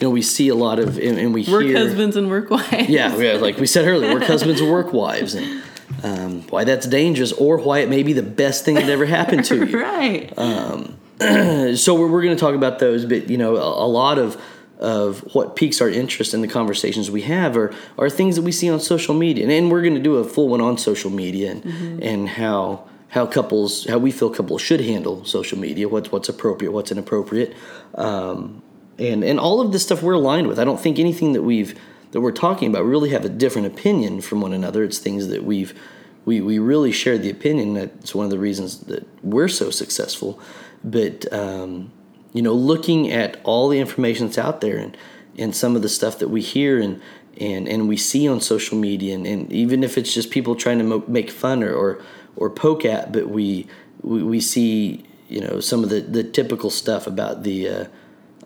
you 0.00 0.06
know 0.06 0.10
we 0.10 0.22
see 0.22 0.48
a 0.48 0.54
lot 0.54 0.78
of 0.78 0.96
and, 0.98 1.18
and 1.18 1.34
we 1.34 1.44
Work 1.50 1.64
hear 1.64 1.78
husbands 1.78 2.16
and 2.16 2.28
work 2.30 2.50
wives. 2.50 2.88
Yeah, 2.88 3.16
yeah, 3.16 3.32
like 3.34 3.58
we 3.58 3.66
said 3.66 3.86
earlier, 3.86 4.12
work 4.14 4.24
husbands 4.24 4.60
and 4.60 4.70
work 4.70 4.92
wives, 4.92 5.34
and 5.34 5.62
um, 6.02 6.42
why 6.48 6.64
that's 6.64 6.86
dangerous, 6.86 7.32
or 7.32 7.58
why 7.58 7.80
it 7.80 7.88
may 7.88 8.02
be 8.02 8.12
the 8.12 8.22
best 8.22 8.64
thing 8.64 8.76
that 8.76 8.88
ever 8.88 9.04
happened 9.06 9.44
to 9.46 9.66
you. 9.66 9.80
right. 9.82 10.32
So 11.76 11.94
we're, 11.94 12.08
we're 12.08 12.22
going 12.22 12.36
to 12.36 12.40
talk 12.40 12.54
about 12.56 12.80
those, 12.80 13.04
but 13.06 13.30
you 13.30 13.38
know, 13.38 13.56
a, 13.56 13.84
a 13.86 13.88
lot 13.88 14.18
of 14.18 14.40
of 14.80 15.20
what 15.34 15.54
piques 15.54 15.80
our 15.80 15.88
interest 15.88 16.34
in 16.34 16.40
the 16.40 16.48
conversations 16.48 17.10
we 17.10 17.22
have 17.22 17.56
are 17.56 17.72
are 17.96 18.10
things 18.10 18.34
that 18.36 18.42
we 18.42 18.50
see 18.52 18.68
on 18.68 18.80
social 18.80 19.14
media, 19.14 19.44
and, 19.44 19.52
and 19.52 19.70
we're 19.70 19.82
going 19.82 19.94
to 19.94 20.00
do 20.02 20.16
a 20.16 20.24
full 20.24 20.48
one 20.48 20.60
on 20.60 20.76
social 20.78 21.10
media 21.10 21.52
and 21.52 22.02
and 22.02 22.28
how 22.28 22.84
how 23.14 23.24
couples 23.24 23.86
how 23.86 23.96
we 23.96 24.10
feel 24.10 24.28
couples 24.28 24.60
should 24.60 24.80
handle 24.80 25.24
social 25.24 25.56
media, 25.56 25.88
what's 25.88 26.10
what's 26.10 26.28
appropriate, 26.28 26.72
what's 26.72 26.90
inappropriate. 26.90 27.54
Um, 27.94 28.60
and 28.98 29.22
and 29.22 29.38
all 29.38 29.60
of 29.60 29.70
this 29.70 29.84
stuff 29.84 30.02
we're 30.02 30.14
aligned 30.14 30.48
with. 30.48 30.58
I 30.58 30.64
don't 30.64 30.80
think 30.80 30.98
anything 30.98 31.32
that 31.34 31.42
we've 31.42 31.78
that 32.10 32.20
we're 32.20 32.32
talking 32.32 32.68
about 32.68 32.84
we 32.84 32.90
really 32.90 33.10
have 33.10 33.24
a 33.24 33.28
different 33.28 33.68
opinion 33.68 34.20
from 34.20 34.40
one 34.40 34.52
another. 34.52 34.82
It's 34.82 34.98
things 34.98 35.28
that 35.28 35.44
we've 35.44 35.78
we 36.24 36.40
we 36.40 36.58
really 36.58 36.90
share 36.90 37.16
the 37.16 37.30
opinion. 37.30 37.74
That's 37.74 38.16
one 38.16 38.24
of 38.24 38.32
the 38.32 38.38
reasons 38.38 38.80
that 38.86 39.06
we're 39.22 39.46
so 39.46 39.70
successful. 39.70 40.40
But 40.82 41.32
um, 41.32 41.92
you 42.32 42.42
know, 42.42 42.52
looking 42.52 43.12
at 43.12 43.40
all 43.44 43.68
the 43.68 43.78
information 43.78 44.26
that's 44.26 44.38
out 44.38 44.60
there 44.60 44.76
and 44.76 44.96
and 45.38 45.54
some 45.54 45.76
of 45.76 45.82
the 45.82 45.88
stuff 45.88 46.18
that 46.18 46.30
we 46.30 46.40
hear 46.40 46.80
and 46.80 47.00
and 47.40 47.68
and 47.68 47.88
we 47.88 47.96
see 47.96 48.26
on 48.26 48.40
social 48.40 48.76
media 48.76 49.14
and, 49.14 49.24
and 49.24 49.52
even 49.52 49.84
if 49.84 49.96
it's 49.96 50.12
just 50.12 50.32
people 50.32 50.56
trying 50.56 50.78
to 50.78 50.84
mo- 50.84 51.04
make 51.06 51.30
fun 51.30 51.62
or, 51.62 51.72
or 51.72 52.02
or 52.36 52.50
poke 52.50 52.84
at, 52.84 53.12
but 53.12 53.28
we 53.28 53.66
we, 54.02 54.22
we 54.22 54.40
see 54.40 55.04
you 55.28 55.40
know 55.40 55.60
some 55.60 55.82
of 55.82 55.90
the 55.90 56.00
the 56.00 56.24
typical 56.24 56.70
stuff 56.70 57.06
about 57.06 57.42
the. 57.42 57.68
Uh, 57.68 57.84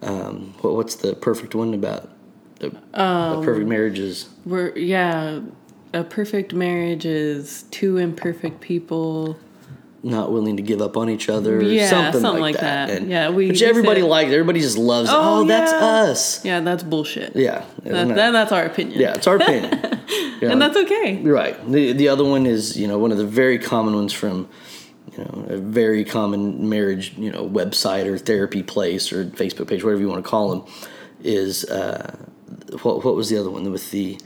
um, 0.00 0.54
what, 0.60 0.74
what's 0.74 0.94
the 0.94 1.14
perfect 1.14 1.54
one 1.56 1.74
about 1.74 2.08
a, 2.60 2.66
a 2.94 3.42
perfect 3.42 3.66
marriages? 3.66 4.28
We're 4.44 4.76
yeah. 4.76 5.40
A 5.94 6.04
perfect 6.04 6.52
marriage 6.52 7.06
is 7.06 7.64
two 7.70 7.96
imperfect 7.96 8.60
people. 8.60 9.38
Not 10.02 10.30
willing 10.30 10.56
to 10.56 10.62
give 10.62 10.80
up 10.80 10.96
on 10.96 11.10
each 11.10 11.28
other 11.28 11.58
or 11.58 11.62
Yeah, 11.62 11.88
something, 11.90 12.20
something 12.20 12.40
like, 12.42 12.54
like 12.54 12.60
that. 12.62 12.86
that. 12.88 12.98
And, 12.98 13.10
Yeah, 13.10 13.30
we- 13.30 13.48
which 13.48 13.62
everybody 13.62 14.02
likes 14.02 14.30
everybody 14.30 14.60
just 14.60 14.78
loves. 14.78 15.10
Oh, 15.10 15.40
oh 15.40 15.44
that's 15.44 15.72
yeah. 15.72 15.86
us 16.10 16.44
Yeah, 16.44 16.60
that's 16.60 16.82
bullshit. 16.84 17.34
yeah 17.34 17.64
That, 17.82 18.08
that, 18.08 18.30
that's 18.30 18.52
our 18.52 18.64
opinion. 18.64 19.00
yeah 19.00 19.14
it's 19.14 19.26
our 19.26 19.36
opinion. 19.36 19.94
And 20.40 20.62
that's 20.62 20.76
okay. 20.76 21.20
right 21.22 21.56
the, 21.70 21.92
the 21.92 22.08
other 22.08 22.24
one 22.24 22.46
is 22.46 22.76
you 22.78 22.86
know 22.86 22.96
one 22.98 23.10
of 23.10 23.18
the 23.18 23.26
very 23.26 23.58
common 23.58 23.94
ones 23.96 24.12
from 24.12 24.48
you 25.12 25.18
know 25.24 25.46
a 25.48 25.56
very 25.56 26.04
common 26.04 26.68
marriage 26.68 27.12
you 27.18 27.32
know 27.32 27.44
website 27.48 28.06
or 28.06 28.16
therapy 28.18 28.62
place 28.62 29.12
or 29.12 29.24
facebook 29.24 29.66
page 29.68 29.82
whatever 29.82 30.00
you 30.00 30.08
want 30.08 30.22
to 30.24 30.30
call 30.30 30.50
them 30.50 30.62
is 31.24 31.64
uh, 31.64 32.16
what, 32.82 33.04
what 33.04 33.16
was 33.16 33.28
the 33.30 33.36
other 33.36 33.50
one 33.50 33.68
with 33.72 33.90
the 33.90 34.16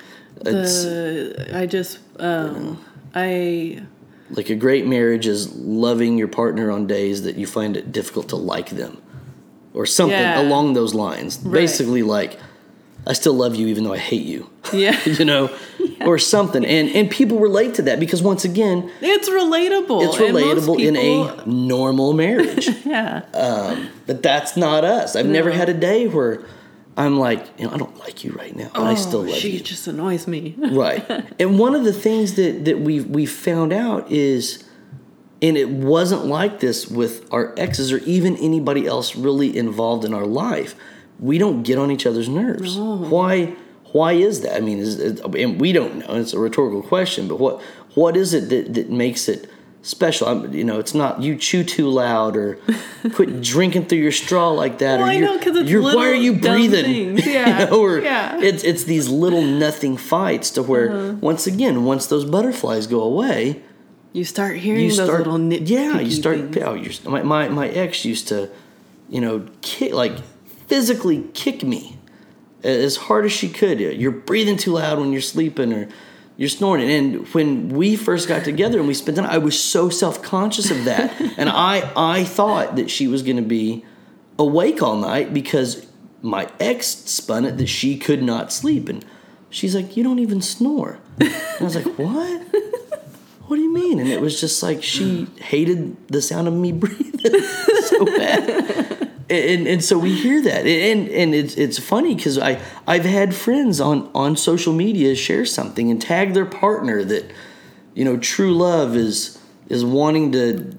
it's 0.45 0.85
Uh, 0.85 1.51
I 1.55 1.65
just 1.67 1.99
um 2.19 2.79
I 3.15 3.81
like 4.33 4.51
a 4.51 4.55
great 4.57 4.87
marriage 4.87 5.27
is 5.27 5.55
loving 5.55 6.19
your 6.19 6.29
partner 6.29 6.71
on 6.71 6.87
days 6.87 7.23
that 7.23 7.37
you 7.37 7.47
find 7.47 7.77
it 7.77 7.93
difficult 7.93 8.29
to 8.31 8.37
like 8.37 8.71
them. 8.71 9.01
Or 9.75 9.87
something 9.87 10.19
Yeah. 10.19 10.41
along 10.43 10.75
those 10.75 10.93
lines. 10.95 11.37
Basically 11.39 12.03
like 12.03 12.39
i 13.05 13.13
still 13.15 13.35
love 13.35 13.57
you 13.57 13.67
even 13.67 13.83
though 13.85 13.93
i 13.93 13.99
hate 13.99 14.25
you. 14.27 14.49
Yeah. 14.73 14.99
you 15.05 15.25
know? 15.25 15.51
Or 16.07 16.19
something. 16.19 16.65
And 16.65 16.89
and 16.91 17.11
people 17.11 17.39
relate 17.39 17.75
to 17.75 17.83
that 17.83 17.99
because 18.01 18.23
once 18.23 18.45
again 18.45 18.91
It's 19.01 19.29
relatable. 19.29 20.05
it's 20.07 20.17
relatable 20.17 20.79
in 20.89 20.97
a 20.97 21.47
normal 21.47 22.13
marriage. 22.13 22.69
Yeah. 22.85 23.23
Um, 23.35 23.89
but 24.07 24.23
that's 24.23 24.57
not 24.57 24.85
us. 24.85 25.17
I've 25.17 25.27
never 25.39 25.51
had 25.51 25.69
a 25.69 25.75
day 25.75 26.07
where 26.09 26.41
i'm 26.97 27.19
like 27.19 27.47
you 27.59 27.67
know 27.67 27.73
i 27.73 27.77
don't 27.77 27.97
like 27.99 28.23
you 28.25 28.33
right 28.33 28.55
now 28.55 28.71
but 28.75 28.83
i 28.83 28.95
still 28.95 29.21
Oh, 29.21 29.25
love 29.25 29.35
she 29.35 29.51
you. 29.53 29.61
just 29.61 29.87
annoys 29.87 30.27
me. 30.27 30.55
right. 30.73 31.05
And 31.41 31.59
one 31.59 31.75
of 31.75 31.85
the 31.85 31.93
things 31.93 32.35
that 32.35 32.65
that 32.67 32.81
we 32.81 33.01
we 33.01 33.25
found 33.27 33.73
out 33.73 34.11
is 34.11 34.65
and 35.41 35.57
it 35.57 35.71
wasn't 35.71 36.27
like 36.27 36.61
this 36.61 36.87
with 36.89 37.27
our 37.33 37.55
exes 37.57 37.93
or 37.93 37.99
even 37.99 38.37
anybody 38.37 38.87
else 38.87 39.17
really 39.17 39.57
involved 39.57 40.05
in 40.05 40.13
our 40.15 40.27
life 40.27 40.75
we 41.19 41.39
don't 41.39 41.63
get 41.63 41.79
on 41.79 41.91
each 41.91 42.05
other's 42.05 42.29
nerves. 42.29 42.77
Why 42.77 43.55
why 43.93 44.13
is 44.15 44.41
that? 44.43 44.57
I 44.57 44.61
mean 44.61 44.79
is 44.79 44.99
it, 44.99 45.21
and 45.37 45.61
we 45.61 45.73
don't 45.73 45.99
know 45.99 46.15
it's 46.17 46.33
a 46.35 46.39
rhetorical 46.39 46.83
question 46.83 47.27
but 47.29 47.39
what 47.39 47.61
what 47.95 48.17
is 48.17 48.35
it 48.35 48.49
that, 48.51 48.75
that 48.75 48.91
makes 48.91 49.29
it 49.29 49.49
special 49.85 50.29
I'm, 50.29 50.55
you 50.55 50.63
know 50.63 50.79
it's 50.79 50.95
not 50.95 51.21
you 51.23 51.35
chew 51.37 51.65
too 51.65 51.89
loud 51.89 52.37
or 52.37 52.57
quit 53.15 53.43
drinking 53.55 53.87
through 53.87 53.99
your 53.99 54.13
straw 54.13 54.51
like 54.51 54.79
that 54.79 54.99
Well, 55.01 55.09
or 55.09 55.11
I 55.11 55.15
you're, 55.15 55.27
know, 55.27 55.39
'cause 55.39 55.57
it's 55.57 55.69
you're 55.71 55.83
why 55.83 56.09
are 56.09 56.15
you 56.15 56.35
breathing 56.35 57.17
things. 57.17 57.27
You 57.27 57.33
Yeah, 57.33 57.65
know, 57.65 57.81
or 57.83 57.99
yeah. 58.01 58.41
it's 58.41 58.63
it's 58.63 58.85
these 58.85 59.09
little 59.09 59.43
nothing 59.43 59.97
fights 59.97 60.51
to 60.53 60.63
where 60.63 60.89
Uh-huh. 60.93 61.13
once 61.21 61.47
again 61.49 61.85
once 61.85 62.07
those 62.07 62.25
butterflies 62.25 62.87
go 62.87 63.03
away 63.03 63.61
You 64.13 64.25
start 64.25 64.57
hearing 64.59 64.83
you 64.85 64.89
those 64.95 65.07
start 65.09 65.19
little 65.27 65.39
nitpicky 65.39 65.69
yeah 65.71 65.99
you 66.01 66.13
start 66.13 66.39
things. 66.53 66.59
oh, 66.65 66.75
you're, 66.75 66.93
my, 67.11 67.23
my 67.23 67.49
my 67.49 67.69
ex 67.69 68.05
used 68.05 68.29
to 68.29 68.51
you 69.09 69.21
know 69.21 69.47
kick 69.63 69.93
like 69.93 70.17
physically 70.69 71.25
kick 71.35 71.65
me 71.65 71.97
as 72.63 72.97
hard 72.97 73.25
as 73.25 73.33
she 73.33 73.49
could 73.49 73.81
you're 73.81 74.13
breathing 74.13 74.57
too 74.57 74.73
loud 74.73 75.01
when 75.01 75.11
you're 75.13 75.21
sleeping 75.21 75.73
or 75.73 75.89
you're 76.37 76.49
snoring 76.49 76.91
and 76.91 77.27
when 77.35 77.69
we 77.69 77.95
first 77.97 78.27
got 78.27 78.45
together 78.45 78.79
and 78.79 78.89
we 78.89 78.95
spent 78.95 79.17
the 79.17 79.23
night 79.23 79.33
i 79.33 79.39
was 79.39 79.59
so 79.59 79.89
self-conscious 79.89 80.71
of 80.71 80.85
that. 80.85 81.13
And 81.37 81.49
i 81.49 81.91
i 81.97 82.25
thought 82.25 82.77
that 82.77 82.91
she 82.91 83.07
was 83.09 83.23
going 83.23 83.37
to 83.37 83.43
be 83.43 83.85
awake 84.39 84.83
all 84.83 84.97
night 84.97 85.33
because 85.33 85.87
my 86.23 86.49
ex 86.61 86.87
spun 86.87 87.45
it 87.45 87.59
that 87.59 87.69
she 87.69 87.99
could 87.99 88.23
not 88.23 88.53
sleep. 88.53 88.89
And 88.89 89.05
she's 89.51 89.75
like 89.75 89.97
you 89.97 90.03
don't 90.03 90.19
even 90.19 90.41
snore. 90.41 90.99
And 91.19 91.35
i 91.61 91.65
was 91.65 91.77
like 91.77 91.87
what? 91.99 92.43
What 93.47 93.57
do 93.57 93.63
you 93.63 93.75
mean? 93.75 93.99
And 93.99 94.09
it 94.09 94.21
was 94.21 94.41
just 94.41 94.63
like 94.63 94.83
she 94.83 95.27
hated 95.41 96.09
the 96.09 96.23
sound 96.23 96.49
of 96.49 96.55
me 96.55 96.73
breathing 96.83 97.43
so 97.43 98.05
bad. 98.07 98.92
And, 99.33 99.67
and 99.67 99.85
so 99.85 99.99
we 99.99 100.15
hear 100.15 100.43
that, 100.43 100.67
and 100.67 101.09
and 101.09 101.35
it's 101.35 101.55
it's 101.57 101.79
funny 101.79 102.15
because 102.15 102.39
I 102.39 102.61
I've 102.87 103.05
had 103.05 103.35
friends 103.35 103.81
on 103.81 104.11
on 104.15 104.37
social 104.37 104.73
media 104.73 105.15
share 105.15 105.47
something 105.47 105.91
and 105.91 106.01
tag 106.01 106.35
their 106.35 106.45
partner 106.45 107.03
that, 107.05 107.31
you 107.95 108.05
know, 108.05 108.17
true 108.19 108.55
love 108.55 108.95
is 108.95 109.39
is 109.69 109.85
wanting 109.85 110.33
to 110.33 110.75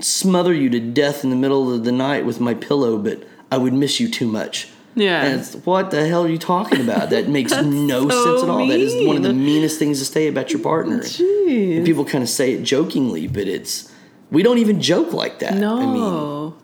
smother 0.00 0.52
you 0.52 0.68
to 0.70 0.80
death 0.80 1.22
in 1.24 1.30
the 1.30 1.36
middle 1.36 1.72
of 1.72 1.84
the 1.84 1.92
night 1.92 2.24
with 2.24 2.40
my 2.40 2.54
pillow, 2.54 2.98
but 2.98 3.22
I 3.52 3.58
would 3.58 3.72
miss 3.72 4.00
you 4.00 4.08
too 4.08 4.26
much. 4.26 4.68
Yeah. 4.94 5.22
And 5.22 5.40
it's, 5.40 5.54
what 5.54 5.90
the 5.90 6.06
hell 6.06 6.24
are 6.24 6.28
you 6.28 6.38
talking 6.38 6.80
about? 6.80 7.10
That 7.10 7.28
makes 7.36 7.52
no 7.52 8.08
so 8.08 8.24
sense 8.24 8.42
at 8.42 8.48
all. 8.48 8.66
That 8.66 8.80
is 8.80 9.06
one 9.06 9.16
of 9.16 9.22
the 9.22 9.32
meanest 9.32 9.78
things 9.78 9.98
to 10.00 10.04
say 10.04 10.26
about 10.28 10.50
your 10.52 10.60
partner. 10.60 11.02
And 11.50 11.84
people 11.84 12.04
kind 12.04 12.22
of 12.22 12.30
say 12.30 12.52
it 12.52 12.62
jokingly, 12.62 13.26
but 13.26 13.48
it's 13.48 13.92
we 14.30 14.44
don't 14.44 14.58
even 14.58 14.80
joke 14.80 15.12
like 15.12 15.40
that. 15.40 15.54
No. 15.54 15.80
I 15.80 15.86
mean, 15.86 16.59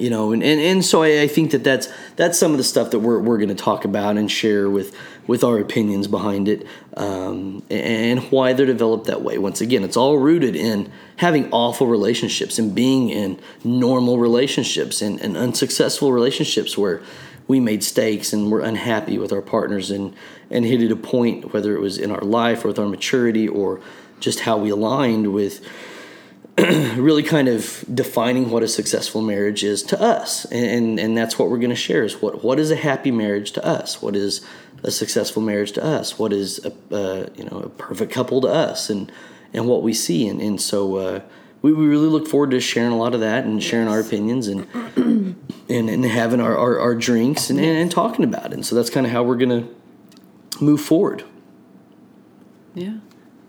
you 0.00 0.10
know 0.10 0.32
and, 0.32 0.42
and, 0.42 0.60
and 0.60 0.84
so 0.84 1.02
I, 1.02 1.22
I 1.22 1.28
think 1.28 1.50
that 1.52 1.62
that's 1.62 1.88
that's 2.16 2.38
some 2.38 2.52
of 2.52 2.58
the 2.58 2.64
stuff 2.64 2.90
that 2.90 3.00
we're, 3.00 3.18
we're 3.18 3.36
going 3.36 3.48
to 3.48 3.54
talk 3.54 3.84
about 3.84 4.16
and 4.16 4.30
share 4.30 4.68
with 4.70 4.96
with 5.26 5.44
our 5.44 5.58
opinions 5.58 6.08
behind 6.08 6.48
it 6.48 6.66
um, 6.96 7.62
and 7.70 8.20
why 8.32 8.52
they're 8.52 8.66
developed 8.66 9.06
that 9.06 9.22
way. 9.22 9.38
Once 9.38 9.60
again 9.60 9.84
it's 9.84 9.96
all 9.96 10.18
rooted 10.18 10.56
in 10.56 10.90
having 11.16 11.50
awful 11.52 11.86
relationships 11.86 12.58
and 12.58 12.74
being 12.74 13.10
in 13.10 13.38
normal 13.62 14.18
relationships 14.18 15.02
and, 15.02 15.20
and 15.20 15.36
unsuccessful 15.36 16.12
relationships 16.12 16.76
where 16.78 17.02
we 17.46 17.60
made 17.60 17.80
mistakes 17.80 18.32
and 18.32 18.50
we're 18.50 18.60
unhappy 18.60 19.18
with 19.18 19.32
our 19.32 19.42
partners 19.42 19.90
and 19.90 20.14
and 20.50 20.64
hit 20.64 20.80
at 20.80 20.90
a 20.90 20.96
point 20.96 21.52
whether 21.52 21.74
it 21.74 21.80
was 21.80 21.98
in 21.98 22.10
our 22.10 22.22
life 22.22 22.64
or 22.64 22.68
with 22.68 22.78
our 22.78 22.88
maturity 22.88 23.48
or 23.48 23.80
just 24.20 24.40
how 24.40 24.56
we 24.56 24.70
aligned 24.70 25.32
with 25.32 25.64
really 26.96 27.22
kind 27.22 27.48
of 27.48 27.84
defining 27.92 28.50
what 28.50 28.62
a 28.62 28.68
successful 28.68 29.22
marriage 29.22 29.64
is 29.64 29.82
to 29.84 30.00
us. 30.00 30.44
And 30.46 30.98
and 30.98 31.16
that's 31.16 31.38
what 31.38 31.48
we're 31.48 31.58
going 31.58 31.70
to 31.70 31.76
share 31.76 32.04
is 32.04 32.20
what 32.20 32.44
what 32.44 32.58
is 32.58 32.70
a 32.70 32.76
happy 32.76 33.10
marriage 33.10 33.52
to 33.52 33.64
us? 33.64 34.02
What 34.02 34.14
is 34.14 34.44
a 34.82 34.90
successful 34.90 35.42
marriage 35.42 35.72
to 35.72 35.84
us? 35.84 36.18
What 36.18 36.32
is 36.32 36.64
a 36.64 36.72
uh, 36.94 37.28
you 37.34 37.44
know 37.44 37.60
a 37.60 37.68
perfect 37.68 38.12
couple 38.12 38.40
to 38.42 38.48
us? 38.48 38.90
And 38.90 39.10
and 39.52 39.66
what 39.66 39.82
we 39.82 39.94
see. 39.94 40.28
And 40.28 40.40
and 40.40 40.60
so 40.60 40.96
uh, 40.96 41.20
we, 41.62 41.72
we 41.72 41.86
really 41.86 42.08
look 42.08 42.26
forward 42.26 42.50
to 42.50 42.60
sharing 42.60 42.92
a 42.92 42.98
lot 42.98 43.14
of 43.14 43.20
that 43.20 43.44
and 43.44 43.62
sharing 43.62 43.86
yes. 43.86 43.94
our 43.94 44.00
opinions 44.00 44.48
and 44.48 44.66
and, 45.68 45.88
and 45.88 46.04
having 46.04 46.40
our, 46.40 46.56
our, 46.56 46.78
our 46.80 46.94
drinks 46.94 47.48
and, 47.48 47.58
and, 47.58 47.78
and 47.78 47.90
talking 47.90 48.24
about 48.24 48.46
it. 48.46 48.54
And 48.54 48.66
so 48.66 48.74
that's 48.74 48.90
kind 48.90 49.06
of 49.06 49.12
how 49.12 49.22
we're 49.22 49.36
going 49.36 49.62
to 49.62 50.62
move 50.62 50.80
forward. 50.80 51.24
Yeah 52.74 52.96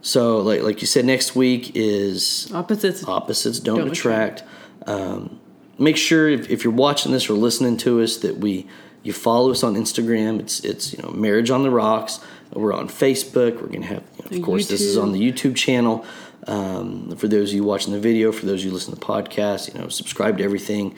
so, 0.01 0.39
like 0.39 0.61
like 0.61 0.81
you 0.81 0.87
said, 0.87 1.05
next 1.05 1.35
week 1.35 1.75
is 1.75 2.51
opposites. 2.53 3.07
Opposites 3.07 3.59
don't, 3.59 3.79
don't 3.79 3.91
attract. 3.91 4.43
Um, 4.87 5.39
make 5.77 5.97
sure 5.97 6.29
if, 6.29 6.49
if 6.49 6.63
you're 6.63 6.73
watching 6.73 7.11
this 7.11 7.29
or 7.29 7.33
listening 7.33 7.77
to 7.77 8.01
us 8.01 8.17
that 8.17 8.37
we 8.37 8.67
you 9.03 9.13
follow 9.13 9.51
us 9.51 9.63
on 9.63 9.75
Instagram. 9.75 10.39
It's 10.39 10.59
it's 10.61 10.93
you 10.93 11.01
know 11.03 11.09
Marriage 11.09 11.49
on 11.49 11.63
the 11.63 11.69
Rocks. 11.69 12.19
We're 12.53 12.73
on 12.73 12.87
Facebook. 12.87 13.61
We're 13.61 13.67
gonna 13.67 13.85
have 13.85 14.03
you 14.17 14.25
know, 14.31 14.37
of 14.37 14.43
course 14.43 14.65
YouTube. 14.65 14.69
this 14.69 14.81
is 14.81 14.97
on 14.97 15.11
the 15.11 15.19
YouTube 15.19 15.55
channel. 15.55 16.05
Um, 16.47 17.15
for 17.17 17.27
those 17.27 17.51
of 17.51 17.55
you 17.55 17.63
watching 17.63 17.93
the 17.93 17.99
video, 17.99 18.31
for 18.31 18.47
those 18.47 18.61
of 18.61 18.65
you 18.65 18.71
listening 18.71 18.95
to 18.95 18.99
the 18.99 19.05
podcast, 19.05 19.73
you 19.73 19.79
know 19.79 19.89
subscribe 19.89 20.39
to 20.39 20.43
everything 20.43 20.95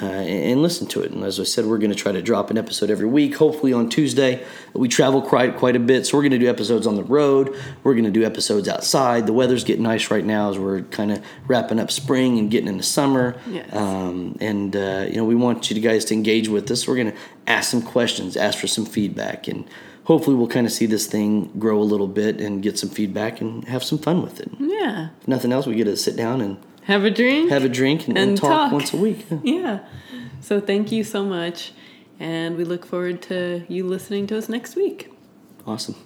uh, 0.00 0.04
and, 0.04 0.62
listen 0.62 0.86
to 0.88 1.00
it. 1.02 1.12
And 1.12 1.22
as 1.22 1.38
I 1.38 1.44
said, 1.44 1.64
we're 1.64 1.78
going 1.78 1.90
to 1.90 1.96
try 1.96 2.12
to 2.12 2.20
drop 2.20 2.50
an 2.50 2.58
episode 2.58 2.90
every 2.90 3.06
week. 3.06 3.36
Hopefully 3.36 3.72
on 3.72 3.88
Tuesday, 3.88 4.44
we 4.74 4.88
travel 4.88 5.22
quite 5.22 5.56
quite 5.56 5.76
a 5.76 5.80
bit, 5.80 6.06
so 6.06 6.16
we're 6.16 6.22
going 6.22 6.32
to 6.32 6.38
do 6.38 6.48
episodes 6.48 6.86
on 6.86 6.96
the 6.96 7.04
road. 7.04 7.56
We're 7.82 7.94
going 7.94 8.04
to 8.04 8.10
do 8.10 8.24
episodes 8.24 8.68
outside. 8.68 9.26
The 9.26 9.32
weather's 9.32 9.64
getting 9.64 9.84
nice 9.84 10.10
right 10.10 10.24
now 10.24 10.50
as 10.50 10.58
we're 10.58 10.82
kind 10.82 11.12
of 11.12 11.24
wrapping 11.46 11.78
up 11.78 11.90
spring 11.90 12.38
and 12.38 12.50
getting 12.50 12.68
into 12.68 12.82
summer. 12.82 13.40
Yes. 13.48 13.72
Um, 13.74 14.36
and 14.40 14.74
uh, 14.74 15.06
you 15.08 15.16
know, 15.16 15.24
we 15.24 15.34
want 15.34 15.70
you 15.70 15.80
guys 15.80 16.04
to 16.06 16.14
engage 16.14 16.48
with 16.48 16.70
us. 16.70 16.86
We're 16.86 16.96
going 16.96 17.12
to 17.12 17.18
ask 17.46 17.70
some 17.70 17.82
questions, 17.82 18.36
ask 18.36 18.58
for 18.58 18.66
some 18.66 18.86
feedback, 18.86 19.46
and 19.46 19.64
hopefully 20.04 20.36
we'll 20.36 20.48
kind 20.48 20.66
of 20.66 20.72
see 20.72 20.86
this 20.86 21.06
thing 21.06 21.50
grow 21.58 21.78
a 21.78 21.84
little 21.84 22.08
bit 22.08 22.40
and 22.40 22.62
get 22.62 22.78
some 22.78 22.90
feedback 22.90 23.40
and 23.40 23.64
have 23.64 23.84
some 23.84 23.98
fun 23.98 24.22
with 24.22 24.40
it. 24.40 24.50
Yeah. 24.58 25.08
If 25.20 25.28
nothing 25.28 25.52
else, 25.52 25.66
we 25.66 25.76
get 25.76 25.84
to 25.84 25.96
sit 25.96 26.16
down 26.16 26.40
and 26.40 26.58
have 26.86 27.04
a 27.04 27.10
drink, 27.10 27.50
have 27.50 27.64
a 27.64 27.68
drink, 27.68 28.08
and, 28.08 28.16
and, 28.16 28.30
and 28.30 28.38
talk, 28.38 28.50
talk, 28.50 28.72
once 28.72 28.92
a 28.92 28.96
week. 28.96 29.26
Yeah. 29.30 29.38
yeah. 29.42 29.78
So 30.40 30.60
thank 30.60 30.92
you 30.92 31.04
so 31.04 31.24
much, 31.24 31.72
and 32.20 32.56
we 32.56 32.64
look 32.64 32.86
forward 32.86 33.22
to 33.22 33.64
you 33.68 33.86
listening 33.86 34.26
to 34.28 34.38
us 34.38 34.48
next 34.48 34.76
week. 34.76 35.10
Awesome. 35.66 35.96